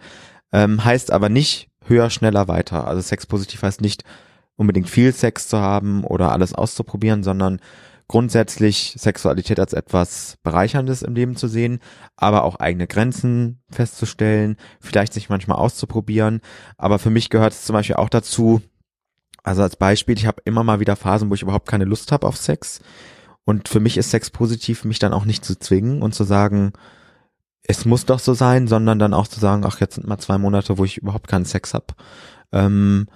Ähm, 0.51 0.83
heißt 0.83 1.11
aber 1.11 1.29
nicht 1.29 1.69
höher, 1.85 2.09
schneller, 2.09 2.47
weiter. 2.47 2.87
Also 2.87 3.01
sexpositiv 3.01 3.61
heißt 3.61 3.81
nicht 3.81 4.03
unbedingt 4.55 4.89
viel 4.89 5.13
Sex 5.13 5.47
zu 5.47 5.59
haben 5.59 6.03
oder 6.03 6.31
alles 6.31 6.53
auszuprobieren, 6.53 7.23
sondern 7.23 7.59
grundsätzlich 8.07 8.95
Sexualität 8.97 9.59
als 9.59 9.73
etwas 9.73 10.37
Bereicherndes 10.43 11.01
im 11.01 11.15
Leben 11.15 11.35
zu 11.35 11.47
sehen, 11.47 11.79
aber 12.15 12.43
auch 12.43 12.57
eigene 12.57 12.87
Grenzen 12.87 13.63
festzustellen, 13.69 14.57
vielleicht 14.79 15.13
sich 15.13 15.29
manchmal 15.29 15.57
auszuprobieren. 15.57 16.41
Aber 16.77 16.99
für 16.99 17.09
mich 17.09 17.29
gehört 17.29 17.53
es 17.53 17.65
zum 17.65 17.73
Beispiel 17.73 17.95
auch 17.95 18.09
dazu, 18.09 18.61
also 19.43 19.61
als 19.61 19.75
Beispiel, 19.75 20.17
ich 20.17 20.25
habe 20.25 20.41
immer 20.45 20.63
mal 20.63 20.79
wieder 20.79 20.95
Phasen, 20.95 21.29
wo 21.29 21.35
ich 21.35 21.41
überhaupt 21.41 21.69
keine 21.69 21.85
Lust 21.85 22.11
habe 22.11 22.27
auf 22.27 22.37
Sex. 22.37 22.81
Und 23.43 23.69
für 23.69 23.79
mich 23.79 23.97
ist 23.97 24.09
Sex 24.09 24.31
positiv, 24.31 24.85
mich 24.85 24.99
dann 24.99 25.13
auch 25.13 25.25
nicht 25.25 25.45
zu 25.45 25.57
zwingen 25.57 26.01
und 26.01 26.15
zu 26.15 26.23
sagen, 26.23 26.73
es 27.67 27.85
muss 27.85 28.05
doch 28.05 28.19
so 28.19 28.33
sein, 28.33 28.67
sondern 28.67 28.99
dann 28.99 29.13
auch 29.13 29.27
zu 29.27 29.39
sagen, 29.39 29.63
ach, 29.65 29.79
jetzt 29.79 29.95
sind 29.95 30.07
mal 30.07 30.17
zwei 30.17 30.37
Monate, 30.37 30.77
wo 30.77 30.85
ich 30.85 30.97
überhaupt 30.97 31.27
keinen 31.27 31.45
Sex 31.45 31.73
hab. 31.73 31.95
Ähm, 32.51 33.07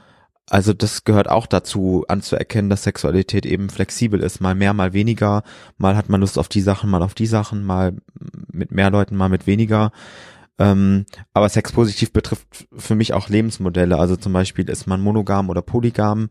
also 0.49 0.73
das 0.73 1.03
gehört 1.03 1.29
auch 1.29 1.45
dazu, 1.45 2.05
anzuerkennen, 2.07 2.69
dass 2.69 2.83
Sexualität 2.83 3.45
eben 3.45 3.69
flexibel 3.69 4.21
ist. 4.21 4.41
Mal 4.41 4.55
mehr, 4.55 4.73
mal 4.73 4.93
weniger. 4.93 5.43
Mal 5.77 5.95
hat 5.95 6.09
man 6.09 6.21
Lust 6.21 6.37
auf 6.37 6.49
die 6.49 6.61
Sachen, 6.61 6.89
mal 6.89 7.03
auf 7.03 7.13
die 7.13 7.27
Sachen, 7.27 7.63
mal 7.63 7.95
mit 8.51 8.71
mehr 8.71 8.89
Leuten, 8.89 9.15
mal 9.15 9.29
mit 9.29 9.47
weniger. 9.47 9.91
Ähm, 10.57 11.05
aber 11.33 11.49
Sex 11.49 11.71
positiv 11.71 12.11
betrifft 12.11 12.67
für 12.75 12.95
mich 12.95 13.13
auch 13.13 13.29
Lebensmodelle. 13.29 13.97
Also 13.97 14.15
zum 14.15 14.33
Beispiel 14.33 14.69
ist 14.69 14.87
man 14.87 15.01
monogam 15.01 15.49
oder 15.49 15.61
polygam. 15.61 16.29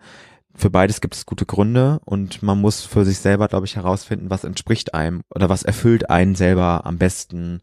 Für 0.54 0.70
beides 0.70 1.00
gibt 1.00 1.14
es 1.14 1.24
gute 1.24 1.46
Gründe 1.46 2.00
und 2.04 2.42
man 2.42 2.60
muss 2.60 2.84
für 2.84 3.04
sich 3.04 3.18
selber, 3.18 3.46
glaube 3.46 3.66
ich, 3.66 3.76
herausfinden, 3.76 4.28
was 4.28 4.44
entspricht 4.44 4.92
einem 4.92 5.22
oder 5.30 5.48
was 5.48 5.62
erfüllt 5.62 6.10
einen 6.10 6.34
selber 6.34 6.84
am 6.84 6.98
besten. 6.98 7.60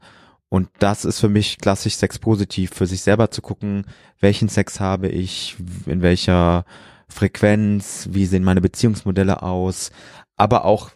Und 0.50 0.70
das 0.80 1.06
ist 1.06 1.20
für 1.20 1.30
mich 1.30 1.58
klassisch 1.58 1.96
sexpositiv, 1.96 2.72
für 2.74 2.88
sich 2.88 3.02
selber 3.02 3.32
zu 3.32 3.42
gucken, 3.42 3.86
welchen 4.20 4.48
Sex 4.48 4.80
habe 4.80 5.08
ich, 5.08 5.56
in 5.86 6.02
welcher 6.02 6.66
Frequenz, 7.08 8.10
wie 8.12 8.26
sehen 8.26 8.44
meine 8.44 8.62
Beziehungsmodelle 8.62 9.44
aus, 9.44 9.92
aber 10.38 10.66
auch 10.66 10.92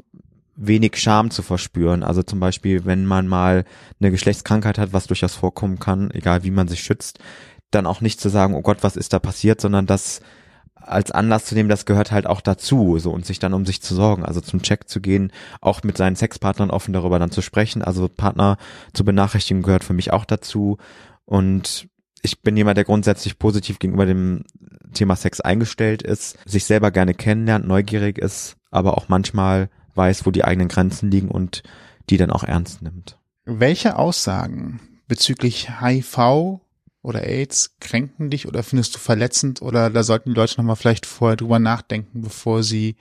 wenig 0.55 0.97
Scham 0.97 1.31
zu 1.31 1.41
verspüren. 1.41 2.03
Also 2.03 2.21
zum 2.21 2.39
Beispiel, 2.39 2.85
wenn 2.85 3.05
man 3.05 3.27
mal 3.27 3.63
eine 3.99 4.11
Geschlechtskrankheit 4.11 4.77
hat, 4.77 4.93
was 4.93 5.07
durchaus 5.07 5.35
vorkommen 5.35 5.79
kann, 5.79 6.11
egal 6.11 6.43
wie 6.43 6.51
man 6.51 6.67
sich 6.67 6.81
schützt, 6.81 7.19
dann 7.71 7.85
auch 7.85 8.01
nicht 8.01 8.19
zu 8.19 8.29
sagen, 8.29 8.55
oh 8.55 8.61
Gott, 8.61 8.79
was 8.81 8.95
ist 8.95 9.13
da 9.13 9.19
passiert, 9.19 9.61
sondern 9.61 9.85
das 9.85 10.21
als 10.81 11.11
Anlass 11.11 11.45
zu 11.45 11.55
nehmen, 11.55 11.69
das 11.69 11.85
gehört 11.85 12.11
halt 12.11 12.27
auch 12.27 12.41
dazu, 12.41 12.97
so 12.99 13.11
und 13.11 13.25
sich 13.25 13.39
dann 13.39 13.53
um 13.53 13.65
sich 13.65 13.81
zu 13.81 13.95
sorgen, 13.95 14.25
also 14.25 14.41
zum 14.41 14.61
Check 14.61 14.89
zu 14.89 15.01
gehen, 15.01 15.31
auch 15.61 15.83
mit 15.83 15.97
seinen 15.97 16.15
Sexpartnern 16.15 16.71
offen 16.71 16.93
darüber 16.93 17.19
dann 17.19 17.31
zu 17.31 17.41
sprechen, 17.41 17.81
also 17.81 18.07
Partner 18.07 18.57
zu 18.93 19.05
benachrichtigen 19.05 19.61
gehört 19.61 19.83
für 19.83 19.93
mich 19.93 20.11
auch 20.11 20.25
dazu 20.25 20.77
und 21.25 21.87
ich 22.21 22.41
bin 22.41 22.57
jemand, 22.57 22.77
der 22.77 22.85
grundsätzlich 22.85 23.39
positiv 23.39 23.79
gegenüber 23.79 24.05
dem 24.05 24.43
Thema 24.93 25.15
Sex 25.15 25.39
eingestellt 25.41 26.01
ist, 26.01 26.37
sich 26.45 26.65
selber 26.65 26.91
gerne 26.91 27.13
kennenlernt, 27.13 27.67
neugierig 27.67 28.17
ist, 28.17 28.57
aber 28.71 28.97
auch 28.97 29.07
manchmal 29.07 29.69
weiß, 29.95 30.25
wo 30.25 30.31
die 30.31 30.43
eigenen 30.43 30.67
Grenzen 30.67 31.11
liegen 31.11 31.29
und 31.29 31.63
die 32.09 32.17
dann 32.17 32.31
auch 32.31 32.43
ernst 32.43 32.81
nimmt. 32.81 33.17
Welche 33.45 33.95
Aussagen 33.97 34.79
bezüglich 35.07 35.69
HIV 35.81 36.59
oder 37.01 37.23
AIDS 37.23 37.75
kränken 37.79 38.29
dich 38.29 38.47
oder 38.47 38.63
findest 38.63 38.95
du 38.95 38.99
verletzend 38.99 39.61
oder 39.61 39.89
da 39.89 40.03
sollten 40.03 40.29
die 40.29 40.35
Leute 40.35 40.57
nochmal 40.57 40.75
vielleicht 40.75 41.05
vorher 41.05 41.37
drüber 41.37 41.59
nachdenken, 41.59 42.21
bevor 42.21 42.63
sie 42.63 42.95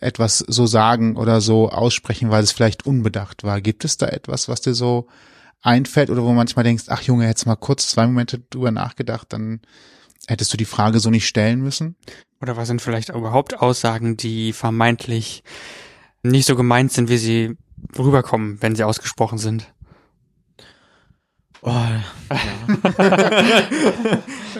etwas 0.00 0.38
so 0.38 0.66
sagen 0.66 1.16
oder 1.16 1.40
so 1.40 1.68
aussprechen, 1.68 2.30
weil 2.30 2.44
es 2.44 2.52
vielleicht 2.52 2.86
unbedacht 2.86 3.44
war. 3.44 3.60
Gibt 3.60 3.84
es 3.84 3.96
da 3.98 4.06
etwas, 4.06 4.48
was 4.48 4.60
dir 4.60 4.74
so 4.74 5.06
einfällt 5.60 6.10
oder 6.10 6.22
wo 6.22 6.28
du 6.28 6.34
manchmal 6.34 6.64
denkst, 6.64 6.84
ach 6.88 7.02
Junge, 7.02 7.26
jetzt 7.26 7.46
mal 7.46 7.56
kurz 7.56 7.88
zwei 7.88 8.06
Momente 8.06 8.38
drüber 8.38 8.70
nachgedacht, 8.70 9.32
dann 9.32 9.60
hättest 10.26 10.52
du 10.52 10.56
die 10.56 10.64
Frage 10.64 11.00
so 11.00 11.10
nicht 11.10 11.26
stellen 11.26 11.60
müssen? 11.60 11.96
Oder 12.40 12.56
was 12.56 12.68
sind 12.68 12.82
vielleicht 12.82 13.10
überhaupt 13.10 13.60
Aussagen, 13.60 14.16
die 14.16 14.52
vermeintlich 14.52 15.44
nicht 16.22 16.46
so 16.46 16.56
gemeint 16.56 16.92
sind, 16.92 17.08
wie 17.08 17.18
sie 17.18 17.56
rüberkommen, 17.96 18.60
wenn 18.60 18.74
sie 18.74 18.84
ausgesprochen 18.84 19.38
sind? 19.38 19.72
Oh, 21.64 21.70
ja. 21.70 22.02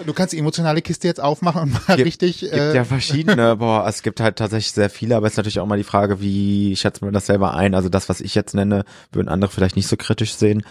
du 0.06 0.12
kannst 0.12 0.32
die 0.32 0.38
emotionale 0.38 0.82
Kiste 0.82 1.08
jetzt 1.08 1.20
aufmachen 1.20 1.62
und 1.62 1.72
mal 1.72 1.96
gibt, 1.96 2.06
richtig. 2.06 2.40
Gibt 2.40 2.52
äh, 2.52 2.76
ja 2.76 2.84
verschiedene, 2.84 3.56
boah, 3.56 3.84
es 3.88 4.02
gibt 4.02 4.20
halt 4.20 4.36
tatsächlich 4.36 4.70
sehr 4.70 4.88
viele, 4.88 5.16
aber 5.16 5.26
es 5.26 5.32
ist 5.32 5.36
natürlich 5.36 5.58
auch 5.58 5.66
mal 5.66 5.78
die 5.78 5.84
Frage, 5.84 6.20
wie 6.20 6.76
schätzt 6.76 7.02
man 7.02 7.12
das 7.12 7.26
selber 7.26 7.54
ein? 7.54 7.74
Also 7.74 7.88
das, 7.88 8.08
was 8.08 8.20
ich 8.20 8.36
jetzt 8.36 8.54
nenne, 8.54 8.84
würden 9.10 9.28
andere 9.28 9.50
vielleicht 9.50 9.74
nicht 9.74 9.88
so 9.88 9.96
kritisch 9.96 10.34
sehen. 10.34 10.62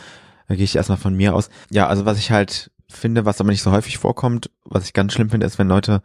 Da 0.48 0.56
gehe 0.56 0.64
ich 0.64 0.78
erstmal 0.78 0.98
von 0.98 1.14
mir 1.14 1.36
aus. 1.36 1.50
Ja, 1.70 1.88
also 1.88 2.06
was 2.06 2.18
ich 2.18 2.32
halt 2.32 2.72
finde, 2.88 3.26
was 3.26 3.42
aber 3.42 3.50
nicht 3.50 3.62
so 3.62 3.72
häufig 3.72 3.98
vorkommt, 3.98 4.50
was 4.64 4.86
ich 4.86 4.94
ganz 4.94 5.12
schlimm 5.12 5.30
finde, 5.30 5.46
ist, 5.46 5.60
wenn 5.60 5.68
Leute 5.68 6.02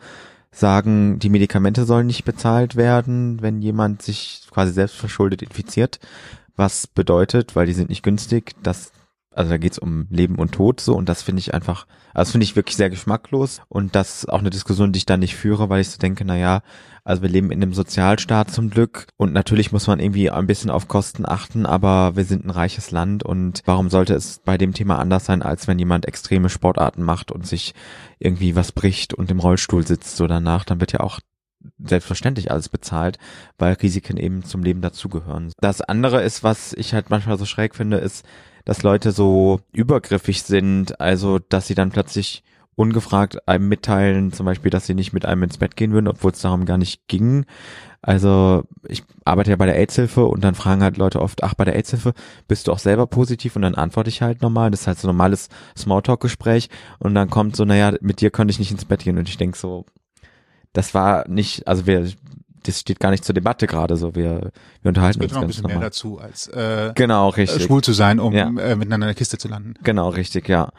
sagen, 0.51 1.21
die 1.21 1.29
Medikamente 1.29 1.85
sollen 1.85 2.09
nicht 2.09 2.25
bezahlt 2.25 2.75
werden, 2.75 3.43
wenn 3.43 3.63
jemand 3.63 4.03
sich 4.03 4.43
quasi 4.51 4.73
selbst 4.73 4.97
verschuldet 4.97 5.43
infiziert. 5.43 6.01
Was 6.57 6.89
bedeutet, 6.89 7.55
weil 7.55 7.67
die 7.67 7.75
sind 7.75 7.91
nicht 7.91 8.03
günstig, 8.03 8.55
dass 8.65 8.91
also 9.37 9.51
da 9.51 9.59
geht's 9.59 9.79
um 9.79 10.07
Leben 10.09 10.37
und 10.37 10.53
Tod 10.53 10.81
so. 10.81 10.97
Und 10.97 11.09
das 11.09 11.23
finde 11.23 11.41
ich 11.41 11.53
einfach, 11.53 11.87
also 12.15 12.33
finde 12.33 12.45
ich 12.45 12.57
wirklich 12.57 12.77
sehr 12.77 12.89
geschmacklos. 12.89 13.61
Und 13.69 13.95
das 13.95 14.21
ist 14.21 14.29
auch 14.31 14.39
eine 14.39 14.51
Diskussion, 14.51 14.93
die 14.93 14.99
ich 14.99 15.07
da 15.07 15.19
nicht 15.19 15.37
führe, 15.37 15.69
weil 15.69 15.83
ich 15.83 15.91
so 15.91 15.99
denke, 15.99 16.25
na 16.25 16.37
ja, 16.37 16.63
also 17.05 17.21
wir 17.21 17.29
leben 17.29 17.51
in 17.51 17.63
einem 17.63 17.75
Sozialstaat 17.75 18.51
zum 18.51 18.71
Glück. 18.71 19.07
Und 19.19 19.35
natürlich 19.35 19.73
muss 19.73 19.87
man 19.87 20.01
irgendwie 20.01 20.31
ein 20.31 20.47
bisschen 20.47 20.71
auf 20.71 20.89
Kosten 20.89 21.27
achten, 21.27 21.67
aber 21.67 22.17
wir 22.17 22.25
sind 22.25 22.47
ein 22.47 22.51
reiches 22.51 22.91
Land. 22.91 23.25
Und 23.25 23.61
warum 23.67 23.91
sollte 23.91 24.15
es 24.15 24.41
bei 24.43 24.57
dem 24.57 24.73
Thema 24.73 24.99
anders 24.99 25.27
sein, 25.27 25.43
als 25.43 25.69
wenn 25.69 25.79
jemand 25.79 26.07
extreme 26.07 26.49
Sportarten 26.49 27.03
macht 27.03 27.31
und 27.31 27.47
sich 27.47 27.75
irgendwie 28.19 28.57
was 28.57 28.73
bricht 28.73 29.13
und 29.13 29.31
im 29.31 29.39
Rollstuhl 29.39 29.87
sitzt 29.87 30.17
so 30.17 30.27
danach, 30.27 30.65
dann 30.65 30.81
wird 30.81 30.93
ja 30.93 31.01
auch 31.01 31.21
selbstverständlich 31.79 32.51
alles 32.51 32.71
bezahlt, 32.71 33.19
weil 33.59 33.75
Risiken 33.75 34.17
eben 34.17 34.45
zum 34.45 34.63
Leben 34.63 34.81
dazugehören. 34.81 35.53
Das 35.61 35.83
andere 35.83 36.23
ist, 36.23 36.43
was 36.43 36.73
ich 36.73 36.95
halt 36.95 37.11
manchmal 37.11 37.39
so 37.39 37.45
schräg 37.45 37.75
finde, 37.75 37.99
ist, 37.99 38.25
dass 38.67 38.83
Leute 38.83 39.13
so 39.13 39.61
übergriffig 39.73 40.43
sind, 40.43 41.01
also 41.01 41.39
dass 41.39 41.67
sie 41.67 41.75
dann 41.75 41.91
plötzlich 41.91 42.43
ungefragt 42.75 43.49
einem 43.49 43.69
mitteilen, 43.69 44.33
zum 44.33 44.45
Beispiel, 44.45 44.71
dass 44.71 44.87
sie 44.87 44.95
nicht 44.95 45.15
mit 45.15 45.25
einem 45.25 45.45
ins 45.45 45.57
Bett 45.57 45.77
gehen 45.77 45.93
würden, 45.93 46.09
obwohl 46.09 46.33
es 46.33 46.43
darum 46.43 46.67
gar 46.67 46.77
nicht 46.77 47.09
ging. 47.09 47.47
Also 48.03 48.65
ich 48.87 49.03
arbeite 49.25 49.51
ja 49.51 49.57
bei 49.57 49.67
der 49.67 49.77
AIDS-Hilfe 49.77 50.27
und 50.27 50.45
dann 50.45 50.55
fragen 50.55 50.83
halt 50.83 50.99
Leute 50.99 51.23
oft, 51.23 51.43
ach, 51.43 51.55
bei 51.55 51.65
der 51.65 51.75
AIDS-Hilfe 51.75 52.13
bist 52.49 52.69
du 52.69 52.73
auch 52.73 52.79
selber 52.79 53.07
positiv 53.07 53.57
und 53.57 53.63
dann 53.63 53.75
antworte 53.75 54.11
ich 54.11 54.21
halt 54.21 54.43
normal. 54.43 54.71
Das 54.71 54.83
ist 54.83 54.87
halt 54.87 54.99
so 54.99 55.09
ein 55.09 55.15
normales 55.15 55.49
Smalltalk-Gespräch 55.77 56.69
und 56.99 57.15
dann 57.15 57.31
kommt 57.31 57.57
so, 57.57 57.65
naja, 57.65 57.95
mit 58.03 58.21
dir 58.21 58.31
könnte 58.31 58.53
ich 58.53 58.59
nicht 58.59 58.73
ins 58.73 58.85
Bett 58.85 59.05
gehen 59.05 59.17
und 59.17 59.29
ich 59.29 59.39
denk 59.39 59.57
so, 59.57 59.87
das 60.73 60.93
war 60.93 61.27
nicht, 61.29 61.67
also 61.67 61.87
wir 61.87 62.07
das 62.67 62.81
steht 62.81 63.01
gar 63.01 63.11
nicht 63.11 63.25
zur 63.25 63.35
Debatte 63.35 63.67
gerade 63.67 63.97
so. 63.97 64.15
Wir, 64.15 64.51
wir 64.83 64.89
unterhalten 64.89 65.23
uns 65.23 65.33
noch 65.33 65.41
ein 65.43 65.47
bisschen 65.47 65.63
normal. 65.63 65.79
mehr 65.79 65.87
dazu, 65.89 66.19
als 66.19 66.49
äh, 66.49 66.93
Genau, 66.95 67.29
richtig. 67.31 67.63
schwul 67.65 67.83
zu 67.83 67.93
sein, 67.93 68.21
um 68.21 68.33
Ja. 68.33 68.47
äh, 68.49 68.77
miteinander 68.77 69.07
in 69.07 69.09
der 69.09 69.15
Kiste 69.15 69.39
zu 69.39 69.49
landen. 69.49 69.75
Genau, 69.83 70.09
richtig, 70.09 70.49
ja. 70.49 70.71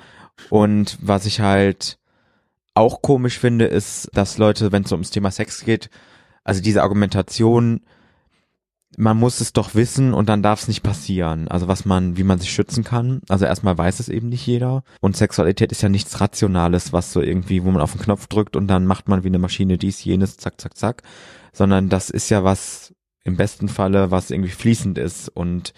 Und 0.50 0.98
was 1.02 1.26
ich 1.26 1.40
halt 1.42 1.98
auch 2.74 3.02
komisch 3.02 3.40
finde, 3.40 3.66
ist, 3.66 4.10
dass 4.14 4.38
Leute, 4.38 4.72
wenn 4.72 4.84
es 4.84 4.90
so 4.90 4.96
ums 4.96 5.10
Thema 5.10 5.32
Sex 5.32 5.66
geht, 5.66 5.90
also 6.44 6.62
diese 6.62 6.84
Argumentation, 6.84 7.82
man 9.00 9.18
muss 9.18 9.42
es 9.42 9.54
doch 9.54 9.76
wissen 9.76 10.14
und 10.14 10.30
dann 10.30 10.42
darf 10.42 10.62
es 10.62 10.68
nicht 10.68 10.82
passieren. 10.82 11.48
Also 11.50 11.68
was 11.68 11.86
man, 11.86 12.18
wie 12.18 12.24
man 12.24 12.40
sich 12.40 12.52
schützen 12.52 12.84
kann. 12.84 13.22
Also 13.30 13.46
erstmal 13.46 13.78
weiß 13.78 14.00
es 14.00 14.10
eben 14.10 14.30
nicht 14.30 14.46
jeder. 14.48 14.84
Und 15.02 15.18
Sexualität 15.18 15.72
ist 15.72 15.82
ja 15.84 15.90
nichts 15.90 16.20
Rationales, 16.22 16.94
was 16.94 17.12
so 17.14 17.22
irgendwie, 17.22 17.64
wo 17.64 17.70
man 17.72 17.82
auf 17.82 17.92
den 17.92 18.02
Knopf 18.02 18.28
drückt 18.28 18.56
und 18.56 18.68
dann 18.68 18.86
macht 18.88 19.08
man 19.08 19.24
wie 19.24 19.28
eine 19.28 19.40
Maschine 19.40 19.78
dies, 19.78 20.04
jenes, 20.04 20.38
zack, 20.38 20.60
zack, 20.60 20.78
zack. 20.78 21.04
Sondern 21.58 21.90
das 21.90 22.12
ist 22.12 22.30
ja 22.30 22.44
was, 22.44 22.94
im 23.24 23.36
besten 23.36 23.68
Falle, 23.68 24.12
was 24.12 24.30
irgendwie 24.30 24.52
fließend 24.52 24.98
ist 24.98 25.28
und 25.30 25.74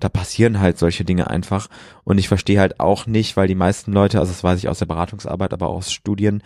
da 0.00 0.08
passieren 0.08 0.60
halt 0.60 0.78
solche 0.78 1.04
Dinge 1.04 1.28
einfach. 1.28 1.68
Und 2.04 2.18
ich 2.18 2.28
verstehe 2.28 2.60
halt 2.60 2.80
auch 2.80 3.06
nicht, 3.06 3.36
weil 3.36 3.48
die 3.48 3.54
meisten 3.54 3.92
Leute, 3.92 4.20
also 4.20 4.32
das 4.32 4.44
weiß 4.44 4.58
ich 4.58 4.68
aus 4.68 4.78
der 4.78 4.86
Beratungsarbeit, 4.86 5.52
aber 5.52 5.68
auch 5.68 5.76
aus 5.76 5.92
Studien, 5.92 6.42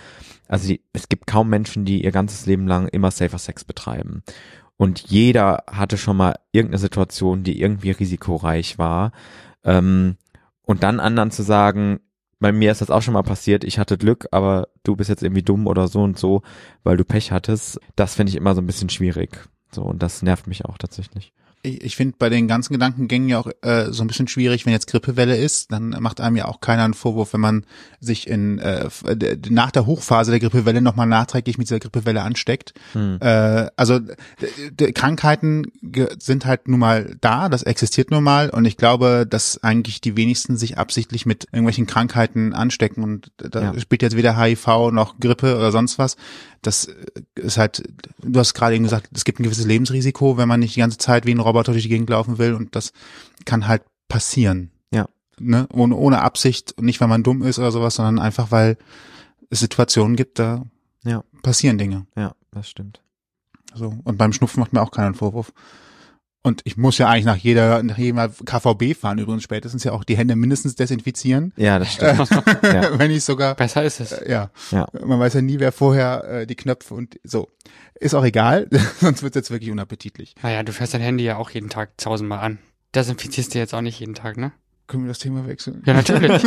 also 0.48 0.68
die, 0.68 0.82
es 0.92 1.08
gibt 1.08 1.26
kaum 1.26 1.48
Menschen, 1.48 1.84
die 1.84 2.02
ihr 2.02 2.12
ganzes 2.12 2.46
Leben 2.46 2.66
lang 2.66 2.88
immer 2.88 3.10
safer 3.10 3.38
Sex 3.38 3.64
betreiben. 3.64 4.22
Und 4.76 5.00
jeder 5.08 5.64
hatte 5.70 5.98
schon 5.98 6.16
mal 6.16 6.36
irgendeine 6.52 6.78
Situation, 6.78 7.42
die 7.42 7.60
irgendwie 7.60 7.90
risikoreich 7.90 8.78
war. 8.78 9.12
Ähm, 9.64 10.16
und 10.62 10.82
dann 10.82 11.00
anderen 11.00 11.30
zu 11.30 11.42
sagen, 11.42 12.00
bei 12.40 12.52
mir 12.52 12.70
ist 12.72 12.80
das 12.80 12.90
auch 12.90 13.02
schon 13.02 13.14
mal 13.14 13.22
passiert, 13.22 13.64
ich 13.64 13.78
hatte 13.78 13.98
Glück, 13.98 14.28
aber 14.30 14.68
du 14.84 14.96
bist 14.96 15.10
jetzt 15.10 15.22
irgendwie 15.22 15.42
dumm 15.42 15.66
oder 15.66 15.88
so 15.88 16.02
und 16.02 16.18
so, 16.18 16.42
weil 16.84 16.96
du 16.96 17.04
Pech 17.04 17.32
hattest, 17.32 17.80
das 17.96 18.14
finde 18.14 18.30
ich 18.30 18.36
immer 18.36 18.54
so 18.54 18.60
ein 18.60 18.66
bisschen 18.66 18.90
schwierig. 18.90 19.48
So, 19.70 19.82
und 19.82 20.02
das 20.02 20.22
nervt 20.22 20.46
mich 20.46 20.64
auch 20.64 20.78
tatsächlich. 20.78 21.32
Ich, 21.62 21.82
ich 21.82 21.96
finde 21.96 22.14
bei 22.18 22.28
den 22.28 22.46
ganzen 22.46 22.72
Gedankengängen 22.72 23.28
ja 23.28 23.38
auch 23.40 23.50
äh, 23.62 23.86
so 23.92 24.02
ein 24.04 24.06
bisschen 24.06 24.28
schwierig, 24.28 24.64
wenn 24.64 24.72
jetzt 24.72 24.86
Grippewelle 24.86 25.36
ist, 25.36 25.72
dann 25.72 25.90
macht 26.00 26.20
einem 26.20 26.36
ja 26.36 26.44
auch 26.46 26.60
keiner 26.60 26.84
einen 26.84 26.94
Vorwurf, 26.94 27.32
wenn 27.32 27.40
man 27.40 27.64
sich 28.00 28.28
in 28.28 28.58
äh, 28.58 28.88
d- 29.16 29.38
nach 29.50 29.70
der 29.72 29.84
Hochphase 29.86 30.30
der 30.30 30.38
Grippewelle 30.40 30.80
nochmal 30.80 31.06
nachträglich 31.08 31.58
mit 31.58 31.68
dieser 31.68 31.80
Grippewelle 31.80 32.22
ansteckt. 32.22 32.74
Hm. 32.92 33.18
Äh, 33.20 33.66
also 33.76 33.98
Krankheiten 34.94 35.66
sind 36.18 36.46
halt 36.46 36.68
nun 36.68 36.80
mal 36.80 37.16
da, 37.20 37.48
das 37.48 37.62
existiert 37.62 38.10
nun 38.10 38.22
mal 38.24 38.50
und 38.50 38.64
ich 38.64 38.76
glaube, 38.76 39.26
dass 39.28 39.62
eigentlich 39.62 40.00
die 40.00 40.16
wenigsten 40.16 40.56
sich 40.56 40.78
absichtlich 40.78 41.26
mit 41.26 41.46
irgendwelchen 41.52 41.86
Krankheiten 41.86 42.52
anstecken 42.54 43.02
und 43.02 43.32
da 43.38 43.72
Ja. 43.74 43.80
spielt 43.80 44.02
jetzt 44.02 44.16
weder 44.16 44.36
HIV 44.40 44.66
noch 44.92 45.18
Grippe 45.18 45.56
oder 45.56 45.72
sonst 45.72 45.98
was. 45.98 46.16
Das 46.62 46.86
äh, 46.86 46.94
ist 47.36 47.58
halt, 47.58 47.82
du 48.22 48.38
hast 48.38 48.54
gerade 48.54 48.74
eben 48.74 48.84
gesagt, 48.84 49.08
es 49.14 49.24
gibt 49.24 49.40
ein 49.40 49.44
gewisses 49.44 49.66
Lebensrisiko, 49.66 50.36
wenn 50.36 50.48
man 50.48 50.60
nicht 50.60 50.74
die 50.76 50.80
ganze 50.80 50.98
Zeit 50.98 51.26
wie 51.26 51.32
ein 51.34 51.40
Roboter 51.40 51.72
durch 51.72 51.84
die 51.84 51.88
Gegend 51.88 52.10
laufen 52.10 52.38
will 52.38 52.54
und 52.54 52.74
das 52.74 52.92
kann 53.44 53.68
halt 53.68 53.82
passieren. 54.08 54.70
Ja. 54.90 55.08
Ne? 55.38 55.68
Ohne, 55.72 55.94
ohne 55.96 56.20
Absicht 56.22 56.72
und 56.76 56.84
nicht, 56.84 57.00
weil 57.00 57.08
man 57.08 57.22
dumm 57.22 57.42
ist 57.42 57.58
oder 57.58 57.70
sowas, 57.72 57.94
sondern 57.96 58.18
einfach, 58.18 58.50
weil 58.50 58.76
es 59.50 59.60
Situationen 59.60 60.16
gibt, 60.16 60.38
da 60.38 60.64
Ja. 61.04 61.22
passieren 61.42 61.78
Dinge. 61.78 62.06
Ja, 62.16 62.34
das 62.50 62.68
stimmt. 62.68 63.00
So. 63.74 63.94
Und 64.04 64.18
beim 64.18 64.32
Schnupfen 64.32 64.60
macht 64.60 64.72
mir 64.72 64.82
auch 64.82 64.90
keiner 64.90 65.06
einen 65.06 65.14
Vorwurf. 65.14 65.52
Und 66.42 66.60
ich 66.64 66.76
muss 66.76 66.96
ja 66.98 67.08
eigentlich 67.08 67.24
nach 67.24 67.36
jeder, 67.36 67.82
nach 67.82 67.98
jedem 67.98 68.16
Mal 68.16 68.30
KVB 68.30 68.96
fahren, 68.98 69.18
übrigens 69.18 69.42
spätestens 69.42 69.82
ja 69.84 69.92
auch 69.92 70.04
die 70.04 70.16
Hände 70.16 70.36
mindestens 70.36 70.76
desinfizieren. 70.76 71.52
Ja, 71.56 71.78
das 71.78 71.94
stimmt. 71.94 72.18
Ja. 72.62 72.98
Wenn 72.98 73.10
ich 73.10 73.24
sogar, 73.24 73.54
Besser 73.54 73.82
ist 73.82 74.00
es. 74.00 74.12
äh, 74.12 74.30
ja. 74.30 74.50
Ja. 74.70 74.86
Man 75.04 75.18
weiß 75.18 75.34
ja 75.34 75.42
nie, 75.42 75.58
wer 75.58 75.72
vorher 75.72 76.24
äh, 76.24 76.46
die 76.46 76.54
Knöpfe 76.54 76.94
und 76.94 77.18
so. 77.24 77.48
Ist 77.98 78.14
auch 78.14 78.24
egal, 78.24 78.68
sonst 79.00 79.22
wird 79.22 79.34
es 79.34 79.40
jetzt 79.40 79.50
wirklich 79.50 79.70
unappetitlich. 79.70 80.34
Naja, 80.42 80.62
du 80.62 80.72
fährst 80.72 80.94
dein 80.94 81.00
Handy 81.00 81.24
ja 81.24 81.36
auch 81.36 81.50
jeden 81.50 81.70
Tag 81.70 81.98
tausendmal 81.98 82.38
an. 82.38 82.58
Desinfizierst 82.94 83.54
du 83.54 83.58
jetzt 83.58 83.74
auch 83.74 83.80
nicht 83.80 83.98
jeden 84.00 84.14
Tag, 84.14 84.36
ne? 84.36 84.52
Können 84.86 85.04
wir 85.04 85.08
das 85.08 85.18
Thema 85.18 85.46
wechseln? 85.46 85.82
Ja, 85.84 85.92
natürlich. 85.92 86.42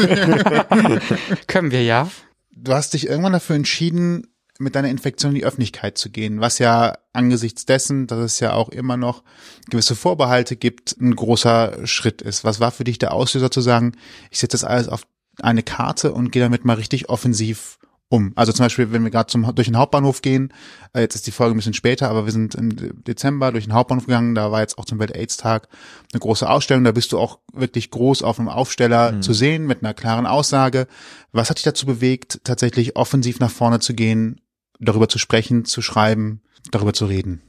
Können 1.48 1.72
wir 1.72 1.84
ja. 1.84 2.10
Du 2.56 2.74
hast 2.74 2.94
dich 2.94 3.08
irgendwann 3.08 3.34
dafür 3.34 3.56
entschieden, 3.56 4.31
mit 4.62 4.76
deiner 4.76 4.90
Infektion 4.90 5.32
in 5.32 5.40
die 5.40 5.46
Öffentlichkeit 5.46 5.98
zu 5.98 6.10
gehen, 6.10 6.40
was 6.40 6.60
ja 6.60 6.98
angesichts 7.14 7.66
dessen, 7.66 8.08
dass 8.08 8.20
es 8.20 8.40
ja 8.40 8.54
auch 8.54 8.70
immer 8.70 8.98
noch 8.98 9.24
gewisse 9.70 9.96
Vorbehalte 9.96 10.56
gibt, 10.56 10.96
ein 11.00 11.16
großer 11.16 11.86
Schritt 11.86 12.22
ist. 12.22 12.44
Was 12.44 12.60
war 12.60 12.72
für 12.72 12.84
dich 12.84 13.00
der 13.00 13.14
Auslöser 13.14 13.52
zu 13.52 13.62
sagen, 13.62 13.94
ich 14.30 14.40
setze 14.40 14.54
das 14.54 14.64
alles 14.64 14.88
auf 14.88 15.06
eine 15.42 15.64
Karte 15.64 16.14
und 16.14 16.32
gehe 16.32 16.42
damit 16.42 16.66
mal 16.66 16.76
richtig 16.76 17.10
offensiv 17.10 17.80
um? 18.08 18.34
Also 18.36 18.52
zum 18.52 18.66
Beispiel, 18.66 18.92
wenn 18.92 19.04
wir 19.04 19.10
gerade 19.10 19.28
zum 19.28 19.54
durch 19.56 19.68
den 19.68 19.78
Hauptbahnhof 19.78 20.22
gehen, 20.22 20.54
äh, 20.94 21.02
jetzt 21.02 21.16
ist 21.16 21.28
die 21.28 21.32
Folge 21.32 21.56
ein 21.56 21.58
bisschen 21.58 21.74
später, 21.74 22.10
aber 22.10 22.26
wir 22.26 22.32
sind 22.32 22.56
im 22.56 23.04
Dezember 23.04 23.52
durch 23.52 23.66
den 23.66 23.74
Hauptbahnhof 23.74 24.06
gegangen, 24.06 24.36
da 24.36 24.52
war 24.52 24.62
jetzt 24.62 24.78
auch 24.78 24.86
zum 24.86 25.00
Welt-Aids-Tag 25.00 25.68
eine 26.14 26.20
große 26.20 26.48
Ausstellung, 26.48 26.84
da 26.84 26.92
bist 26.92 27.12
du 27.12 27.20
auch 27.20 27.40
wirklich 27.54 27.90
groß 27.90 28.22
auf 28.22 28.40
einem 28.40 28.50
Aufsteller 28.50 29.14
mhm. 29.14 29.22
zu 29.22 29.34
sehen 29.34 29.66
mit 29.66 29.82
einer 29.82 29.94
klaren 29.94 30.28
Aussage. 30.28 30.88
Was 31.32 31.50
hat 31.50 31.58
dich 31.58 31.64
dazu 31.64 31.86
bewegt, 31.86 32.42
tatsächlich 32.44 32.96
offensiv 32.96 33.40
nach 33.40 33.52
vorne 33.52 33.80
zu 33.80 33.94
gehen, 33.94 34.42
darüber 34.86 35.08
zu 35.08 35.20
sprechen, 35.20 35.66
zu 35.66 35.82
schreiben, 35.82 36.42
darüber 36.72 36.94
zu 36.94 37.06
reden? 37.06 37.42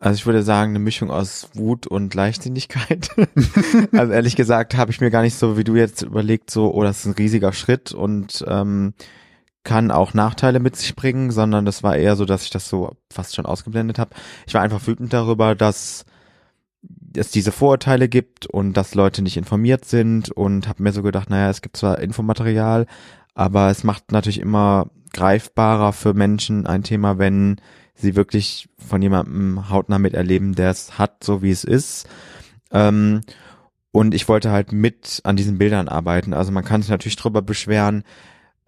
Also 0.00 0.16
ich 0.16 0.26
würde 0.26 0.42
sagen, 0.42 0.72
eine 0.72 0.80
Mischung 0.80 1.10
aus 1.10 1.48
Wut 1.54 1.86
und 1.86 2.14
Leichtsinnigkeit. 2.14 3.08
also 3.92 4.12
ehrlich 4.12 4.36
gesagt 4.36 4.76
habe 4.76 4.90
ich 4.90 5.00
mir 5.00 5.10
gar 5.10 5.22
nicht 5.22 5.36
so, 5.36 5.56
wie 5.56 5.64
du 5.64 5.76
jetzt 5.76 6.02
überlegt, 6.02 6.50
so, 6.50 6.74
oh, 6.74 6.82
das 6.82 7.00
ist 7.00 7.06
ein 7.06 7.14
riesiger 7.14 7.52
Schritt 7.52 7.92
und 7.92 8.44
ähm, 8.46 8.92
kann 9.62 9.90
auch 9.90 10.12
Nachteile 10.12 10.60
mit 10.60 10.76
sich 10.76 10.94
bringen, 10.94 11.30
sondern 11.30 11.64
das 11.64 11.82
war 11.82 11.96
eher 11.96 12.16
so, 12.16 12.26
dass 12.26 12.44
ich 12.44 12.50
das 12.50 12.68
so 12.68 12.96
fast 13.10 13.34
schon 13.34 13.46
ausgeblendet 13.46 13.98
habe. 13.98 14.14
Ich 14.46 14.52
war 14.52 14.60
einfach 14.60 14.86
wütend 14.86 15.12
darüber, 15.12 15.54
dass 15.54 16.04
es 17.16 17.30
diese 17.30 17.52
Vorurteile 17.52 18.08
gibt 18.08 18.44
und 18.46 18.74
dass 18.74 18.94
Leute 18.94 19.22
nicht 19.22 19.38
informiert 19.38 19.86
sind 19.86 20.30
und 20.30 20.68
habe 20.68 20.82
mir 20.82 20.92
so 20.92 21.02
gedacht, 21.02 21.30
naja, 21.30 21.48
es 21.48 21.62
gibt 21.62 21.78
zwar 21.78 22.00
Infomaterial, 22.00 22.86
aber 23.34 23.70
es 23.70 23.84
macht 23.84 24.12
natürlich 24.12 24.38
immer 24.38 24.90
greifbarer 25.14 25.94
für 25.94 26.12
Menschen 26.12 26.66
ein 26.66 26.82
Thema, 26.82 27.18
wenn 27.18 27.56
sie 27.94 28.16
wirklich 28.16 28.68
von 28.76 29.00
jemandem 29.00 29.70
hautnah 29.70 29.98
miterleben, 29.98 30.54
der 30.54 30.70
es 30.70 30.98
hat, 30.98 31.24
so 31.24 31.42
wie 31.42 31.50
es 31.50 31.64
ist. 31.64 32.06
Ähm, 32.70 33.22
und 33.92 34.12
ich 34.12 34.28
wollte 34.28 34.50
halt 34.50 34.72
mit 34.72 35.20
an 35.24 35.36
diesen 35.36 35.56
Bildern 35.56 35.88
arbeiten. 35.88 36.34
Also 36.34 36.50
man 36.50 36.64
kann 36.64 36.82
sich 36.82 36.90
natürlich 36.90 37.16
darüber 37.16 37.42
beschweren, 37.42 38.02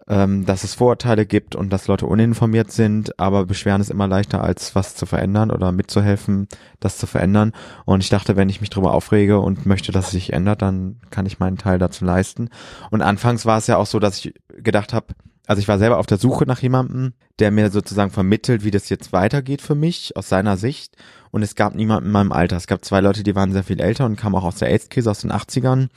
ähm, 0.07 0.45
dass 0.45 0.63
es 0.63 0.75
Vorurteile 0.75 1.25
gibt 1.25 1.55
und 1.55 1.71
dass 1.71 1.87
Leute 1.87 2.05
uninformiert 2.05 2.71
sind, 2.71 3.19
aber 3.19 3.45
beschweren 3.45 3.81
ist 3.81 3.89
immer 3.89 4.07
leichter, 4.07 4.41
als 4.41 4.73
was 4.73 4.95
zu 4.95 5.05
verändern 5.05 5.51
oder 5.51 5.73
mitzuhelfen, 5.73 6.47
das 6.79 6.97
zu 6.97 7.07
verändern. 7.07 7.51
Und 7.83 8.01
ich 8.01 8.09
dachte, 8.09 8.37
wenn 8.37 8.47
ich 8.47 8.61
mich 8.61 8.69
darüber 8.69 8.93
aufrege 8.93 9.39
und 9.39 9.65
möchte, 9.65 9.91
dass 9.91 10.05
es 10.05 10.11
sich 10.11 10.31
ändert, 10.31 10.61
dann 10.61 11.01
kann 11.09 11.25
ich 11.25 11.39
meinen 11.39 11.57
Teil 11.57 11.77
dazu 11.77 12.05
leisten. 12.05 12.49
Und 12.89 13.01
anfangs 13.01 13.45
war 13.45 13.57
es 13.57 13.67
ja 13.67 13.75
auch 13.75 13.85
so, 13.85 13.99
dass 13.99 14.23
ich 14.23 14.33
gedacht 14.47 14.93
habe, 14.93 15.07
also 15.47 15.61
ich 15.61 15.67
war 15.67 15.79
selber 15.79 15.97
auf 15.97 16.05
der 16.05 16.17
Suche 16.17 16.45
nach 16.45 16.61
jemandem, 16.61 17.13
der 17.39 17.51
mir 17.51 17.71
sozusagen 17.71 18.11
vermittelt, 18.11 18.65
wie 18.65 18.71
das 18.71 18.89
jetzt 18.89 19.13
weitergeht 19.13 19.61
für 19.61 19.75
mich 19.75 20.15
aus 20.17 20.27
seiner 20.27 20.57
Sicht. 20.57 20.97
Und 21.31 21.41
es 21.41 21.55
gab 21.55 21.73
niemanden 21.73 22.07
in 22.07 22.11
meinem 22.11 22.33
Alter. 22.33 22.57
Es 22.57 22.67
gab 22.67 22.83
zwei 22.83 22.99
Leute, 22.99 23.23
die 23.23 23.33
waren 23.33 23.53
sehr 23.53 23.63
viel 23.63 23.79
älter 23.79 24.05
und 24.05 24.17
kamen 24.17 24.35
auch 24.35 24.43
aus 24.43 24.57
der 24.57 24.69
AIDS-Krise 24.69 25.09
aus 25.09 25.21
den 25.21 25.31
80ern. 25.31 25.87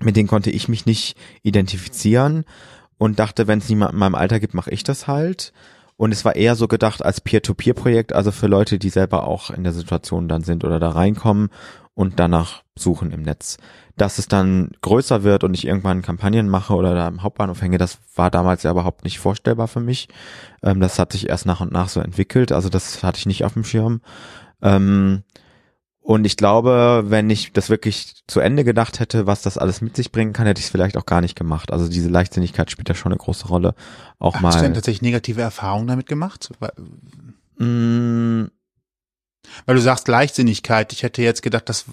Mit 0.00 0.16
denen 0.16 0.28
konnte 0.28 0.50
ich 0.50 0.68
mich 0.68 0.86
nicht 0.86 1.16
identifizieren 1.42 2.44
und 2.98 3.18
dachte, 3.18 3.48
wenn 3.48 3.58
es 3.58 3.68
niemanden 3.68 3.96
in 3.96 4.00
meinem 4.00 4.14
Alter 4.14 4.38
gibt, 4.38 4.54
mache 4.54 4.70
ich 4.70 4.84
das 4.84 5.08
halt. 5.08 5.52
Und 5.96 6.12
es 6.12 6.24
war 6.24 6.36
eher 6.36 6.54
so 6.54 6.68
gedacht 6.68 7.04
als 7.04 7.20
Peer-to-Peer-Projekt, 7.20 8.12
also 8.12 8.30
für 8.30 8.46
Leute, 8.46 8.78
die 8.78 8.90
selber 8.90 9.26
auch 9.26 9.50
in 9.50 9.64
der 9.64 9.72
Situation 9.72 10.28
dann 10.28 10.44
sind 10.44 10.64
oder 10.64 10.78
da 10.78 10.90
reinkommen 10.90 11.50
und 11.98 12.20
danach 12.20 12.62
suchen 12.76 13.10
im 13.10 13.22
Netz. 13.22 13.56
Dass 13.96 14.18
es 14.18 14.28
dann 14.28 14.70
größer 14.82 15.24
wird 15.24 15.42
und 15.42 15.52
ich 15.54 15.66
irgendwann 15.66 16.00
Kampagnen 16.00 16.48
mache 16.48 16.74
oder 16.74 16.94
da 16.94 17.08
im 17.08 17.24
Hauptbahnhof 17.24 17.60
hänge, 17.60 17.76
das 17.76 17.98
war 18.14 18.30
damals 18.30 18.62
ja 18.62 18.70
überhaupt 18.70 19.02
nicht 19.02 19.18
vorstellbar 19.18 19.66
für 19.66 19.80
mich. 19.80 20.06
Ähm, 20.62 20.78
das 20.78 21.00
hat 21.00 21.10
sich 21.10 21.28
erst 21.28 21.44
nach 21.44 21.60
und 21.60 21.72
nach 21.72 21.88
so 21.88 21.98
entwickelt, 21.98 22.52
also 22.52 22.68
das 22.68 23.02
hatte 23.02 23.18
ich 23.18 23.26
nicht 23.26 23.44
auf 23.44 23.54
dem 23.54 23.64
Schirm. 23.64 24.00
Ähm, 24.62 25.24
und 25.98 26.24
ich 26.24 26.36
glaube, 26.36 27.06
wenn 27.08 27.28
ich 27.30 27.52
das 27.52 27.68
wirklich 27.68 28.22
zu 28.28 28.38
Ende 28.38 28.62
gedacht 28.62 29.00
hätte, 29.00 29.26
was 29.26 29.42
das 29.42 29.58
alles 29.58 29.80
mit 29.80 29.96
sich 29.96 30.12
bringen 30.12 30.32
kann, 30.32 30.46
hätte 30.46 30.60
ich 30.60 30.66
es 30.66 30.70
vielleicht 30.70 30.96
auch 30.96 31.06
gar 31.06 31.20
nicht 31.20 31.34
gemacht. 31.34 31.72
Also 31.72 31.88
diese 31.88 32.08
Leichtsinnigkeit 32.08 32.70
spielt 32.70 32.88
ja 32.88 32.94
schon 32.94 33.10
eine 33.10 33.18
große 33.18 33.48
Rolle. 33.48 33.74
Auch 34.20 34.34
Hast 34.34 34.42
mal. 34.42 34.48
Hast 34.50 34.58
du 34.60 34.62
denn 34.62 34.74
tatsächlich 34.74 35.02
negative 35.02 35.40
Erfahrungen 35.40 35.88
damit 35.88 36.06
gemacht? 36.06 36.48
Mm. 37.58 38.44
Weil 39.66 39.76
du 39.76 39.80
sagst 39.80 40.08
Leichtsinnigkeit. 40.08 40.92
Ich 40.92 41.02
hätte 41.02 41.22
jetzt 41.22 41.42
gedacht, 41.42 41.68
dass 41.68 41.86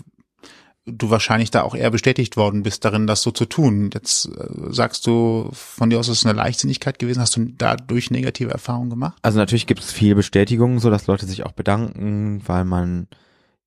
du 0.85 1.09
wahrscheinlich 1.09 1.51
da 1.51 1.63
auch 1.63 1.75
eher 1.75 1.89
bestätigt 1.89 2.37
worden 2.37 2.63
bist 2.63 2.85
darin, 2.85 3.07
das 3.07 3.21
so 3.21 3.31
zu 3.31 3.45
tun. 3.45 3.89
Jetzt 3.93 4.27
äh, 4.27 4.47
sagst 4.69 5.07
du 5.07 5.49
von 5.51 5.89
dir 5.89 5.99
aus, 5.99 6.07
ist 6.07 6.19
es 6.19 6.25
eine 6.25 6.37
Leichtsinnigkeit 6.37 6.99
gewesen. 6.99 7.21
Hast 7.21 7.35
du 7.35 7.45
dadurch 7.57 8.11
negative 8.11 8.51
Erfahrungen 8.51 8.91
gemacht? 8.91 9.17
Also 9.23 9.39
natürlich 9.39 9.67
gibt 9.67 9.81
es 9.81 9.91
viel 9.91 10.15
Bestätigung, 10.15 10.79
so 10.79 10.89
dass 10.89 11.07
Leute 11.07 11.25
sich 11.25 11.45
auch 11.45 11.53
bedanken, 11.53 12.41
weil 12.45 12.65
man 12.65 13.07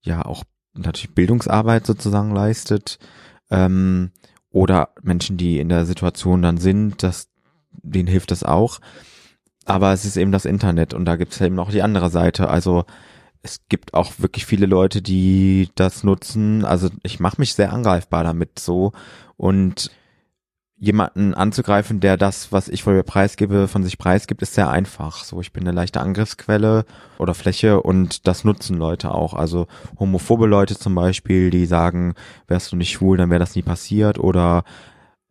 ja 0.01 0.25
auch 0.25 0.45
natürlich 0.75 1.15
Bildungsarbeit 1.15 1.87
sozusagen 1.87 2.33
leistet. 2.33 2.99
Ähm, 3.51 4.13
oder 4.51 4.91
Menschen, 5.03 5.37
die 5.37 5.59
in 5.59 5.69
der 5.69 5.87
Situation 5.87 6.41
dann 6.41 6.59
sind, 6.59 7.03
dass 7.03 7.29
denen 7.71 8.09
hilft 8.09 8.31
das 8.31 8.45
auch. 8.45 8.81
Aber 9.65 9.93
es 9.93 10.05
ist 10.05 10.17
eben 10.17 10.33
das 10.33 10.47
Internet 10.47 10.95
und 10.95 11.05
da 11.05 11.17
gibt 11.17 11.33
es 11.33 11.41
eben 11.41 11.59
auch 11.59 11.71
die 11.71 11.83
andere 11.83 12.11
Seite. 12.11 12.49
Also 12.49 12.87
es 13.43 13.61
gibt 13.69 13.95
auch 13.95 14.13
wirklich 14.19 14.47
viele 14.47 14.67
Leute, 14.67 15.03
die 15.03 15.71
das 15.75 16.05
nutzen. 16.05 16.65
Also 16.65 16.91
ich 17.03 17.21
mache 17.21 17.41
mich 17.41 17.55
sehr 17.55 17.73
angreifbar 17.73 18.25
damit 18.25 18.59
so 18.59 18.93
und 19.37 19.91
jemanden 20.81 21.35
anzugreifen, 21.35 21.99
der 21.99 22.17
das, 22.17 22.53
was 22.53 22.69
ich 22.69 22.85
von 22.85 22.95
mir 22.95 23.03
preisgebe, 23.03 23.67
von 23.67 23.83
sich 23.83 23.99
preisgibt, 23.99 24.43
ist 24.43 24.55
sehr 24.55 24.71
einfach. 24.71 25.25
So, 25.25 25.41
ich 25.41 25.53
bin 25.53 25.65
eine 25.65 25.75
leichte 25.75 26.01
Angriffsquelle 26.01 26.85
oder 27.19 27.35
Fläche 27.35 27.83
und 27.83 28.29
das 28.29 28.45
nutzen 28.45 28.77
Leute 28.77 29.13
auch. 29.13 29.35
Also 29.35 29.67
homophobe 29.99 30.47
Leute 30.47 30.79
zum 30.79 30.95
Beispiel, 30.95 31.51
die 31.51 31.67
sagen, 31.67 32.15
wärst 32.47 32.71
du 32.71 32.77
nicht 32.77 32.93
schwul, 32.93 33.17
dann 33.17 33.31
wäre 33.31 33.41
das 33.41 33.57
nie 33.57 33.63
passiert 33.63 34.19
oder 34.19 34.63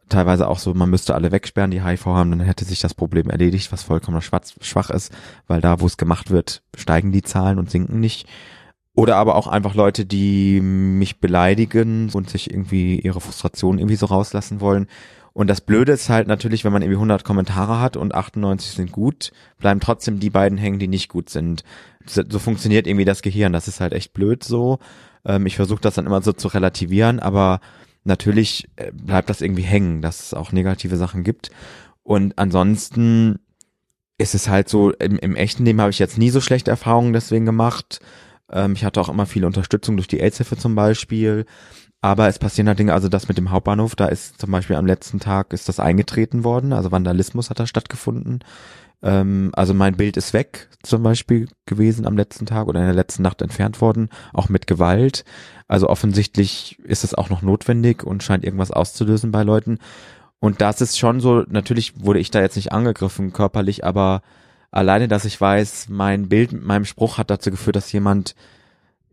teilweise 0.10 0.48
auch 0.48 0.60
so, 0.60 0.74
man 0.74 0.90
müsste 0.90 1.16
alle 1.16 1.32
wegsperren, 1.32 1.72
die 1.72 1.84
HIV 1.84 2.06
haben, 2.06 2.32
dann 2.32 2.40
hätte 2.42 2.66
sich 2.66 2.80
das 2.80 2.94
Problem 2.94 3.30
erledigt, 3.30 3.72
was 3.72 3.84
vollkommen 3.84 4.22
schwach 4.22 4.90
ist, 4.90 5.14
weil 5.48 5.62
da, 5.62 5.80
wo 5.80 5.86
es 5.86 5.98
gemacht 5.98 6.32
wird, 6.32 6.64
steigen 6.76 7.12
die 7.12 7.24
Zahlen 7.24 7.60
und 7.60 7.70
sinken 7.70 8.00
nicht. 8.00 8.28
Oder 8.96 9.18
aber 9.18 9.36
auch 9.36 9.48
einfach 9.48 9.76
Leute, 9.76 10.06
die 10.06 10.60
mich 10.60 11.20
beleidigen 11.20 12.10
und 12.14 12.32
sich 12.32 12.50
irgendwie 12.50 13.00
ihre 13.00 13.22
Frustration 13.22 13.78
irgendwie 13.78 13.96
so 13.96 14.08
rauslassen 14.08 14.60
wollen. 14.60 14.88
Und 15.34 15.52
das 15.52 15.62
Blöde 15.62 15.92
ist 15.92 16.10
halt 16.10 16.28
natürlich, 16.28 16.64
wenn 16.64 16.74
man 16.74 16.82
irgendwie 16.82 16.96
100 16.96 17.24
Kommentare 17.24 17.80
hat 17.80 17.96
und 17.96 18.16
98 18.16 18.72
sind 18.72 18.92
gut, 18.92 19.32
bleiben 19.60 19.80
trotzdem 19.80 20.20
die 20.20 20.32
beiden 20.32 20.58
hängen, 20.58 20.80
die 20.80 20.88
nicht 20.88 21.10
gut 21.10 21.30
sind. 21.30 21.64
So 22.08 22.40
funktioniert 22.40 22.88
irgendwie 22.88 23.06
das 23.06 23.22
Gehirn. 23.22 23.54
Das 23.54 23.68
ist 23.68 23.80
halt 23.80 23.94
echt 23.94 24.14
blöd 24.14 24.44
so. 24.44 24.80
Ähm, 25.26 25.46
ich 25.46 25.58
versuche 25.58 25.82
das 25.82 25.94
dann 25.94 26.08
immer 26.08 26.24
so 26.24 26.34
zu 26.34 26.48
relativieren, 26.48 27.20
aber 27.20 27.60
natürlich 28.08 28.68
äh, 28.76 28.92
bleibt 28.92 29.30
das 29.30 29.42
irgendwie 29.42 29.64
hängen, 29.64 30.02
dass 30.02 30.22
es 30.22 30.34
auch 30.34 30.52
negative 30.52 30.98
Sachen 30.98 31.24
gibt. 31.24 31.52
Und 32.04 32.38
ansonsten 32.38 33.40
ist 34.18 34.34
es 34.34 34.50
halt 34.50 34.70
so, 34.70 34.92
im, 34.94 35.20
im 35.20 35.36
echten 35.36 35.66
Leben 35.66 35.82
habe 35.82 35.92
ich 35.92 36.00
jetzt 36.00 36.18
nie 36.18 36.30
so 36.30 36.42
schlechte 36.42 36.72
Erfahrungen 36.72 37.14
deswegen 37.14 37.46
gemacht. 37.46 38.00
Ähm, 38.52 38.74
ich 38.74 38.84
hatte 38.84 39.00
auch 39.00 39.10
immer 39.10 39.26
viel 39.26 39.46
Unterstützung 39.46 39.98
durch 39.98 40.08
die 40.08 40.22
AIDS-Hilfe 40.22 40.58
zum 40.58 40.74
Beispiel. 40.76 41.46
Aber 42.02 42.28
es 42.28 42.40
passieren 42.40 42.68
halt 42.68 42.80
Dinge, 42.80 42.94
also 42.94 43.10
das 43.10 43.28
mit 43.28 43.38
dem 43.38 43.52
Hauptbahnhof, 43.52 43.96
da 43.96 44.08
ist 44.08 44.40
zum 44.40 44.52
Beispiel 44.52 44.76
am 44.76 44.86
letzten 44.86 45.20
Tag 45.20 45.52
ist 45.52 45.68
das 45.68 45.80
eingetreten 45.80 46.44
worden, 46.44 46.72
also 46.72 46.92
Vandalismus 46.92 47.50
hat 47.50 47.60
da 47.60 47.66
stattgefunden. 47.66 48.44
Ähm, 49.02 49.52
also 49.54 49.74
mein 49.74 49.96
Bild 49.96 50.18
ist 50.18 50.34
weg, 50.34 50.70
zum 50.84 51.04
Beispiel 51.04 51.48
gewesen 51.66 52.06
am 52.06 52.18
letzten 52.18 52.46
Tag 52.46 52.68
oder 52.68 52.80
in 52.80 52.86
der 52.86 52.96
letzten 52.96 53.24
Nacht 53.24 53.42
entfernt 53.42 53.82
worden, 53.82 54.10
auch 54.34 54.50
mit 54.50 54.68
Gewalt. 54.68 55.24
Also 55.68 55.90
offensichtlich 55.90 56.80
ist 56.84 57.04
es 57.04 57.14
auch 57.14 57.30
noch 57.30 57.42
notwendig 57.42 58.04
und 58.04 58.24
scheint 58.24 58.44
irgendwas 58.44 58.72
auszulösen 58.72 59.32
bei 59.32 59.44
Leuten. 59.44 59.80
Und 60.40 60.62
das 60.62 60.82
ist 60.82 60.98
schon 60.98 61.20
so, 61.20 61.44
natürlich 61.48 62.00
wurde 62.00 62.20
ich 62.20 62.32
da 62.32 62.42
jetzt 62.42 62.56
nicht 62.56 62.72
angegriffen 62.72 63.34
körperlich, 63.34 63.84
aber 63.84 64.22
alleine, 64.72 65.08
dass 65.08 65.26
ich 65.26 65.40
weiß, 65.40 65.90
mein 65.90 66.30
Bild 66.30 66.52
mit 66.52 66.64
meinem 66.64 66.86
Spruch 66.86 67.18
hat 67.18 67.30
dazu 67.30 67.52
geführt, 67.52 67.76
dass 67.76 67.92
jemand 67.92 68.36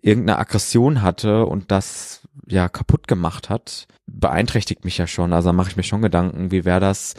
irgendeine 0.03 0.39
Aggression 0.39 1.01
hatte 1.01 1.47
und 1.47 1.71
das 1.71 2.29
ja 2.47 2.69
kaputt 2.69 3.09
gemacht 3.09 3.49
hat, 3.49 3.89
beeinträchtigt 4.07 4.85
mich 4.85 4.99
ja 4.99 5.07
schon. 5.07 5.33
Also 5.33 5.53
mache 5.55 5.71
ich 5.71 5.77
mir 5.77 5.83
schon 5.83 6.03
Gedanken, 6.03 6.51
wie 6.51 6.67
wäre 6.67 6.81
das, 6.81 7.15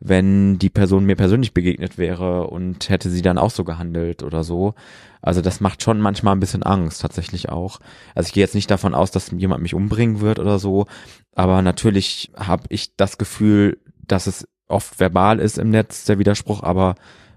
wenn 0.00 0.58
die 0.58 0.70
Person 0.70 1.04
mir 1.04 1.16
persönlich 1.16 1.54
begegnet 1.54 1.98
wäre 1.98 2.46
und 2.46 2.88
hätte 2.88 3.10
sie 3.10 3.22
dann 3.22 3.38
auch 3.38 3.50
so 3.50 3.64
gehandelt 3.64 4.22
oder 4.22 4.44
so. 4.44 4.74
Also 5.20 5.40
das 5.40 5.60
macht 5.60 5.82
schon 5.82 6.00
manchmal 6.00 6.36
ein 6.36 6.40
bisschen 6.40 6.62
Angst, 6.62 7.02
tatsächlich 7.02 7.48
auch. 7.48 7.80
Also 8.14 8.28
ich 8.28 8.32
gehe 8.32 8.44
jetzt 8.44 8.54
nicht 8.54 8.70
davon 8.70 8.94
aus, 8.94 9.10
dass 9.10 9.32
jemand 9.32 9.62
mich 9.62 9.74
umbringen 9.74 10.20
wird 10.20 10.38
oder 10.38 10.58
so, 10.58 10.86
aber 11.34 11.62
natürlich 11.62 12.30
habe 12.36 12.64
ich 12.68 12.94
das 12.96 13.18
Gefühl, 13.18 13.78
dass 14.06 14.26
es 14.26 14.46
oft 14.68 15.00
verbal 15.00 15.40
ist 15.40 15.58
im 15.58 15.70
Netz, 15.70 16.04
der 16.04 16.18
Widerspruch, 16.18 16.62
aber 16.62 16.94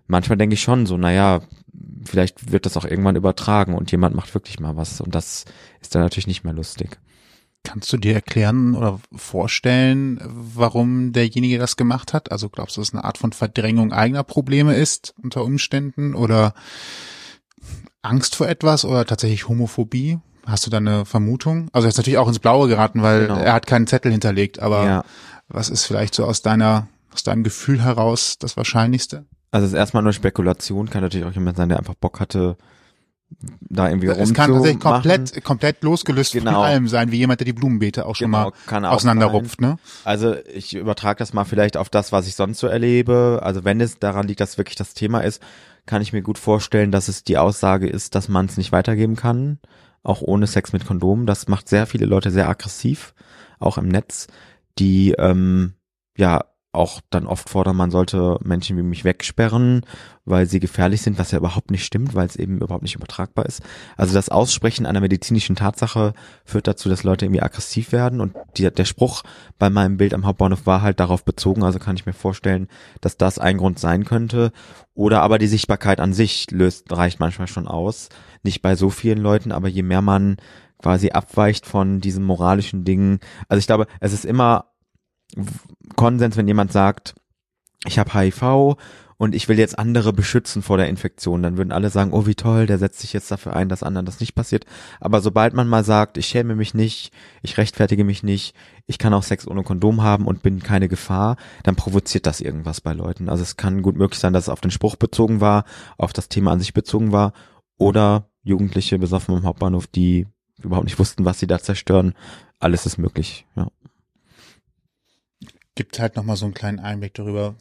manchmal 0.07 0.37
denke 0.37 0.53
ich 0.53 0.61
schon 0.61 0.85
so, 0.85 0.97
naja, 0.97 1.41
vielleicht 2.05 2.51
wird 2.51 2.65
das 2.65 2.77
auch 2.77 2.85
irgendwann 2.85 3.15
übertragen 3.15 3.73
und 3.73 3.91
jemand 3.91 4.15
macht 4.15 4.33
wirklich 4.33 4.59
mal 4.59 4.77
was 4.77 5.01
und 5.01 5.15
das 5.15 5.45
ist 5.81 5.95
dann 5.95 6.03
natürlich 6.03 6.27
nicht 6.27 6.43
mehr 6.43 6.53
lustig. 6.53 6.99
Kannst 7.63 7.93
du 7.93 7.97
dir 7.97 8.15
erklären 8.15 8.75
oder 8.75 8.99
vorstellen, 9.15 10.19
warum 10.25 11.13
derjenige 11.13 11.59
das 11.59 11.77
gemacht 11.77 12.11
hat? 12.13 12.31
Also 12.31 12.49
glaubst 12.49 12.75
du, 12.75 12.81
dass 12.81 12.89
es 12.89 12.93
eine 12.93 13.03
Art 13.03 13.19
von 13.19 13.33
Verdrängung 13.33 13.93
eigener 13.93 14.23
Probleme 14.23 14.73
ist 14.73 15.13
unter 15.21 15.43
Umständen 15.43 16.15
oder 16.15 16.53
Angst 18.01 18.35
vor 18.35 18.47
etwas 18.47 18.83
oder 18.83 19.05
tatsächlich 19.05 19.47
Homophobie? 19.47 20.19
Hast 20.45 20.65
du 20.65 20.71
da 20.71 20.77
eine 20.77 21.05
Vermutung? 21.05 21.69
Also 21.71 21.85
er 21.85 21.89
ist 21.89 21.97
natürlich 21.97 22.17
auch 22.17 22.27
ins 22.27 22.39
Blaue 22.39 22.67
geraten, 22.67 23.03
weil 23.03 23.27
genau. 23.27 23.39
er 23.39 23.53
hat 23.53 23.67
keinen 23.67 23.85
Zettel 23.85 24.11
hinterlegt, 24.11 24.59
aber 24.59 24.85
ja. 24.85 25.03
was 25.47 25.69
ist 25.69 25.85
vielleicht 25.85 26.15
so 26.15 26.25
aus 26.25 26.41
deiner, 26.41 26.87
aus 27.13 27.21
deinem 27.21 27.43
Gefühl 27.43 27.83
heraus 27.83 28.37
das 28.39 28.57
Wahrscheinlichste? 28.57 29.25
Also 29.51 29.65
es 29.65 29.73
ist 29.73 29.77
erstmal 29.77 30.01
nur 30.01 30.13
Spekulation, 30.13 30.89
kann 30.89 31.03
natürlich 31.03 31.27
auch 31.27 31.33
jemand 31.33 31.57
sein, 31.57 31.69
der 31.69 31.77
einfach 31.77 31.93
Bock 31.93 32.19
hatte, 32.19 32.57
da 33.69 33.89
irgendwie 33.89 34.07
Es 34.07 34.33
kann 34.33 34.51
tatsächlich 34.51 34.79
komplett, 34.79 35.43
komplett 35.43 35.83
losgelöst 35.83 36.33
genau. 36.33 36.51
von 36.51 36.61
allem 36.63 36.87
sein, 36.87 37.11
wie 37.11 37.17
jemand, 37.17 37.39
der 37.39 37.45
die 37.45 37.53
Blumenbeete 37.53 38.05
auch 38.05 38.15
schon 38.15 38.31
genau, 38.31 38.51
mal 38.69 38.85
auseinanderrupft. 38.85 39.61
Ne? 39.61 39.77
Also 40.03 40.35
ich 40.53 40.75
übertrage 40.75 41.19
das 41.19 41.33
mal 41.33 41.45
vielleicht 41.45 41.77
auf 41.77 41.89
das, 41.89 42.11
was 42.11 42.27
ich 42.27 42.35
sonst 42.35 42.59
so 42.59 42.67
erlebe. 42.67 43.39
Also 43.43 43.63
wenn 43.63 43.79
es 43.81 43.99
daran 43.99 44.27
liegt, 44.27 44.41
dass 44.41 44.57
wirklich 44.57 44.75
das 44.75 44.93
Thema 44.93 45.21
ist, 45.21 45.41
kann 45.85 46.01
ich 46.01 46.13
mir 46.13 46.21
gut 46.21 46.37
vorstellen, 46.37 46.91
dass 46.91 47.07
es 47.07 47.23
die 47.23 47.37
Aussage 47.37 47.87
ist, 47.87 48.15
dass 48.15 48.27
man 48.27 48.45
es 48.45 48.57
nicht 48.57 48.71
weitergeben 48.71 49.15
kann, 49.15 49.59
auch 50.03 50.21
ohne 50.21 50.47
Sex 50.47 50.73
mit 50.73 50.85
Kondom. 50.85 51.25
Das 51.25 51.47
macht 51.47 51.69
sehr 51.69 51.87
viele 51.87 52.05
Leute 52.05 52.31
sehr 52.31 52.49
aggressiv, 52.49 53.13
auch 53.59 53.77
im 53.77 53.87
Netz, 53.87 54.27
die 54.77 55.11
ähm, 55.17 55.73
ja 56.17 56.45
auch 56.73 57.01
dann 57.09 57.27
oft 57.27 57.49
fordern, 57.49 57.75
man 57.75 57.91
sollte 57.91 58.37
Menschen 58.43 58.77
wie 58.77 58.81
mich 58.81 59.03
wegsperren, 59.03 59.85
weil 60.23 60.45
sie 60.45 60.59
gefährlich 60.59 61.01
sind, 61.01 61.19
was 61.19 61.31
ja 61.31 61.39
überhaupt 61.39 61.69
nicht 61.69 61.83
stimmt, 61.83 62.15
weil 62.15 62.25
es 62.27 62.37
eben 62.37 62.59
überhaupt 62.59 62.83
nicht 62.83 62.95
übertragbar 62.95 63.45
ist. 63.45 63.61
Also 63.97 64.13
das 64.13 64.29
Aussprechen 64.29 64.85
einer 64.85 65.01
medizinischen 65.01 65.57
Tatsache 65.57 66.13
führt 66.45 66.67
dazu, 66.67 66.87
dass 66.87 67.03
Leute 67.03 67.25
irgendwie 67.25 67.41
aggressiv 67.41 67.91
werden 67.91 68.21
und 68.21 68.35
die, 68.55 68.71
der 68.71 68.85
Spruch 68.85 69.23
bei 69.59 69.69
meinem 69.69 69.97
Bild 69.97 70.13
am 70.13 70.25
Hauptbahnhof 70.25 70.65
war 70.65 70.81
halt 70.81 70.99
darauf 70.99 71.25
bezogen, 71.25 71.63
also 71.63 71.79
kann 71.79 71.97
ich 71.97 72.05
mir 72.05 72.13
vorstellen, 72.13 72.67
dass 73.01 73.17
das 73.17 73.37
ein 73.37 73.57
Grund 73.57 73.77
sein 73.79 74.05
könnte. 74.05 74.53
Oder 74.93 75.21
aber 75.21 75.39
die 75.39 75.47
Sichtbarkeit 75.47 75.99
an 75.99 76.13
sich 76.13 76.51
löst, 76.51 76.91
reicht 76.91 77.19
manchmal 77.19 77.47
schon 77.47 77.67
aus. 77.67 78.09
Nicht 78.43 78.61
bei 78.61 78.75
so 78.75 78.89
vielen 78.89 79.19
Leuten, 79.19 79.51
aber 79.51 79.67
je 79.67 79.83
mehr 79.83 80.01
man 80.01 80.37
quasi 80.81 81.11
abweicht 81.11 81.65
von 81.65 82.01
diesen 82.01 82.23
moralischen 82.23 82.83
Dingen. 82.83 83.19
Also 83.47 83.59
ich 83.59 83.67
glaube, 83.67 83.87
es 83.99 84.13
ist 84.13 84.25
immer 84.25 84.70
Konsens, 85.95 86.37
wenn 86.37 86.47
jemand 86.47 86.71
sagt, 86.71 87.15
ich 87.85 87.97
habe 87.99 88.13
HIV 88.13 88.77
und 89.17 89.35
ich 89.35 89.47
will 89.47 89.59
jetzt 89.59 89.77
andere 89.77 90.13
beschützen 90.13 90.63
vor 90.63 90.77
der 90.77 90.89
Infektion, 90.89 91.43
dann 91.43 91.57
würden 91.57 91.71
alle 91.71 91.91
sagen, 91.91 92.11
oh 92.11 92.25
wie 92.25 92.33
toll, 92.33 92.65
der 92.65 92.79
setzt 92.79 92.99
sich 92.99 93.13
jetzt 93.13 93.29
dafür 93.29 93.55
ein, 93.55 93.69
dass 93.69 93.83
anderen 93.83 94.05
das 94.05 94.19
nicht 94.19 94.33
passiert. 94.33 94.65
Aber 94.99 95.21
sobald 95.21 95.53
man 95.53 95.67
mal 95.67 95.83
sagt, 95.83 96.17
ich 96.17 96.25
schäme 96.25 96.55
mich 96.55 96.73
nicht, 96.73 97.13
ich 97.43 97.57
rechtfertige 97.57 98.03
mich 98.03 98.23
nicht, 98.23 98.55
ich 98.87 98.97
kann 98.97 99.13
auch 99.13 99.21
Sex 99.21 99.47
ohne 99.47 99.61
Kondom 99.61 100.01
haben 100.01 100.25
und 100.25 100.41
bin 100.41 100.63
keine 100.63 100.87
Gefahr, 100.87 101.37
dann 101.63 101.75
provoziert 101.75 102.25
das 102.25 102.41
irgendwas 102.41 102.81
bei 102.81 102.93
Leuten. 102.93 103.29
Also 103.29 103.43
es 103.43 103.57
kann 103.57 103.83
gut 103.83 103.95
möglich 103.95 104.19
sein, 104.19 104.33
dass 104.33 104.45
es 104.45 104.49
auf 104.49 104.61
den 104.61 104.71
Spruch 104.71 104.95
bezogen 104.95 105.39
war, 105.39 105.65
auf 105.99 106.13
das 106.13 106.27
Thema 106.27 106.51
an 106.51 106.59
sich 106.59 106.73
bezogen 106.73 107.11
war 107.11 107.33
oder 107.77 108.27
Jugendliche 108.41 108.97
besoffen 108.97 109.35
am 109.35 109.43
Hauptbahnhof, 109.43 109.85
die 109.85 110.25
überhaupt 110.63 110.85
nicht 110.85 110.97
wussten, 110.97 111.25
was 111.25 111.39
sie 111.39 111.47
da 111.47 111.59
zerstören. 111.59 112.15
Alles 112.59 112.87
ist 112.87 112.97
möglich, 112.97 113.45
ja 113.55 113.67
gibt 115.75 115.99
halt 115.99 116.15
nochmal 116.15 116.35
so 116.35 116.45
einen 116.45 116.53
kleinen 116.53 116.79
Einblick 116.79 117.13
darüber, 117.13 117.55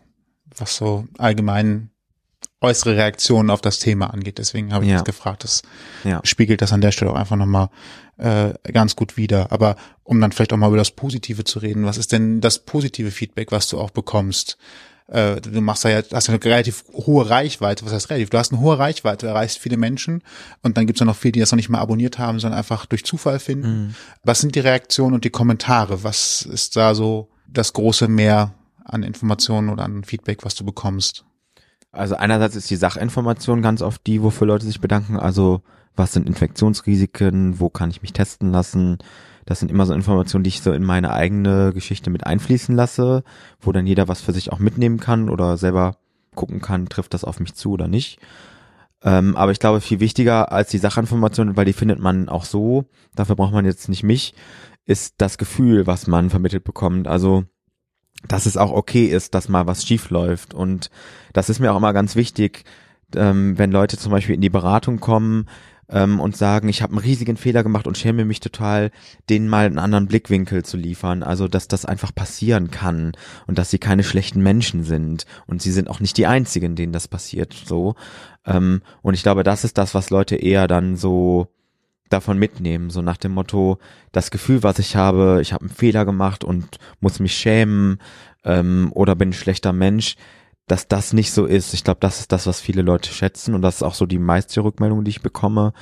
was 0.56 0.76
so 0.76 1.06
allgemein 1.18 1.90
äußere 2.60 2.96
Reaktionen 2.96 3.50
auf 3.50 3.60
das 3.60 3.78
Thema 3.78 4.12
angeht. 4.12 4.38
Deswegen 4.38 4.72
habe 4.72 4.84
ich 4.84 4.90
ja. 4.90 4.96
das 4.96 5.04
gefragt. 5.04 5.44
Das 5.44 5.62
ja. 6.04 6.20
spiegelt 6.24 6.60
das 6.62 6.72
an 6.72 6.80
der 6.80 6.92
Stelle 6.92 7.10
auch 7.10 7.16
einfach 7.16 7.36
nochmal 7.36 7.70
äh, 8.18 8.52
ganz 8.70 8.96
gut 8.96 9.16
wider. 9.16 9.50
Aber 9.50 9.76
um 10.04 10.20
dann 10.20 10.32
vielleicht 10.32 10.52
auch 10.52 10.58
mal 10.58 10.68
über 10.68 10.76
das 10.76 10.90
Positive 10.90 11.44
zu 11.44 11.58
reden, 11.60 11.86
was 11.86 11.96
ist 11.96 12.12
denn 12.12 12.40
das 12.40 12.58
positive 12.60 13.10
Feedback, 13.10 13.50
was 13.52 13.68
du 13.68 13.78
auch 13.78 13.90
bekommst? 13.90 14.58
Äh, 15.08 15.40
du 15.40 15.60
machst 15.60 15.84
ja, 15.84 16.02
hast 16.12 16.28
ja 16.28 16.34
eine 16.34 16.44
relativ 16.44 16.84
hohe 16.92 17.28
Reichweite. 17.30 17.84
Was 17.86 17.92
heißt 17.92 18.10
relativ? 18.10 18.30
Du 18.30 18.38
hast 18.38 18.52
eine 18.52 18.60
hohe 18.60 18.78
Reichweite, 18.78 19.26
du 19.26 19.30
erreichst 19.30 19.58
viele 19.58 19.76
Menschen 19.76 20.22
und 20.62 20.76
dann 20.76 20.86
gibt 20.86 20.98
es 20.98 21.00
ja 21.00 21.06
noch 21.06 21.16
viele, 21.16 21.32
die 21.32 21.40
das 21.40 21.52
noch 21.52 21.56
nicht 21.56 21.70
mal 21.70 21.80
abonniert 21.80 22.18
haben, 22.18 22.40
sondern 22.40 22.58
einfach 22.58 22.86
durch 22.86 23.04
Zufall 23.04 23.38
finden. 23.40 23.86
Mhm. 23.86 23.94
Was 24.22 24.40
sind 24.40 24.54
die 24.54 24.60
Reaktionen 24.60 25.14
und 25.14 25.24
die 25.24 25.30
Kommentare? 25.30 26.04
Was 26.04 26.42
ist 26.42 26.76
da 26.76 26.94
so 26.94 27.30
das 27.52 27.72
große 27.72 28.08
Mehr 28.08 28.54
an 28.84 29.02
Informationen 29.02 29.68
oder 29.68 29.84
an 29.84 30.04
Feedback, 30.04 30.44
was 30.44 30.54
du 30.54 30.64
bekommst? 30.64 31.24
Also 31.92 32.14
einerseits 32.16 32.56
ist 32.56 32.70
die 32.70 32.76
Sachinformation 32.76 33.62
ganz 33.62 33.82
oft 33.82 34.06
die, 34.06 34.22
wofür 34.22 34.46
Leute 34.46 34.66
sich 34.66 34.80
bedanken. 34.80 35.18
Also 35.18 35.62
was 35.96 36.12
sind 36.12 36.28
Infektionsrisiken? 36.28 37.58
Wo 37.58 37.68
kann 37.68 37.90
ich 37.90 38.02
mich 38.02 38.12
testen 38.12 38.52
lassen? 38.52 38.98
Das 39.44 39.58
sind 39.58 39.70
immer 39.70 39.86
so 39.86 39.94
Informationen, 39.94 40.44
die 40.44 40.48
ich 40.48 40.62
so 40.62 40.72
in 40.72 40.84
meine 40.84 41.12
eigene 41.12 41.72
Geschichte 41.72 42.10
mit 42.10 42.26
einfließen 42.26 42.74
lasse, 42.74 43.24
wo 43.60 43.72
dann 43.72 43.86
jeder 43.86 44.06
was 44.06 44.20
für 44.20 44.32
sich 44.32 44.52
auch 44.52 44.60
mitnehmen 44.60 45.00
kann 45.00 45.28
oder 45.28 45.56
selber 45.56 45.96
gucken 46.34 46.60
kann, 46.60 46.88
trifft 46.88 47.14
das 47.14 47.24
auf 47.24 47.40
mich 47.40 47.54
zu 47.54 47.72
oder 47.72 47.88
nicht. 47.88 48.20
Ähm, 49.02 49.34
aber 49.36 49.50
ich 49.50 49.58
glaube, 49.58 49.80
viel 49.80 49.98
wichtiger 49.98 50.52
als 50.52 50.70
die 50.70 50.78
Sachinformation, 50.78 51.56
weil 51.56 51.64
die 51.64 51.72
findet 51.72 51.98
man 51.98 52.28
auch 52.28 52.44
so, 52.44 52.84
dafür 53.16 53.34
braucht 53.34 53.52
man 53.52 53.64
jetzt 53.64 53.88
nicht 53.88 54.02
mich, 54.02 54.34
ist 54.86 55.14
das 55.18 55.38
Gefühl, 55.38 55.86
was 55.86 56.06
man 56.06 56.30
vermittelt 56.30 56.64
bekommt. 56.64 57.06
Also, 57.06 57.44
dass 58.26 58.46
es 58.46 58.56
auch 58.56 58.72
okay 58.72 59.06
ist, 59.06 59.34
dass 59.34 59.48
mal 59.48 59.66
was 59.66 59.86
schief 59.86 60.10
läuft. 60.10 60.54
Und 60.54 60.90
das 61.32 61.48
ist 61.48 61.60
mir 61.60 61.72
auch 61.72 61.76
immer 61.76 61.92
ganz 61.92 62.16
wichtig, 62.16 62.64
ähm, 63.14 63.58
wenn 63.58 63.72
Leute 63.72 63.96
zum 63.98 64.12
Beispiel 64.12 64.34
in 64.34 64.40
die 64.40 64.50
Beratung 64.50 65.00
kommen 65.00 65.46
ähm, 65.88 66.20
und 66.20 66.36
sagen, 66.36 66.68
ich 66.68 66.82
habe 66.82 66.92
einen 66.92 67.02
riesigen 67.02 67.36
Fehler 67.36 67.62
gemacht 67.62 67.86
und 67.86 67.98
schäme 67.98 68.24
mich 68.24 68.40
total, 68.40 68.90
denen 69.28 69.48
mal 69.48 69.66
einen 69.66 69.78
anderen 69.78 70.06
Blickwinkel 70.06 70.64
zu 70.64 70.76
liefern. 70.76 71.22
Also, 71.22 71.48
dass 71.48 71.68
das 71.68 71.84
einfach 71.84 72.14
passieren 72.14 72.70
kann 72.70 73.12
und 73.46 73.58
dass 73.58 73.70
sie 73.70 73.78
keine 73.78 74.04
schlechten 74.04 74.42
Menschen 74.42 74.84
sind. 74.84 75.26
Und 75.46 75.62
sie 75.62 75.72
sind 75.72 75.88
auch 75.88 76.00
nicht 76.00 76.16
die 76.16 76.26
Einzigen, 76.26 76.76
denen 76.76 76.92
das 76.92 77.08
passiert. 77.08 77.54
So. 77.54 77.94
Ähm, 78.44 78.82
und 79.02 79.14
ich 79.14 79.22
glaube, 79.22 79.42
das 79.42 79.64
ist 79.64 79.78
das, 79.78 79.94
was 79.94 80.10
Leute 80.10 80.36
eher 80.36 80.68
dann 80.68 80.96
so 80.96 81.48
davon 82.10 82.38
mitnehmen, 82.38 82.90
so 82.90 83.02
nach 83.02 83.16
dem 83.16 83.32
Motto, 83.32 83.78
das 84.12 84.30
Gefühl, 84.30 84.62
was 84.62 84.78
ich 84.78 84.96
habe, 84.96 85.38
ich 85.40 85.52
habe 85.52 85.64
einen 85.64 85.74
Fehler 85.74 86.04
gemacht 86.04 86.44
und 86.44 86.76
muss 87.00 87.20
mich 87.20 87.34
schämen 87.34 87.98
ähm, 88.44 88.90
oder 88.94 89.14
bin 89.14 89.30
ein 89.30 89.34
schlechter 89.34 89.72
Mensch, 89.72 90.16
dass 90.66 90.88
das 90.88 91.12
nicht 91.12 91.32
so 91.32 91.46
ist. 91.46 91.74
Ich 91.74 91.84
glaube, 91.84 92.00
das 92.00 92.20
ist 92.20 92.32
das, 92.32 92.46
was 92.46 92.60
viele 92.60 92.82
Leute 92.82 93.12
schätzen 93.12 93.54
und 93.54 93.62
das 93.62 93.76
ist 93.76 93.82
auch 93.82 93.94
so 93.94 94.06
die 94.06 94.18
meiste 94.18 94.62
Rückmeldung, 94.62 95.04
die 95.04 95.10
ich 95.10 95.22
bekomme, 95.22 95.72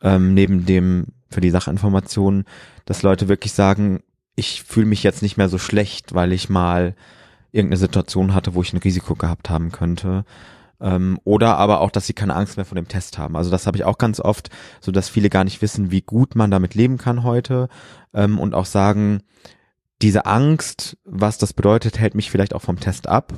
ähm, 0.00 0.34
neben 0.34 0.66
dem 0.66 1.06
für 1.30 1.40
die 1.40 1.50
Sachinformationen, 1.50 2.44
dass 2.84 3.02
Leute 3.02 3.28
wirklich 3.28 3.52
sagen, 3.52 4.00
ich 4.34 4.62
fühle 4.62 4.86
mich 4.86 5.02
jetzt 5.02 5.22
nicht 5.22 5.36
mehr 5.36 5.48
so 5.48 5.58
schlecht, 5.58 6.14
weil 6.14 6.32
ich 6.32 6.48
mal 6.48 6.94
irgendeine 7.52 7.78
Situation 7.78 8.34
hatte, 8.34 8.54
wo 8.54 8.62
ich 8.62 8.72
ein 8.72 8.78
Risiko 8.78 9.14
gehabt 9.14 9.50
haben 9.50 9.72
könnte. 9.72 10.24
Ähm, 10.82 11.18
oder 11.24 11.56
aber 11.56 11.80
auch, 11.80 11.90
dass 11.90 12.06
sie 12.06 12.12
keine 12.12 12.34
Angst 12.34 12.56
mehr 12.56 12.66
vor 12.66 12.74
dem 12.74 12.88
Test 12.88 13.16
haben. 13.16 13.36
Also 13.36 13.50
das 13.50 13.66
habe 13.66 13.76
ich 13.76 13.84
auch 13.84 13.98
ganz 13.98 14.18
oft, 14.20 14.50
so 14.80 14.90
dass 14.90 15.08
viele 15.08 15.30
gar 15.30 15.44
nicht 15.44 15.62
wissen, 15.62 15.92
wie 15.92 16.02
gut 16.02 16.34
man 16.34 16.50
damit 16.50 16.74
leben 16.74 16.98
kann 16.98 17.22
heute 17.22 17.68
ähm, 18.12 18.38
und 18.38 18.54
auch 18.54 18.66
sagen, 18.66 19.22
diese 20.02 20.26
Angst, 20.26 20.98
was 21.04 21.38
das 21.38 21.52
bedeutet, 21.52 22.00
hält 22.00 22.16
mich 22.16 22.30
vielleicht 22.30 22.54
auch 22.54 22.62
vom 22.62 22.80
Test 22.80 23.08
ab. 23.08 23.32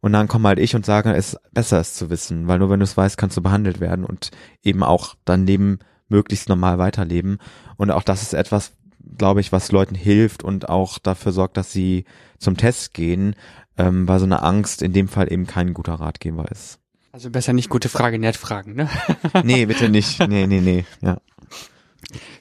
Und 0.00 0.12
dann 0.12 0.28
komme 0.28 0.48
halt 0.48 0.58
ich 0.58 0.76
und 0.76 0.84
sage, 0.84 1.14
es 1.14 1.32
ist 1.32 1.52
besser, 1.52 1.80
es 1.80 1.94
zu 1.94 2.10
wissen, 2.10 2.46
weil 2.46 2.58
nur 2.58 2.68
wenn 2.68 2.80
du 2.80 2.84
es 2.84 2.96
weißt, 2.96 3.16
kannst 3.16 3.38
du 3.38 3.42
behandelt 3.42 3.80
werden 3.80 4.04
und 4.04 4.30
eben 4.62 4.82
auch 4.82 5.14
dein 5.24 5.46
Leben 5.46 5.78
möglichst 6.08 6.50
normal 6.50 6.78
weiterleben. 6.78 7.38
Und 7.78 7.90
auch 7.90 8.02
das 8.02 8.20
ist 8.20 8.34
etwas, 8.34 8.72
glaube 9.16 9.40
ich, 9.40 9.50
was 9.50 9.72
Leuten 9.72 9.94
hilft 9.94 10.42
und 10.42 10.68
auch 10.68 10.98
dafür 10.98 11.32
sorgt, 11.32 11.56
dass 11.56 11.72
sie 11.72 12.04
zum 12.38 12.58
Test 12.58 12.92
gehen, 12.92 13.34
ähm, 13.78 14.06
weil 14.08 14.18
so 14.18 14.24
eine 14.24 14.42
Angst 14.42 14.82
in 14.82 14.92
dem 14.92 15.08
Fall 15.08 15.32
eben 15.32 15.46
kein 15.46 15.74
guter 15.74 15.94
Ratgeber 15.94 16.50
ist. 16.50 16.78
Also 17.12 17.30
besser 17.30 17.52
nicht 17.52 17.68
gute 17.68 17.88
Frage, 17.88 18.18
nett 18.18 18.36
fragen, 18.36 18.74
ne? 18.74 18.88
nee, 19.44 19.66
bitte 19.66 19.88
nicht. 19.88 20.18
Nee, 20.26 20.46
nee, 20.46 20.60
nee, 20.60 20.84
ja. 21.00 21.18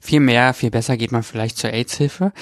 Viel 0.01 0.19
mehr, 0.19 0.53
viel 0.53 0.71
besser 0.71 0.97
geht 0.97 1.11
man 1.11 1.23
vielleicht 1.23 1.57
zur 1.57 1.71
AIDS-Hilfe. 1.71 2.33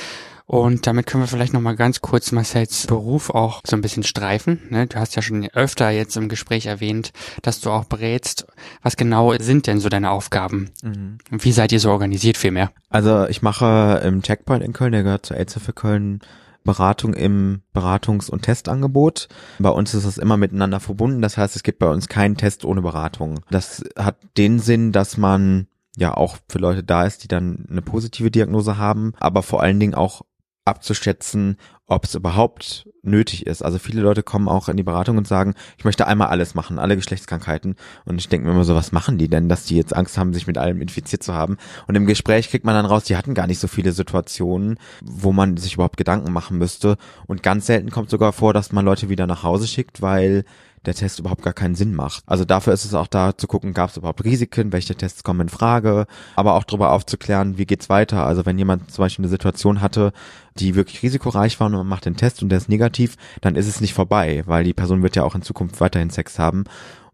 Und 0.51 0.85
damit 0.85 1.05
können 1.05 1.23
wir 1.23 1.27
vielleicht 1.27 1.53
nochmal 1.53 1.77
ganz 1.77 2.01
kurz 2.01 2.33
Marcells 2.33 2.85
Beruf 2.87 3.29
auch 3.29 3.61
so 3.65 3.77
ein 3.77 3.81
bisschen 3.81 4.03
streifen. 4.03 4.61
Ne? 4.69 4.85
Du 4.85 4.97
hast 4.97 5.15
ja 5.15 5.21
schon 5.21 5.47
öfter 5.53 5.89
jetzt 5.91 6.17
im 6.17 6.27
Gespräch 6.27 6.65
erwähnt, 6.65 7.13
dass 7.41 7.61
du 7.61 7.69
auch 7.69 7.85
berätst. 7.85 8.47
Was 8.81 8.97
genau 8.97 9.33
sind 9.39 9.67
denn 9.67 9.79
so 9.79 9.87
deine 9.87 10.11
Aufgaben? 10.11 10.71
Mhm. 10.83 11.19
Und 11.31 11.45
wie 11.45 11.53
seid 11.53 11.71
ihr 11.71 11.79
so 11.79 11.89
organisiert 11.89 12.35
vielmehr? 12.35 12.71
Also 12.89 13.27
ich 13.27 13.41
mache 13.41 14.01
im 14.03 14.21
Checkpoint 14.23 14.61
in 14.61 14.73
Köln, 14.73 14.91
der 14.91 15.03
gehört 15.03 15.25
zur 15.25 15.37
AIDS-Hilfe 15.37 15.71
Köln, 15.71 16.19
Beratung 16.63 17.13
im 17.13 17.61
Beratungs- 17.73 18.29
und 18.29 18.43
Testangebot. 18.43 19.27
Bei 19.59 19.69
uns 19.69 19.93
ist 19.93 20.05
das 20.05 20.17
immer 20.17 20.37
miteinander 20.37 20.79
verbunden. 20.79 21.21
Das 21.21 21.37
heißt, 21.37 21.55
es 21.55 21.63
gibt 21.63 21.79
bei 21.79 21.89
uns 21.89 22.07
keinen 22.07 22.37
Test 22.37 22.65
ohne 22.65 22.81
Beratung. 22.81 23.41
Das 23.49 23.83
hat 23.97 24.17
den 24.37 24.59
Sinn, 24.59 24.91
dass 24.91 25.17
man 25.17 25.67
ja 25.97 26.15
auch 26.15 26.37
für 26.47 26.59
Leute 26.59 26.83
da 26.83 27.05
ist, 27.05 27.23
die 27.23 27.27
dann 27.27 27.65
eine 27.69 27.81
positive 27.81 28.31
Diagnose 28.31 28.77
haben, 28.77 29.13
aber 29.19 29.43
vor 29.43 29.61
allen 29.61 29.79
Dingen 29.79 29.95
auch 29.95 30.21
abzuschätzen, 30.65 31.57
ob 31.87 32.05
es 32.05 32.15
überhaupt 32.15 32.87
nötig 33.03 33.47
ist. 33.47 33.63
Also 33.63 33.79
viele 33.79 34.01
Leute 34.01 34.23
kommen 34.23 34.47
auch 34.47 34.69
in 34.69 34.77
die 34.77 34.83
Beratung 34.83 35.17
und 35.17 35.27
sagen, 35.27 35.55
ich 35.77 35.85
möchte 35.85 36.07
einmal 36.07 36.27
alles 36.27 36.55
machen, 36.55 36.79
alle 36.79 36.95
Geschlechtskrankheiten. 36.95 37.75
Und 38.05 38.17
ich 38.19 38.29
denke 38.29 38.47
mir 38.47 38.53
immer 38.53 38.63
so, 38.63 38.75
was 38.75 38.91
machen 38.91 39.17
die 39.17 39.27
denn, 39.27 39.49
dass 39.49 39.65
die 39.65 39.75
jetzt 39.75 39.95
Angst 39.95 40.17
haben, 40.17 40.33
sich 40.33 40.47
mit 40.47 40.57
allem 40.57 40.81
infiziert 40.81 41.23
zu 41.23 41.33
haben? 41.33 41.57
Und 41.87 41.95
im 41.95 42.05
Gespräch 42.05 42.49
kriegt 42.49 42.65
man 42.65 42.75
dann 42.75 42.85
raus, 42.85 43.05
die 43.05 43.17
hatten 43.17 43.33
gar 43.33 43.47
nicht 43.47 43.59
so 43.59 43.67
viele 43.67 43.91
Situationen, 43.91 44.77
wo 45.03 45.33
man 45.33 45.57
sich 45.57 45.73
überhaupt 45.73 45.97
Gedanken 45.97 46.31
machen 46.31 46.57
müsste. 46.57 46.97
Und 47.27 47.43
ganz 47.43 47.65
selten 47.65 47.89
kommt 47.89 48.09
sogar 48.09 48.31
vor, 48.31 48.53
dass 48.53 48.71
man 48.71 48.85
Leute 48.85 49.09
wieder 49.09 49.27
nach 49.27 49.43
Hause 49.43 49.67
schickt, 49.67 50.01
weil 50.01 50.45
der 50.85 50.95
Test 50.95 51.19
überhaupt 51.19 51.43
gar 51.43 51.53
keinen 51.53 51.75
Sinn 51.75 51.93
macht. 51.93 52.23
Also 52.25 52.43
dafür 52.45 52.73
ist 52.73 52.85
es 52.85 52.93
auch 52.93 53.07
da 53.07 53.37
zu 53.37 53.47
gucken, 53.47 53.73
gab 53.73 53.91
es 53.91 53.97
überhaupt 53.97 54.23
Risiken, 54.23 54.73
welche 54.73 54.95
Tests 54.95 55.23
kommen 55.23 55.41
in 55.41 55.49
Frage, 55.49 56.07
aber 56.35 56.55
auch 56.55 56.63
darüber 56.63 56.91
aufzuklären, 56.91 57.57
wie 57.57 57.65
geht's 57.65 57.89
weiter. 57.89 58.25
Also 58.25 58.45
wenn 58.45 58.57
jemand 58.57 58.91
zum 58.91 59.03
Beispiel 59.03 59.23
eine 59.23 59.29
Situation 59.29 59.81
hatte, 59.81 60.11
die 60.57 60.75
wirklich 60.75 61.03
risikoreich 61.03 61.59
war 61.59 61.67
und 61.67 61.73
man 61.73 61.87
macht 61.87 62.05
den 62.05 62.17
Test 62.17 62.41
und 62.41 62.49
der 62.49 62.57
ist 62.57 62.69
negativ, 62.69 63.15
dann 63.41 63.55
ist 63.55 63.67
es 63.67 63.81
nicht 63.81 63.93
vorbei, 63.93 64.43
weil 64.47 64.63
die 64.63 64.73
Person 64.73 65.03
wird 65.03 65.15
ja 65.15 65.23
auch 65.23 65.35
in 65.35 65.43
Zukunft 65.43 65.79
weiterhin 65.79 66.09
Sex 66.09 66.39
haben 66.39 66.63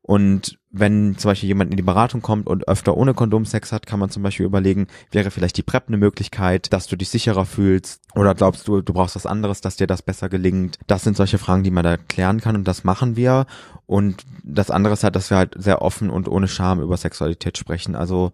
und 0.02 0.58
wenn 0.80 1.18
zum 1.18 1.30
Beispiel 1.30 1.48
jemand 1.48 1.72
in 1.72 1.78
die 1.78 1.84
Beratung 1.84 2.22
kommt 2.22 2.48
und 2.48 2.68
öfter 2.68 2.96
ohne 2.98 3.14
Kondom 3.14 3.46
Sex 3.46 3.72
hat, 3.72 3.86
kann 3.86 4.00
man 4.00 4.10
zum 4.10 4.24
Beispiel 4.24 4.46
überlegen, 4.46 4.88
wäre 5.12 5.32
vielleicht 5.32 5.58
die 5.58 5.64
PrEP 5.64 5.88
eine 5.88 5.98
Möglichkeit, 5.98 6.72
dass 6.74 6.88
du 6.88 6.96
dich 6.96 7.10
sicherer 7.10 7.46
fühlst 7.46 8.02
oder 8.16 8.36
glaubst 8.36 8.68
du, 8.68 8.82
du 8.82 8.94
brauchst 8.94 9.16
was 9.16 9.26
anderes, 9.26 9.62
dass 9.62 9.78
dir 9.78 9.88
das 9.88 10.02
besser 10.02 10.30
gelingt. 10.30 10.78
Das 10.88 11.04
sind 11.04 11.18
solche 11.18 11.38
Fragen, 11.38 11.64
die 11.64 11.72
man 11.72 11.84
da 11.84 11.98
klären 11.98 12.42
kann 12.42 12.56
und 12.56 12.68
das 12.68 12.84
machen 12.84 13.16
wir. 13.16 13.46
Und 13.86 14.26
das 14.44 14.72
andere 14.72 14.94
ist 14.94 15.04
halt, 15.04 15.16
dass 15.16 15.30
wir 15.30 15.38
halt 15.38 15.56
sehr 15.58 15.82
offen 15.82 16.10
und 16.10 16.28
ohne 16.28 16.48
Scham 16.48 16.82
über 16.82 16.98
Sexualität 16.98 17.58
sprechen. 17.58 17.96
Also 17.96 18.32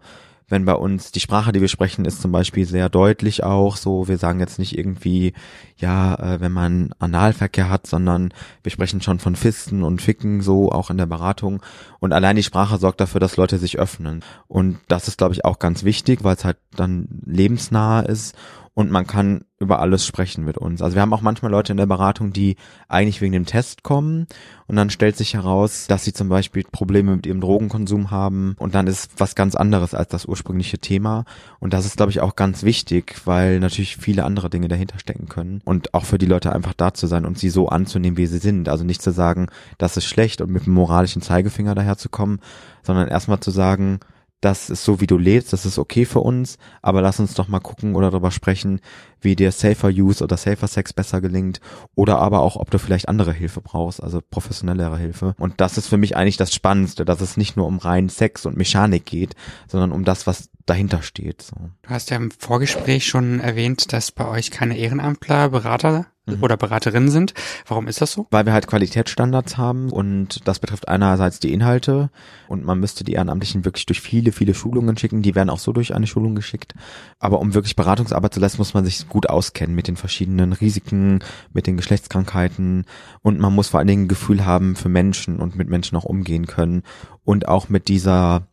wenn 0.48 0.64
bei 0.64 0.74
uns 0.74 1.10
die 1.10 1.20
Sprache, 1.20 1.52
die 1.52 1.60
wir 1.60 1.68
sprechen, 1.68 2.04
ist 2.04 2.20
zum 2.20 2.30
Beispiel 2.30 2.66
sehr 2.66 2.88
deutlich 2.88 3.42
auch 3.42 3.76
so. 3.76 4.08
Wir 4.08 4.18
sagen 4.18 4.40
jetzt 4.40 4.58
nicht 4.58 4.76
irgendwie, 4.76 5.32
ja, 5.78 6.14
äh, 6.14 6.40
wenn 6.40 6.52
man 6.52 6.94
Analverkehr 6.98 7.70
hat, 7.70 7.86
sondern 7.86 8.32
wir 8.62 8.70
sprechen 8.70 9.00
schon 9.00 9.18
von 9.18 9.36
Fisten 9.36 9.82
und 9.82 10.02
Ficken 10.02 10.42
so 10.42 10.70
auch 10.70 10.90
in 10.90 10.98
der 10.98 11.06
Beratung. 11.06 11.62
Und 11.98 12.12
allein 12.12 12.36
die 12.36 12.42
Sprache 12.42 12.78
sorgt 12.78 13.00
dafür, 13.00 13.20
dass 13.20 13.36
Leute 13.36 13.58
sich 13.58 13.78
öffnen. 13.78 14.22
Und 14.46 14.78
das 14.88 15.08
ist, 15.08 15.18
glaube 15.18 15.34
ich, 15.34 15.44
auch 15.44 15.58
ganz 15.58 15.84
wichtig, 15.84 16.24
weil 16.24 16.36
es 16.36 16.44
halt 16.44 16.58
dann 16.76 17.08
lebensnah 17.24 18.00
ist 18.00 18.36
und 18.74 18.90
man 18.90 19.06
kann 19.06 19.44
über 19.60 19.78
alles 19.78 20.04
sprechen 20.04 20.44
mit 20.44 20.58
uns. 20.58 20.82
Also 20.82 20.96
wir 20.96 21.02
haben 21.02 21.12
auch 21.14 21.20
manchmal 21.20 21.50
Leute 21.50 21.72
in 21.72 21.76
der 21.76 21.86
Beratung, 21.86 22.32
die 22.32 22.56
eigentlich 22.88 23.20
wegen 23.20 23.32
dem 23.32 23.46
Test 23.46 23.84
kommen 23.84 24.26
und 24.66 24.76
dann 24.76 24.90
stellt 24.90 25.16
sich 25.16 25.34
heraus, 25.34 25.86
dass 25.86 26.04
sie 26.04 26.12
zum 26.12 26.28
Beispiel 26.28 26.64
Probleme 26.70 27.14
mit 27.14 27.24
ihrem 27.24 27.40
Drogenkonsum 27.40 28.10
haben 28.10 28.56
und 28.58 28.74
dann 28.74 28.88
ist 28.88 29.12
was 29.16 29.36
ganz 29.36 29.54
anderes 29.54 29.94
als 29.94 30.08
das 30.08 30.26
ursprüngliche 30.26 30.78
Thema 30.78 31.24
und 31.60 31.72
das 31.72 31.86
ist, 31.86 31.96
glaube 31.96 32.10
ich, 32.10 32.20
auch 32.20 32.34
ganz 32.34 32.64
wichtig, 32.64 33.22
weil 33.24 33.60
natürlich 33.60 33.96
viele 33.96 34.24
andere 34.24 34.50
Dinge 34.50 34.68
dahinter 34.68 34.98
stecken 34.98 35.28
können 35.28 35.62
und 35.64 35.94
auch 35.94 36.04
für 36.04 36.18
die 36.18 36.26
Leute 36.26 36.52
einfach 36.52 36.74
da 36.74 36.92
zu 36.92 37.06
sein 37.06 37.24
und 37.24 37.38
sie 37.38 37.50
so 37.50 37.68
anzunehmen, 37.68 38.16
wie 38.16 38.26
sie 38.26 38.38
sind. 38.38 38.68
Also 38.68 38.84
nicht 38.84 39.02
zu 39.02 39.12
sagen, 39.12 39.48
das 39.78 39.96
ist 39.96 40.06
schlecht 40.06 40.40
und 40.40 40.50
mit 40.50 40.66
dem 40.66 40.74
moralischen 40.74 41.22
Zeigefinger 41.22 41.74
daherzukommen, 41.76 42.40
sondern 42.82 43.08
erstmal 43.08 43.40
zu 43.40 43.52
sagen, 43.52 44.00
das 44.44 44.68
ist 44.68 44.84
so, 44.84 45.00
wie 45.00 45.06
du 45.06 45.16
lebst, 45.16 45.52
das 45.52 45.64
ist 45.64 45.78
okay 45.78 46.04
für 46.04 46.20
uns, 46.20 46.58
aber 46.82 47.00
lass 47.00 47.18
uns 47.18 47.34
doch 47.34 47.48
mal 47.48 47.60
gucken 47.60 47.94
oder 47.94 48.10
darüber 48.10 48.30
sprechen, 48.30 48.80
wie 49.20 49.36
dir 49.36 49.50
Safer 49.52 49.88
Use 49.88 50.22
oder 50.22 50.36
Safer 50.36 50.68
Sex 50.68 50.92
besser 50.92 51.20
gelingt 51.20 51.60
oder 51.94 52.18
aber 52.18 52.40
auch, 52.40 52.56
ob 52.56 52.70
du 52.70 52.78
vielleicht 52.78 53.08
andere 53.08 53.32
Hilfe 53.32 53.62
brauchst, 53.62 54.02
also 54.02 54.20
professionellere 54.20 54.98
Hilfe. 54.98 55.34
Und 55.38 55.60
das 55.60 55.78
ist 55.78 55.88
für 55.88 55.96
mich 55.96 56.16
eigentlich 56.16 56.36
das 56.36 56.52
Spannendste, 56.52 57.04
dass 57.04 57.22
es 57.22 57.36
nicht 57.36 57.56
nur 57.56 57.66
um 57.66 57.78
rein 57.78 58.10
Sex 58.10 58.44
und 58.44 58.56
Mechanik 58.56 59.06
geht, 59.06 59.34
sondern 59.66 59.92
um 59.92 60.04
das, 60.04 60.26
was 60.26 60.50
dahinter 60.66 61.02
steht. 61.02 61.42
So. 61.42 61.56
Du 61.82 61.90
hast 61.90 62.10
ja 62.10 62.16
im 62.16 62.30
Vorgespräch 62.30 63.06
schon 63.06 63.40
erwähnt, 63.40 63.92
dass 63.92 64.12
bei 64.12 64.28
euch 64.28 64.50
keine 64.50 64.76
Ehrenamtler, 64.76 65.48
Berater 65.48 66.06
mhm. 66.26 66.42
oder 66.42 66.56
Beraterinnen 66.56 67.10
sind. 67.10 67.34
Warum 67.66 67.88
ist 67.88 68.00
das 68.00 68.12
so? 68.12 68.26
Weil 68.30 68.46
wir 68.46 68.52
halt 68.52 68.66
Qualitätsstandards 68.66 69.56
haben 69.56 69.90
und 69.90 70.46
das 70.46 70.58
betrifft 70.58 70.88
einerseits 70.88 71.40
die 71.40 71.52
Inhalte 71.52 72.10
und 72.48 72.64
man 72.64 72.80
müsste 72.80 73.04
die 73.04 73.12
Ehrenamtlichen 73.12 73.64
wirklich 73.64 73.86
durch 73.86 74.00
viele, 74.00 74.32
viele 74.32 74.54
Schulungen 74.54 74.96
schicken. 74.96 75.22
Die 75.22 75.34
werden 75.34 75.50
auch 75.50 75.58
so 75.58 75.72
durch 75.72 75.94
eine 75.94 76.06
Schulung 76.06 76.34
geschickt. 76.34 76.74
Aber 77.18 77.40
um 77.40 77.54
wirklich 77.54 77.76
Beratungsarbeit 77.76 78.34
zu 78.34 78.40
leisten, 78.40 78.58
muss 78.58 78.74
man 78.74 78.84
sich 78.84 79.08
gut 79.08 79.28
auskennen 79.28 79.74
mit 79.74 79.88
den 79.88 79.96
verschiedenen 79.96 80.52
Risiken, 80.52 81.20
mit 81.52 81.66
den 81.66 81.76
Geschlechtskrankheiten 81.76 82.86
und 83.22 83.38
man 83.38 83.54
muss 83.54 83.68
vor 83.68 83.78
allen 83.78 83.88
Dingen 83.88 84.04
ein 84.04 84.08
Gefühl 84.08 84.44
haben 84.44 84.76
für 84.76 84.88
Menschen 84.88 85.40
und 85.40 85.56
mit 85.56 85.68
Menschen 85.68 85.96
auch 85.96 86.04
umgehen 86.04 86.46
können 86.46 86.82
und 87.24 87.48
auch 87.48 87.68
mit 87.68 87.88
dieser 87.88 88.48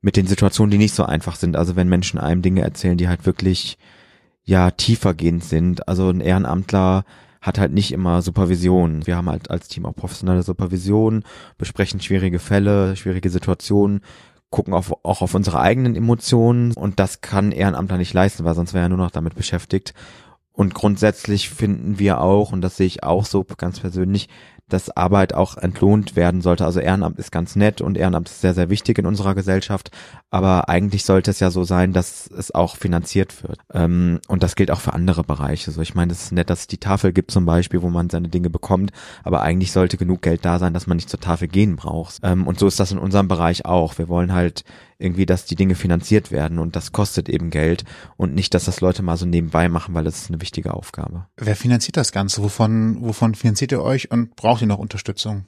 mit 0.00 0.16
den 0.16 0.26
Situationen, 0.26 0.70
die 0.70 0.78
nicht 0.78 0.94
so 0.94 1.04
einfach 1.04 1.34
sind. 1.34 1.56
Also 1.56 1.74
wenn 1.74 1.88
Menschen 1.88 2.20
einem 2.20 2.42
Dinge 2.42 2.62
erzählen, 2.62 2.96
die 2.96 3.08
halt 3.08 3.26
wirklich 3.26 3.78
ja 4.48 4.70
tiefergehend 4.70 5.44
sind. 5.44 5.86
Also 5.88 6.08
ein 6.08 6.20
Ehrenamtler 6.20 7.04
hat 7.40 7.58
halt 7.58 7.72
nicht 7.72 7.92
immer 7.92 8.22
Supervision. 8.22 9.06
Wir 9.06 9.16
haben 9.16 9.28
halt 9.28 9.50
als 9.50 9.68
Team 9.68 9.84
auch 9.84 9.94
professionelle 9.94 10.42
Supervision, 10.42 11.22
besprechen 11.58 12.00
schwierige 12.00 12.38
Fälle, 12.38 12.96
schwierige 12.96 13.28
Situationen, 13.28 14.00
gucken 14.50 14.72
auf, 14.72 14.92
auch 15.04 15.20
auf 15.20 15.34
unsere 15.34 15.60
eigenen 15.60 15.94
Emotionen 15.94 16.72
und 16.72 16.98
das 16.98 17.20
kann 17.20 17.52
Ehrenamtler 17.52 17.98
nicht 17.98 18.14
leisten, 18.14 18.44
weil 18.44 18.54
sonst 18.54 18.72
wäre 18.72 18.86
er 18.86 18.88
nur 18.88 18.98
noch 18.98 19.10
damit 19.10 19.34
beschäftigt. 19.34 19.92
Und 20.52 20.74
grundsätzlich 20.74 21.50
finden 21.50 21.98
wir 21.98 22.20
auch, 22.20 22.50
und 22.50 22.62
das 22.62 22.78
sehe 22.78 22.86
ich 22.86 23.04
auch 23.04 23.26
so 23.26 23.44
ganz 23.44 23.78
persönlich, 23.78 24.28
dass 24.68 24.96
Arbeit 24.96 25.34
auch 25.34 25.56
entlohnt 25.56 26.16
werden 26.16 26.42
sollte. 26.42 26.64
Also 26.64 26.80
Ehrenamt 26.80 27.18
ist 27.18 27.32
ganz 27.32 27.56
nett 27.56 27.80
und 27.80 27.96
Ehrenamt 27.96 28.28
ist 28.28 28.40
sehr, 28.40 28.54
sehr 28.54 28.70
wichtig 28.70 28.98
in 28.98 29.06
unserer 29.06 29.34
Gesellschaft. 29.34 29.90
Aber 30.30 30.68
eigentlich 30.68 31.04
sollte 31.04 31.30
es 31.30 31.40
ja 31.40 31.50
so 31.50 31.64
sein, 31.64 31.92
dass 31.92 32.28
es 32.28 32.54
auch 32.54 32.76
finanziert 32.76 33.42
wird. 33.42 33.58
Ähm, 33.72 34.20
und 34.28 34.42
das 34.42 34.56
gilt 34.56 34.70
auch 34.70 34.80
für 34.80 34.92
andere 34.92 35.24
Bereiche. 35.24 35.70
So, 35.70 35.80
ich 35.80 35.94
meine, 35.94 36.12
es 36.12 36.24
ist 36.24 36.32
nett, 36.32 36.50
dass 36.50 36.60
es 36.60 36.66
die 36.66 36.78
Tafel 36.78 37.12
gibt 37.12 37.30
zum 37.30 37.46
Beispiel, 37.46 37.82
wo 37.82 37.88
man 37.88 38.10
seine 38.10 38.28
Dinge 38.28 38.50
bekommt. 38.50 38.92
Aber 39.24 39.42
eigentlich 39.42 39.72
sollte 39.72 39.96
genug 39.96 40.22
Geld 40.22 40.44
da 40.44 40.58
sein, 40.58 40.74
dass 40.74 40.86
man 40.86 40.96
nicht 40.96 41.10
zur 41.10 41.20
Tafel 41.20 41.48
gehen 41.48 41.76
braucht. 41.76 42.20
Ähm, 42.22 42.46
und 42.46 42.58
so 42.58 42.66
ist 42.66 42.80
das 42.80 42.92
in 42.92 42.98
unserem 42.98 43.28
Bereich 43.28 43.64
auch. 43.64 43.98
Wir 43.98 44.08
wollen 44.08 44.32
halt 44.32 44.64
irgendwie, 44.98 45.26
dass 45.26 45.44
die 45.44 45.54
Dinge 45.54 45.74
finanziert 45.74 46.32
werden 46.32 46.58
und 46.58 46.76
das 46.76 46.92
kostet 46.92 47.28
eben 47.28 47.50
Geld 47.50 47.84
und 48.16 48.34
nicht, 48.34 48.54
dass 48.54 48.64
das 48.64 48.80
Leute 48.80 49.02
mal 49.02 49.16
so 49.16 49.26
nebenbei 49.26 49.68
machen, 49.68 49.94
weil 49.94 50.04
das 50.04 50.22
ist 50.22 50.30
eine 50.30 50.40
wichtige 50.40 50.74
Aufgabe. 50.74 51.26
Wer 51.36 51.56
finanziert 51.56 51.96
das 51.96 52.12
Ganze? 52.12 52.42
Wovon, 52.42 53.00
wovon 53.00 53.34
finanziert 53.34 53.72
ihr 53.72 53.82
euch 53.82 54.10
und 54.10 54.36
braucht 54.36 54.62
ihr 54.62 54.66
noch 54.66 54.78
Unterstützung? 54.78 55.46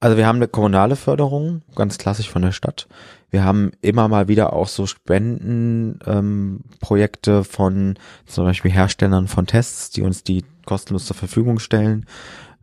Also 0.00 0.16
wir 0.16 0.28
haben 0.28 0.36
eine 0.36 0.46
kommunale 0.46 0.94
Förderung, 0.94 1.62
ganz 1.74 1.98
klassisch 1.98 2.30
von 2.30 2.42
der 2.42 2.52
Stadt. 2.52 2.86
Wir 3.30 3.42
haben 3.44 3.72
immer 3.80 4.06
mal 4.06 4.28
wieder 4.28 4.52
auch 4.52 4.68
so 4.68 4.86
Spendenprojekte 4.86 7.32
ähm, 7.32 7.44
von 7.44 7.98
zum 8.24 8.44
Beispiel 8.44 8.70
Herstellern 8.70 9.26
von 9.26 9.48
Tests, 9.48 9.90
die 9.90 10.02
uns 10.02 10.22
die 10.22 10.44
kostenlos 10.66 11.06
zur 11.06 11.16
Verfügung 11.16 11.58
stellen. 11.58 12.06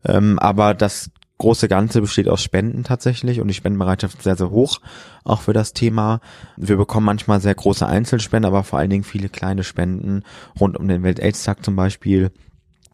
Ähm, 0.05 0.39
aber 0.39 0.73
das 0.73 1.11
große 1.37 1.67
Ganze 1.67 2.01
besteht 2.01 2.29
aus 2.29 2.41
Spenden 2.41 2.83
tatsächlich 2.83 3.41
und 3.41 3.47
die 3.47 3.53
Spendenbereitschaft 3.53 4.17
ist 4.17 4.23
sehr, 4.23 4.37
sehr 4.37 4.51
hoch, 4.51 4.79
auch 5.23 5.41
für 5.41 5.53
das 5.53 5.73
Thema. 5.73 6.21
Wir 6.55 6.77
bekommen 6.77 7.05
manchmal 7.05 7.41
sehr 7.41 7.55
große 7.55 7.85
Einzelspenden, 7.85 8.47
aber 8.47 8.63
vor 8.63 8.79
allen 8.79 8.89
Dingen 8.89 9.03
viele 9.03 9.29
kleine 9.29 9.63
Spenden 9.63 10.23
rund 10.59 10.77
um 10.77 10.87
den 10.87 11.03
Welt-Aids-Tag 11.03 11.63
zum 11.63 11.75
Beispiel. 11.75 12.31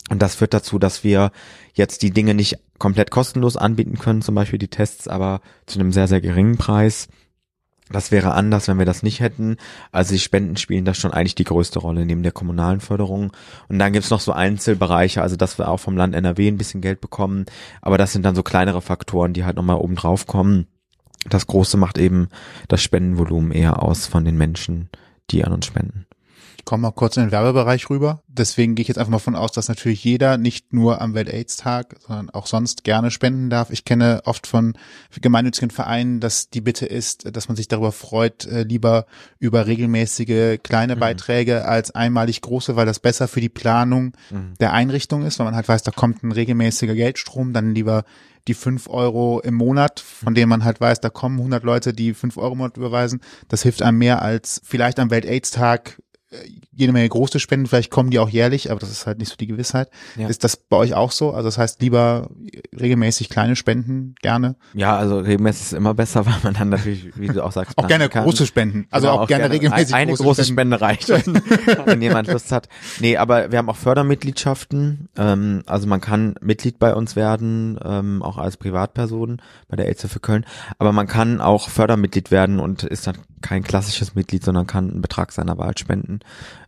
Und 0.10 0.22
das 0.22 0.36
führt 0.36 0.54
dazu, 0.54 0.80
dass 0.80 1.04
wir 1.04 1.32
jetzt 1.74 2.02
die 2.02 2.12
Dinge 2.12 2.34
nicht 2.34 2.58
komplett 2.80 3.12
kostenlos 3.12 3.58
anbieten 3.58 3.98
können, 3.98 4.22
zum 4.22 4.36
Beispiel 4.36 4.60
die 4.60 4.68
Tests, 4.68 5.08
aber 5.08 5.42
zu 5.68 5.80
einem 5.80 5.92
sehr, 5.92 6.08
sehr 6.08 6.20
geringen 6.20 6.58
Preis. 6.58 7.08
Das 7.92 8.12
wäre 8.12 8.34
anders, 8.34 8.68
wenn 8.68 8.80
wir 8.80 8.86
das 8.86 9.04
nicht 9.04 9.20
hätten. 9.20 9.58
Also 9.92 10.14
die 10.14 10.20
Spenden 10.20 10.58
spielen 10.58 10.86
da 10.86 10.94
schon 10.94 11.12
eigentlich 11.12 11.36
die 11.36 11.44
größte 11.44 11.80
Rolle 11.80 12.06
neben 12.06 12.24
der 12.24 12.32
kommunalen 12.32 12.80
Förderung. 12.80 13.32
Und 13.68 13.80
dann 13.80 13.94
gibt's 13.94 14.10
noch 14.10 14.20
so 14.20 14.32
Einzelbereiche, 14.32 15.22
also 15.22 15.36
dass 15.36 15.58
wir 15.58 15.68
auch 15.68 15.78
vom 15.78 15.98
Land 15.98 16.16
NRW 16.16 16.48
ein 16.48 16.58
bisschen 16.58 16.82
Geld 16.82 17.02
bekommen. 17.02 17.46
Aber 17.82 17.98
das 17.98 18.14
sind 18.14 18.24
dann 18.24 18.36
so 18.36 18.44
kleinere 18.44 18.82
Faktoren, 18.82 19.34
die 19.34 19.46
halt 19.46 19.58
nochmal 19.58 19.78
oben 19.78 19.96
drauf 19.96 20.28
kommen. 20.28 20.68
Das 21.30 21.48
Große 21.48 21.78
macht 21.78 21.98
eben 21.98 22.30
das 22.68 22.82
Spendenvolumen 22.82 23.52
eher 23.52 23.84
aus 23.84 24.08
von 24.08 24.26
den 24.26 24.38
Menschen, 24.38 24.90
die 25.30 25.44
an 25.46 25.54
uns 25.54 25.66
spenden. 25.66 26.06
Ich 26.62 26.66
komme 26.66 26.84
mal 26.84 26.92
kurz 26.92 27.18
in 27.18 27.24
den 27.24 27.32
Werbebereich 27.32 27.90
rüber. 27.90 28.22
Deswegen 28.28 28.76
gehe 28.76 28.84
ich 28.84 28.88
jetzt 28.88 29.00
einfach 29.00 29.10
mal 29.10 29.18
von 29.18 29.36
aus, 29.36 29.52
dass 29.52 29.68
natürlich 29.68 30.04
jeder 30.04 30.38
nicht 30.38 30.74
nur 30.74 31.02
am 31.02 31.16
Welt-Aids-Tag, 31.16 31.96
sondern 32.06 32.30
auch 32.30 32.46
sonst 32.46 32.84
gerne 32.84 33.10
spenden 33.10 33.50
darf. 33.50 33.72
Ich 33.72 33.84
kenne 33.84 34.22
oft 34.26 34.46
von 34.46 34.78
gemeinnützigen 35.10 35.72
Vereinen, 35.72 36.20
dass 36.20 36.52
die 36.52 36.62
Bitte 36.62 36.86
ist, 36.86 37.36
dass 37.36 37.48
man 37.48 37.56
sich 37.56 37.68
darüber 37.68 37.92
freut, 37.92 38.46
äh, 38.46 38.62
lieber 38.62 39.08
über 39.40 39.66
regelmäßige 39.66 40.60
kleine 40.62 40.96
mhm. 40.96 41.00
Beiträge 41.00 41.66
als 41.66 41.96
einmalig 41.96 42.42
große, 42.42 42.76
weil 42.76 42.86
das 42.86 43.00
besser 43.00 43.28
für 43.28 43.42
die 43.42 43.50
Planung 43.50 44.14
mhm. 44.30 44.54
der 44.60 44.72
Einrichtung 44.72 45.26
ist, 45.26 45.40
weil 45.40 45.46
man 45.46 45.56
halt 45.56 45.68
weiß, 45.68 45.82
da 45.82 45.90
kommt 45.90 46.22
ein 46.22 46.32
regelmäßiger 46.32 46.94
Geldstrom, 46.94 47.54
dann 47.54 47.74
lieber 47.74 48.04
die 48.48 48.54
fünf 48.54 48.88
Euro 48.88 49.40
im 49.40 49.56
Monat, 49.56 50.00
von 50.00 50.36
denen 50.36 50.50
man 50.50 50.64
halt 50.64 50.80
weiß, 50.80 51.02
da 51.02 51.10
kommen 51.10 51.40
100 51.40 51.64
Leute, 51.64 51.92
die 51.92 52.14
fünf 52.14 52.38
Euro 52.38 52.52
im 52.52 52.60
Monat 52.60 52.78
überweisen. 52.78 53.20
Das 53.48 53.64
hilft 53.64 53.82
einem 53.82 53.98
mehr 53.98 54.22
als 54.22 54.62
vielleicht 54.64 55.00
am 55.00 55.10
Welt-Aids-Tag 55.10 55.98
jede 56.72 56.94
Menge 56.94 57.10
große 57.10 57.40
Spenden, 57.40 57.68
vielleicht 57.68 57.92
kommen 57.92 58.10
die 58.10 58.20
auch 58.20 58.30
jährlich, 58.30 58.72
aber 58.72 58.80
das 58.80 58.90
ist 58.90 59.06
halt 59.06 59.20
nicht 59.20 59.30
so 59.30 59.36
die 59.36 59.48
Gewissheit. 59.48 59.90
Ja. 60.16 60.30
Ist 60.30 60.44
das 60.44 60.56
bei 60.56 60.78
euch 60.78 60.94
auch 60.94 61.12
so? 61.12 61.32
Also 61.32 61.48
das 61.48 61.58
heißt 61.58 61.82
lieber 61.82 62.30
regelmäßig 62.78 63.30
kleine 63.30 63.58
Spenden, 63.58 64.16
gerne? 64.22 64.56
Ja, 64.74 64.96
also 64.96 65.20
regelmäßig 65.20 65.64
ist 65.64 65.74
immer 65.74 65.94
besser, 65.94 66.26
weil 66.26 66.36
man 66.44 66.54
dann 66.54 66.70
natürlich, 66.70 67.18
wie 67.18 67.28
du 67.28 67.44
auch 67.44 67.52
sagst, 67.52 67.78
auch 67.78 67.88
gerne 67.88 68.08
kann. 68.08 68.24
große 68.24 68.46
Spenden. 68.46 68.88
Also 68.92 69.08
genau, 69.08 69.18
auch, 69.18 69.24
auch, 69.24 69.28
gerne, 69.28 69.44
gerne 69.44 69.56
regelmäßig 69.56 69.94
Eine 69.94 70.12
große, 70.12 70.24
große 70.24 70.46
Spende 70.46 70.80
reicht, 70.80 71.10
wenn 71.86 72.02
jemand 72.02 72.30
Lust 72.30 72.52
hat. 72.52 72.70
Nee, 73.00 73.18
aber 73.18 73.52
wir 73.52 73.58
haben 73.58 73.70
auch 73.70 73.76
Fördermitgliedschaften. 73.76 75.10
Ähm, 75.18 75.64
also 75.66 75.88
man 75.88 76.00
kann 76.00 76.36
Mitglied 76.42 76.80
bei 76.80 76.96
uns 76.96 77.18
werden, 77.18 77.78
ähm, 77.84 78.24
auch 78.24 78.38
als 78.38 78.56
Privatperson 78.56 79.42
bei 79.68 79.76
der 79.76 79.88
Aids 79.88 80.08
für 80.08 80.20
Köln. 80.20 80.46
Aber 80.80 80.94
man 80.94 81.08
kann 81.08 81.42
auch 81.42 81.68
Fördermitglied 81.68 82.32
werden 82.32 82.60
und 82.60 82.84
ist 82.84 83.06
dann 83.06 83.18
kein 83.42 83.64
klassisches 83.64 84.16
Mitglied, 84.16 84.44
sondern 84.44 84.68
kann 84.68 84.90
einen 84.90 85.02
Betrag 85.02 85.32
seiner 85.32 85.58
Wahl 85.58 85.78
spenden. 85.78 86.20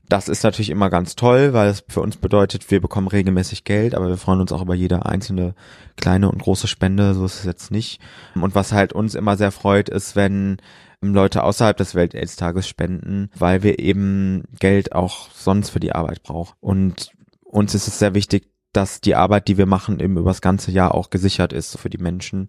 Das 0.09 0.27
ist 0.27 0.43
natürlich 0.43 0.69
immer 0.69 0.89
ganz 0.89 1.15
toll, 1.15 1.53
weil 1.53 1.69
es 1.69 1.83
für 1.87 2.01
uns 2.01 2.17
bedeutet, 2.17 2.69
wir 2.69 2.81
bekommen 2.81 3.07
regelmäßig 3.07 3.63
Geld, 3.63 3.95
aber 3.95 4.09
wir 4.09 4.17
freuen 4.17 4.41
uns 4.41 4.51
auch 4.51 4.61
über 4.61 4.75
jede 4.75 5.05
einzelne 5.05 5.55
kleine 5.95 6.29
und 6.29 6.41
große 6.41 6.67
Spende, 6.67 7.13
so 7.13 7.25
ist 7.25 7.39
es 7.39 7.45
jetzt 7.45 7.71
nicht. 7.71 8.01
Und 8.35 8.53
was 8.53 8.73
halt 8.73 8.93
uns 8.93 9.15
immer 9.15 9.37
sehr 9.37 9.51
freut, 9.51 9.89
ist, 9.89 10.15
wenn 10.15 10.57
Leute 11.01 11.43
außerhalb 11.43 11.75
des 11.75 11.95
Welt-Aids-Tages 11.95 12.67
spenden, 12.67 13.29
weil 13.35 13.63
wir 13.63 13.79
eben 13.79 14.43
Geld 14.59 14.93
auch 14.93 15.29
sonst 15.31 15.69
für 15.69 15.79
die 15.79 15.93
Arbeit 15.93 16.23
brauchen. 16.23 16.53
Und 16.61 17.11
uns 17.43 17.75
ist 17.75 17.87
es 17.87 17.99
sehr 17.99 18.13
wichtig, 18.13 18.52
dass 18.73 19.01
die 19.01 19.15
Arbeit, 19.15 19.47
die 19.47 19.57
wir 19.57 19.65
machen, 19.65 19.99
eben 19.99 20.17
übers 20.17 20.41
ganze 20.41 20.71
Jahr 20.71 20.93
auch 20.93 21.09
gesichert 21.09 21.53
ist 21.53 21.77
für 21.77 21.89
die 21.89 21.99
Menschen 21.99 22.47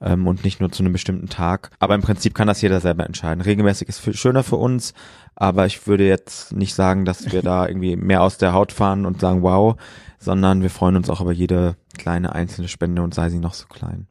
ähm, 0.00 0.26
und 0.26 0.44
nicht 0.44 0.60
nur 0.60 0.70
zu 0.70 0.82
einem 0.82 0.92
bestimmten 0.92 1.28
Tag. 1.28 1.70
Aber 1.78 1.94
im 1.94 2.02
Prinzip 2.02 2.34
kann 2.34 2.46
das 2.46 2.60
jeder 2.60 2.80
selber 2.80 3.06
entscheiden. 3.06 3.40
Regelmäßig 3.40 3.88
ist 3.88 3.98
viel 3.98 4.14
schöner 4.14 4.42
für 4.42 4.56
uns, 4.56 4.94
aber 5.34 5.66
ich 5.66 5.86
würde 5.86 6.06
jetzt 6.06 6.52
nicht 6.52 6.74
sagen, 6.74 7.04
dass 7.04 7.32
wir 7.32 7.42
da 7.42 7.66
irgendwie 7.66 7.96
mehr 7.96 8.22
aus 8.22 8.38
der 8.38 8.52
Haut 8.52 8.72
fahren 8.72 9.06
und 9.06 9.20
sagen, 9.20 9.42
wow, 9.42 9.76
sondern 10.18 10.62
wir 10.62 10.70
freuen 10.70 10.96
uns 10.96 11.10
auch 11.10 11.20
über 11.20 11.32
jede 11.32 11.76
kleine 11.98 12.34
einzelne 12.34 12.68
Spende 12.68 13.02
und 13.02 13.14
sei 13.14 13.30
sie 13.30 13.40
noch 13.40 13.54
so 13.54 13.66
klein. 13.66 14.06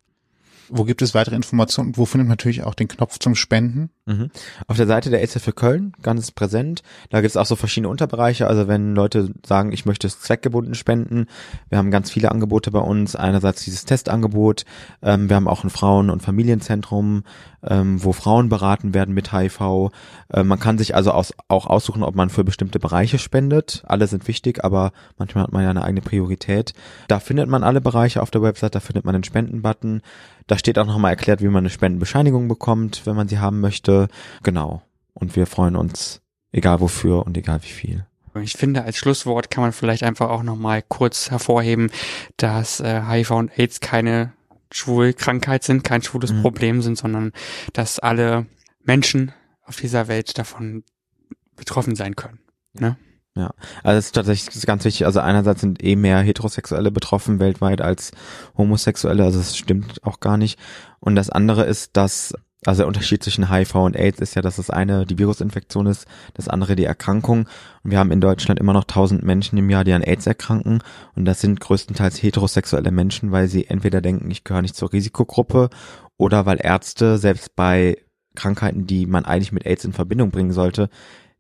Wo 0.72 0.86
gibt 0.86 1.01
es 1.01 1.13
weitere 1.13 1.36
Informationen? 1.36 1.97
Wo 1.97 2.05
findet 2.05 2.28
man 2.28 2.34
natürlich 2.34 2.63
auch 2.63 2.74
den 2.74 2.88
Knopf 2.88 3.19
zum 3.19 3.36
Spenden? 3.36 3.89
Mhm. 4.05 4.30
Auf 4.67 4.78
der 4.78 4.88
Seite 4.88 5.09
der 5.09 5.19
AIDS 5.19 5.38
für 5.41 5.51
Köln, 5.51 5.93
ganz 6.01 6.32
präsent. 6.32 6.82
Da 7.09 7.19
gibt 7.22 7.30
es 7.30 7.38
auch 7.38 7.45
so 7.45 7.55
verschiedene 7.55 7.89
Unterbereiche. 7.89 8.47
Also 8.47 8.67
wenn 8.67 8.95
Leute 8.95 9.34
sagen, 9.45 9.72
ich 9.74 9.86
möchte 9.86 10.07
es 10.07 10.19
zweckgebunden 10.19 10.74
spenden, 10.74 11.28
wir 11.69 11.78
haben 11.78 11.91
ganz 11.91 12.09
viele 12.09 12.32
Angebote 12.32 12.72
bei 12.72 12.80
uns. 12.80 13.15
Einerseits 13.15 13.63
dieses 13.65 13.86
Testangebot. 13.86 14.65
Ähm, 15.01 15.30
wir 15.30 15.36
haben 15.36 15.47
auch 15.47 15.63
ein 15.63 15.69
Frauen- 15.69 16.09
und 16.09 16.22
Familienzentrum, 16.22 17.24
ähm, 17.68 18.03
wo 18.03 18.14
Frauen 18.14 18.49
beraten 18.49 18.93
werden 18.93 19.14
mit 19.14 19.32
HIV. 19.32 19.91
Ähm, 20.34 20.47
man 20.47 20.59
kann 20.59 20.78
sich 20.78 20.95
also 20.95 21.12
aus, 21.12 21.34
auch 21.47 21.68
aussuchen, 21.68 22.03
ob 22.03 22.16
man 22.16 22.30
für 22.30 22.43
bestimmte 22.43 22.80
Bereiche 22.80 23.20
spendet. 23.20 23.84
Alle 23.86 24.07
sind 24.07 24.28
wichtig, 24.28 24.64
aber 24.64 24.91
manchmal 25.18 25.43
hat 25.43 25.51
man 25.51 25.64
ja 25.64 25.70
eine 25.70 25.84
eigene 25.84 26.01
Priorität. 26.01 26.74
Da 27.07 27.20
findet 27.20 27.49
man 27.49 27.64
alle 27.64 27.82
Bereiche 27.82 28.22
auf 28.22 28.32
der 28.32 28.41
Website, 28.41 28.76
da 28.76 28.80
findet 28.80 29.05
man 29.05 29.14
den 29.14 29.24
Spendenbutton. 29.24 30.01
Da 30.47 30.57
steht 30.57 30.80
auch 30.80 30.88
nochmal 30.88 31.12
erklärt, 31.12 31.41
wie 31.41 31.47
man 31.47 31.57
eine 31.57 31.70
Spendenbescheinigung 31.70 32.47
bekommt, 32.47 33.05
wenn 33.05 33.16
man 33.16 33.28
sie 33.28 33.39
haben 33.39 33.59
möchte. 33.59 34.07
Genau. 34.43 34.82
Und 35.14 35.36
wir 35.36 35.45
freuen 35.45 35.76
uns, 35.76 36.22
egal 36.51 36.80
wofür 36.80 37.26
und 37.26 37.38
egal 37.38 37.62
wie 37.64 37.68
viel. 37.68 38.05
Ich 38.41 38.53
finde, 38.53 38.84
als 38.84 38.95
Schlusswort 38.95 39.51
kann 39.51 39.62
man 39.62 39.74
vielleicht 39.74 40.03
einfach 40.03 40.30
auch 40.30 40.43
nochmal 40.43 40.82
kurz 40.82 41.32
hervorheben, 41.32 41.91
dass 42.38 42.80
äh, 42.80 43.01
HIV 43.05 43.32
und 43.32 43.59
AIDS 43.59 43.82
keine 43.82 44.32
Schwulkrankheit 44.72 45.63
sind, 45.63 45.84
kein 45.84 46.01
schwules 46.01 46.32
mhm. 46.34 46.41
Problem 46.41 46.82
sind, 46.82 46.97
sondern 46.97 47.32
dass 47.74 47.99
alle 47.99 48.45
Menschen 48.84 49.32
auf 49.63 49.78
dieser 49.78 50.07
Welt 50.07 50.38
davon 50.38 50.84
betroffen 51.55 51.95
sein 51.95 52.15
können. 52.15 52.39
Ne? 52.74 52.97
Ja, 53.36 53.53
also 53.84 53.97
es 53.97 54.07
ist 54.07 54.15
tatsächlich 54.15 54.65
ganz 54.65 54.84
wichtig. 54.84 55.05
Also 55.05 55.22
einerseits 55.22 55.61
sind 55.61 55.82
eh 55.84 55.95
mehr 55.95 56.19
Heterosexuelle 56.19 56.91
betroffen 56.91 57.39
weltweit 57.39 57.82
als 57.82 58.11
Homosexuelle, 58.57 59.24
also 59.24 59.39
es 59.39 59.55
stimmt 59.55 60.03
auch 60.03 60.19
gar 60.19 60.38
nicht. 60.38 60.59
Und 60.99 61.15
das 61.15 61.30
andere 61.30 61.63
ist, 61.63 61.95
dass 61.95 62.34
also 62.66 62.82
der 62.82 62.88
Unterschied 62.88 63.24
zwischen 63.24 63.49
HIV 63.49 63.76
und 63.76 63.95
AIDS 63.95 64.20
ist 64.20 64.36
ja, 64.36 64.41
dass 64.43 64.57
das 64.57 64.70
eine 64.70 65.05
die 65.05 65.18
Virusinfektion 65.18 65.88
ist, 65.88 66.05
das 66.36 66.47
andere 66.47 66.76
die 66.76 66.86
Erkrankung. 66.86 67.47
Und 67.84 67.91
wir 67.91 67.97
haben 67.97 68.12
in 68.12 68.22
Deutschland 68.22 68.59
immer 68.59 68.74
noch 68.74 68.84
tausend 68.84 69.24
Menschen 69.24 69.57
im 69.57 69.70
Jahr, 69.70 69.84
die 69.84 69.93
an 69.93 70.03
AIDS 70.03 70.28
erkranken. 70.28 70.84
Und 71.16 71.26
das 71.26 71.41
sind 71.41 71.59
größtenteils 71.59 72.22
heterosexuelle 72.22 72.91
Menschen, 72.91 73.32
weil 73.32 73.47
sie 73.47 73.66
entweder 73.66 74.01
denken, 74.01 74.30
ich 74.30 74.43
gehöre 74.43 74.62
nicht 74.62 74.76
zur 74.76 74.93
Risikogruppe 74.93 75.70
oder 76.18 76.45
weil 76.45 76.59
Ärzte 76.62 77.18
selbst 77.18 77.55
bei 77.55 77.97
Krankheiten, 78.36 78.86
die 78.86 79.07
man 79.07 79.26
eigentlich 79.26 79.51
mit 79.51 79.66
AIDS 79.66 79.84
in 79.84 79.93
Verbindung 79.93 80.30
bringen 80.30 80.53
sollte, 80.53 80.89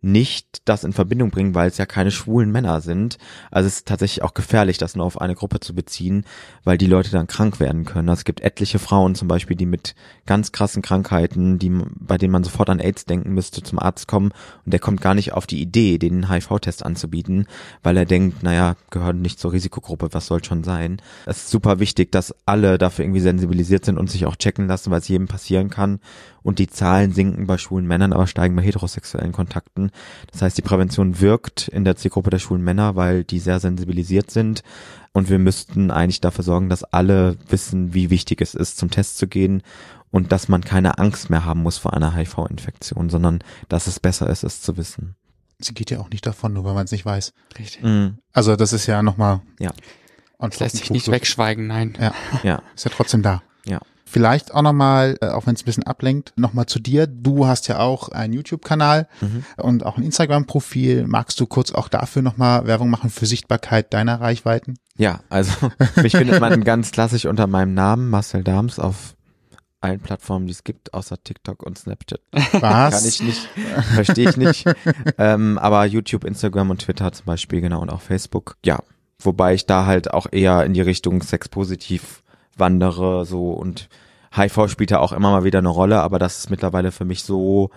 nicht 0.01 0.63
das 0.65 0.83
in 0.83 0.93
Verbindung 0.93 1.29
bringen, 1.29 1.53
weil 1.53 1.69
es 1.69 1.77
ja 1.77 1.85
keine 1.85 2.09
schwulen 2.09 2.51
Männer 2.51 2.81
sind. 2.81 3.19
Also 3.51 3.67
es 3.67 3.77
ist 3.77 3.87
tatsächlich 3.87 4.23
auch 4.23 4.33
gefährlich, 4.33 4.79
das 4.79 4.95
nur 4.95 5.05
auf 5.05 5.21
eine 5.21 5.35
Gruppe 5.35 5.59
zu 5.59 5.75
beziehen, 5.75 6.25
weil 6.63 6.79
die 6.79 6.87
Leute 6.87 7.11
dann 7.11 7.27
krank 7.27 7.59
werden 7.59 7.85
können. 7.85 8.09
Also 8.09 8.21
es 8.21 8.25
gibt 8.25 8.41
etliche 8.41 8.79
Frauen 8.79 9.13
zum 9.13 9.27
Beispiel, 9.27 9.55
die 9.55 9.67
mit 9.67 9.93
ganz 10.25 10.51
krassen 10.51 10.81
Krankheiten, 10.81 11.59
die, 11.59 11.71
bei 11.99 12.17
denen 12.17 12.31
man 12.31 12.43
sofort 12.43 12.71
an 12.71 12.79
AIDS 12.79 13.05
denken 13.05 13.33
müsste, 13.33 13.61
zum 13.61 13.77
Arzt 13.77 14.07
kommen 14.07 14.31
und 14.65 14.73
der 14.73 14.79
kommt 14.79 15.01
gar 15.01 15.13
nicht 15.13 15.33
auf 15.33 15.45
die 15.45 15.61
Idee, 15.61 15.99
den 15.99 16.31
HIV-Test 16.31 16.83
anzubieten, 16.83 17.45
weil 17.83 17.95
er 17.95 18.05
denkt, 18.05 18.41
naja, 18.41 18.75
gehören 18.89 19.21
nicht 19.21 19.39
zur 19.39 19.53
Risikogruppe, 19.53 20.09
was 20.11 20.25
soll 20.25 20.43
schon 20.43 20.63
sein. 20.63 20.99
Es 21.27 21.37
ist 21.37 21.51
super 21.51 21.79
wichtig, 21.79 22.11
dass 22.11 22.33
alle 22.47 22.79
dafür 22.79 23.05
irgendwie 23.05 23.21
sensibilisiert 23.21 23.85
sind 23.85 23.99
und 23.99 24.09
sich 24.09 24.25
auch 24.25 24.35
checken 24.35 24.67
lassen, 24.67 24.89
weil 24.89 24.99
es 24.99 25.07
jedem 25.07 25.27
passieren 25.27 25.69
kann 25.69 25.99
und 26.43 26.59
die 26.59 26.67
Zahlen 26.67 27.13
sinken 27.13 27.47
bei 27.47 27.57
schwulen 27.57 27.87
Männern, 27.87 28.13
aber 28.13 28.27
steigen 28.27 28.55
bei 28.55 28.63
heterosexuellen 28.63 29.31
Kontakten. 29.31 29.91
Das 30.31 30.41
heißt, 30.41 30.57
die 30.57 30.63
Prävention 30.63 31.19
wirkt 31.19 31.67
in 31.67 31.85
der 31.85 31.95
Zielgruppe 31.95 32.29
der 32.29 32.39
schwulen 32.39 32.63
Männer, 32.63 32.95
weil 32.95 33.23
die 33.23 33.39
sehr 33.39 33.59
sensibilisiert 33.59 34.31
sind 34.31 34.63
und 35.13 35.29
wir 35.29 35.39
müssten 35.39 35.91
eigentlich 35.91 36.21
dafür 36.21 36.43
sorgen, 36.43 36.69
dass 36.69 36.83
alle 36.83 37.37
wissen, 37.49 37.93
wie 37.93 38.09
wichtig 38.09 38.41
es 38.41 38.55
ist, 38.55 38.77
zum 38.77 38.89
Test 38.89 39.17
zu 39.17 39.27
gehen 39.27 39.61
und 40.09 40.31
dass 40.31 40.47
man 40.47 40.63
keine 40.63 40.97
Angst 40.99 41.29
mehr 41.29 41.45
haben 41.45 41.61
muss 41.61 41.77
vor 41.77 41.93
einer 41.93 42.15
HIV-Infektion, 42.15 43.09
sondern 43.09 43.43
dass 43.69 43.87
es 43.87 43.99
besser 43.99 44.29
ist, 44.29 44.43
es 44.43 44.61
zu 44.61 44.77
wissen. 44.77 45.15
Sie 45.59 45.73
geht 45.73 45.91
ja 45.91 45.99
auch 45.99 46.09
nicht 46.09 46.25
davon, 46.25 46.53
nur 46.53 46.63
weil 46.63 46.73
man 46.73 46.85
es 46.85 46.91
nicht 46.91 47.05
weiß. 47.05 47.33
Richtig. 47.59 47.83
Mhm. 47.83 48.17
Also 48.33 48.55
das 48.55 48.73
ist 48.73 48.87
ja 48.87 49.03
nochmal. 49.03 49.41
Ja. 49.59 49.71
Und 50.37 50.59
lässt 50.59 50.77
sich 50.77 50.89
nicht 50.89 51.09
wegschweigen, 51.09 51.67
nein. 51.67 51.97
Ja. 51.99 52.13
ja. 52.41 52.63
Ist 52.75 52.85
ja 52.85 52.91
trotzdem 52.91 53.21
da. 53.21 53.43
Vielleicht 54.11 54.53
auch 54.53 54.61
nochmal, 54.61 55.17
äh, 55.21 55.27
auch 55.27 55.47
wenn 55.47 55.55
es 55.55 55.61
ein 55.61 55.65
bisschen 55.65 55.83
ablenkt, 55.83 56.33
nochmal 56.35 56.65
zu 56.65 56.79
dir. 56.79 57.07
Du 57.07 57.47
hast 57.47 57.69
ja 57.69 57.79
auch 57.79 58.09
einen 58.09 58.33
YouTube-Kanal 58.33 59.07
mhm. 59.21 59.45
und 59.55 59.85
auch 59.85 59.97
ein 59.97 60.03
Instagram-Profil. 60.03 61.07
Magst 61.07 61.39
du 61.39 61.45
kurz 61.45 61.71
auch 61.71 61.87
dafür 61.87 62.21
nochmal 62.21 62.67
Werbung 62.67 62.89
machen 62.89 63.09
für 63.09 63.25
Sichtbarkeit 63.25 63.93
deiner 63.93 64.19
Reichweiten? 64.19 64.77
Ja, 64.97 65.21
also 65.29 65.53
mich 66.03 66.11
findet 66.11 66.41
man 66.41 66.65
ganz 66.65 66.91
klassisch 66.91 67.25
unter 67.25 67.47
meinem 67.47 67.73
Namen, 67.73 68.09
Marcel 68.09 68.43
Dams, 68.43 68.79
auf 68.79 69.15
allen 69.79 70.01
Plattformen, 70.01 70.45
die 70.45 70.51
es 70.51 70.65
gibt, 70.65 70.93
außer 70.93 71.23
TikTok 71.23 71.63
und 71.63 71.77
Snapchat. 71.77 72.19
Was? 72.51 72.93
Kann 72.93 73.07
ich 73.07 73.23
nicht, 73.23 73.47
verstehe 73.93 74.29
ich 74.29 74.35
nicht. 74.35 74.65
ähm, 75.17 75.57
aber 75.57 75.85
YouTube, 75.85 76.25
Instagram 76.25 76.69
und 76.69 76.81
Twitter 76.81 77.13
zum 77.13 77.27
Beispiel, 77.27 77.61
genau, 77.61 77.81
und 77.81 77.89
auch 77.89 78.01
Facebook. 78.01 78.57
Ja, 78.65 78.79
wobei 79.19 79.53
ich 79.53 79.67
da 79.67 79.85
halt 79.85 80.13
auch 80.13 80.27
eher 80.29 80.65
in 80.65 80.73
die 80.73 80.81
Richtung 80.81 81.23
sexpositiv 81.23 82.23
wandere 82.57 83.25
so 83.25 83.51
und 83.51 83.89
HIV 84.33 84.69
spielt 84.69 84.91
ja 84.91 84.99
auch 84.99 85.11
immer 85.11 85.31
mal 85.31 85.43
wieder 85.43 85.59
eine 85.59 85.69
Rolle, 85.69 86.01
aber 86.01 86.19
das 86.19 86.39
ist 86.39 86.49
mittlerweile 86.49 86.91
für 86.91 87.05
mich 87.05 87.23
so, 87.23 87.69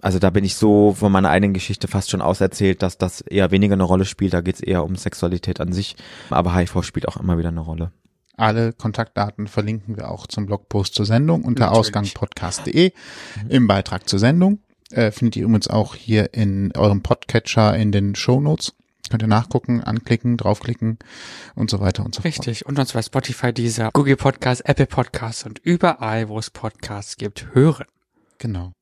also 0.00 0.18
da 0.18 0.30
bin 0.30 0.44
ich 0.44 0.54
so 0.54 0.92
von 0.92 1.10
meiner 1.10 1.30
eigenen 1.30 1.54
Geschichte 1.54 1.88
fast 1.88 2.10
schon 2.10 2.22
auserzählt, 2.22 2.82
dass 2.82 2.98
das 2.98 3.20
eher 3.20 3.50
weniger 3.50 3.74
eine 3.74 3.82
Rolle 3.82 4.04
spielt. 4.04 4.34
Da 4.34 4.42
geht 4.42 4.56
es 4.56 4.60
eher 4.60 4.84
um 4.84 4.96
Sexualität 4.96 5.60
an 5.60 5.72
sich, 5.72 5.96
aber 6.30 6.54
HIV 6.54 6.82
spielt 6.82 7.08
auch 7.08 7.16
immer 7.16 7.36
wieder 7.36 7.48
eine 7.48 7.60
Rolle. 7.60 7.90
Alle 8.36 8.72
Kontaktdaten 8.72 9.46
verlinken 9.46 9.96
wir 9.96 10.10
auch 10.10 10.26
zum 10.26 10.46
Blogpost 10.46 10.94
zur 10.94 11.06
Sendung 11.06 11.44
unter 11.44 11.70
ausgangpodcast.de 11.72 12.92
im 13.48 13.66
Beitrag 13.66 14.08
zur 14.08 14.18
Sendung. 14.18 14.58
Äh, 14.90 15.12
findet 15.12 15.36
ihr 15.36 15.44
übrigens 15.44 15.68
auch 15.68 15.94
hier 15.94 16.34
in 16.34 16.72
eurem 16.76 17.02
Podcatcher 17.02 17.76
in 17.76 17.92
den 17.92 18.14
Show 18.14 18.40
Notes. 18.40 18.74
Könnt 19.10 19.22
ihr 19.22 19.28
nachgucken, 19.28 19.82
anklicken, 19.82 20.36
draufklicken 20.36 20.98
und 21.54 21.70
so 21.70 21.80
weiter 21.80 22.04
und 22.04 22.14
so 22.14 22.22
Richtig. 22.22 22.36
fort. 22.36 22.46
Richtig. 22.48 22.66
Und 22.66 22.78
uns 22.78 22.92
bei 22.92 23.02
Spotify, 23.02 23.52
dieser 23.52 23.90
Google 23.92 24.16
Podcast, 24.16 24.66
Apple 24.66 24.86
Podcast 24.86 25.44
und 25.44 25.58
überall, 25.58 26.28
wo 26.28 26.38
es 26.38 26.50
Podcasts 26.50 27.16
gibt, 27.16 27.54
hören. 27.54 27.84
Genau. 28.38 28.72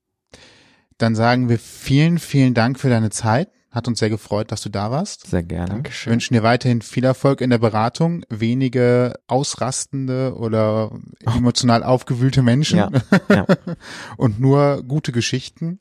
Dann 0.99 1.17
sagen 1.17 1.49
wir 1.49 1.59
vielen, 1.59 2.19
vielen 2.19 2.55
Dank 2.55 2.79
für 2.79 2.89
deine 2.89 3.11
Zeit. 3.11 3.49
Hat 3.73 3.89
uns 3.89 3.99
sehr 3.99 4.11
gefreut, 4.11 4.53
dass 4.53 4.61
du 4.61 4.69
da 4.69 4.91
warst. 4.91 5.27
Sehr 5.27 5.43
gerne. 5.43 5.71
Dankeschön. 5.71 6.11
Wir 6.11 6.13
wünschen 6.13 6.35
dir 6.35 6.43
weiterhin 6.43 6.83
viel 6.83 7.05
Erfolg 7.05 7.41
in 7.41 7.49
der 7.49 7.59
Beratung, 7.59 8.23
wenige 8.29 9.15
ausrastende 9.27 10.37
oder 10.37 10.93
emotional 11.25 11.83
aufgewühlte 11.83 12.43
Menschen 12.43 12.79
ja, 12.79 12.91
ja. 13.31 13.47
und 14.19 14.41
nur 14.41 14.83
gute 14.83 15.11
Geschichten. 15.11 15.81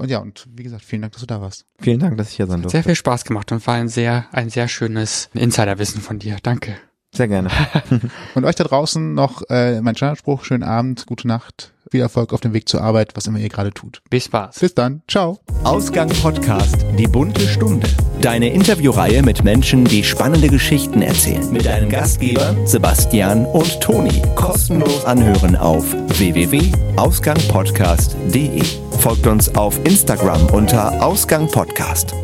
Und 0.00 0.10
ja, 0.10 0.18
und 0.18 0.48
wie 0.56 0.62
gesagt, 0.62 0.82
vielen 0.82 1.02
Dank, 1.02 1.12
dass 1.12 1.20
du 1.20 1.26
da 1.26 1.42
warst. 1.42 1.66
Vielen 1.78 2.00
Dank, 2.00 2.16
dass 2.16 2.30
ich 2.30 2.36
hier 2.36 2.46
sein 2.46 2.62
durfte. 2.62 2.78
Sehr 2.78 2.84
viel 2.84 2.94
Spaß 2.94 3.24
gemacht 3.26 3.52
und 3.52 3.66
war 3.66 3.74
ein 3.74 3.88
sehr, 3.88 4.26
ein 4.32 4.48
sehr 4.48 4.66
schönes 4.66 5.28
Insiderwissen 5.34 6.00
von 6.00 6.18
dir. 6.18 6.38
Danke. 6.42 6.78
Sehr 7.12 7.28
gerne. 7.28 7.50
und 8.34 8.44
euch 8.44 8.54
da 8.54 8.64
draußen 8.64 9.14
noch 9.14 9.42
äh, 9.50 9.80
mein 9.80 9.96
Standardspruch, 9.96 10.44
schönen 10.44 10.62
Abend, 10.62 11.06
gute 11.06 11.26
Nacht, 11.26 11.72
viel 11.90 12.00
Erfolg 12.00 12.32
auf 12.32 12.40
dem 12.40 12.52
Weg 12.52 12.68
zur 12.68 12.82
Arbeit, 12.82 13.16
was 13.16 13.26
immer 13.26 13.40
ihr 13.40 13.48
gerade 13.48 13.72
tut. 13.72 14.00
Bis 14.10 14.26
Spaß. 14.26 14.60
Bis 14.60 14.74
dann. 14.74 15.02
Ciao. 15.08 15.40
Ausgang 15.64 16.08
Podcast, 16.08 16.86
die 16.96 17.08
bunte 17.08 17.48
Stunde. 17.48 17.88
Deine 18.20 18.52
Interviewreihe 18.52 19.24
mit 19.24 19.42
Menschen, 19.42 19.84
die 19.84 20.04
spannende 20.04 20.46
Geschichten 20.48 21.02
erzählen. 21.02 21.52
Mit 21.52 21.66
deinen 21.66 21.88
Gastgebern 21.88 22.64
Sebastian 22.66 23.44
und 23.44 23.80
Toni. 23.80 24.22
Kostenlos 24.36 25.04
anhören 25.04 25.56
auf 25.56 25.92
www.ausgangpodcast.de. 26.18 28.62
Folgt 29.00 29.26
uns 29.26 29.52
auf 29.56 29.84
Instagram 29.84 30.46
unter 30.50 31.04
Ausgang 31.04 31.48
Podcast. 31.48 32.14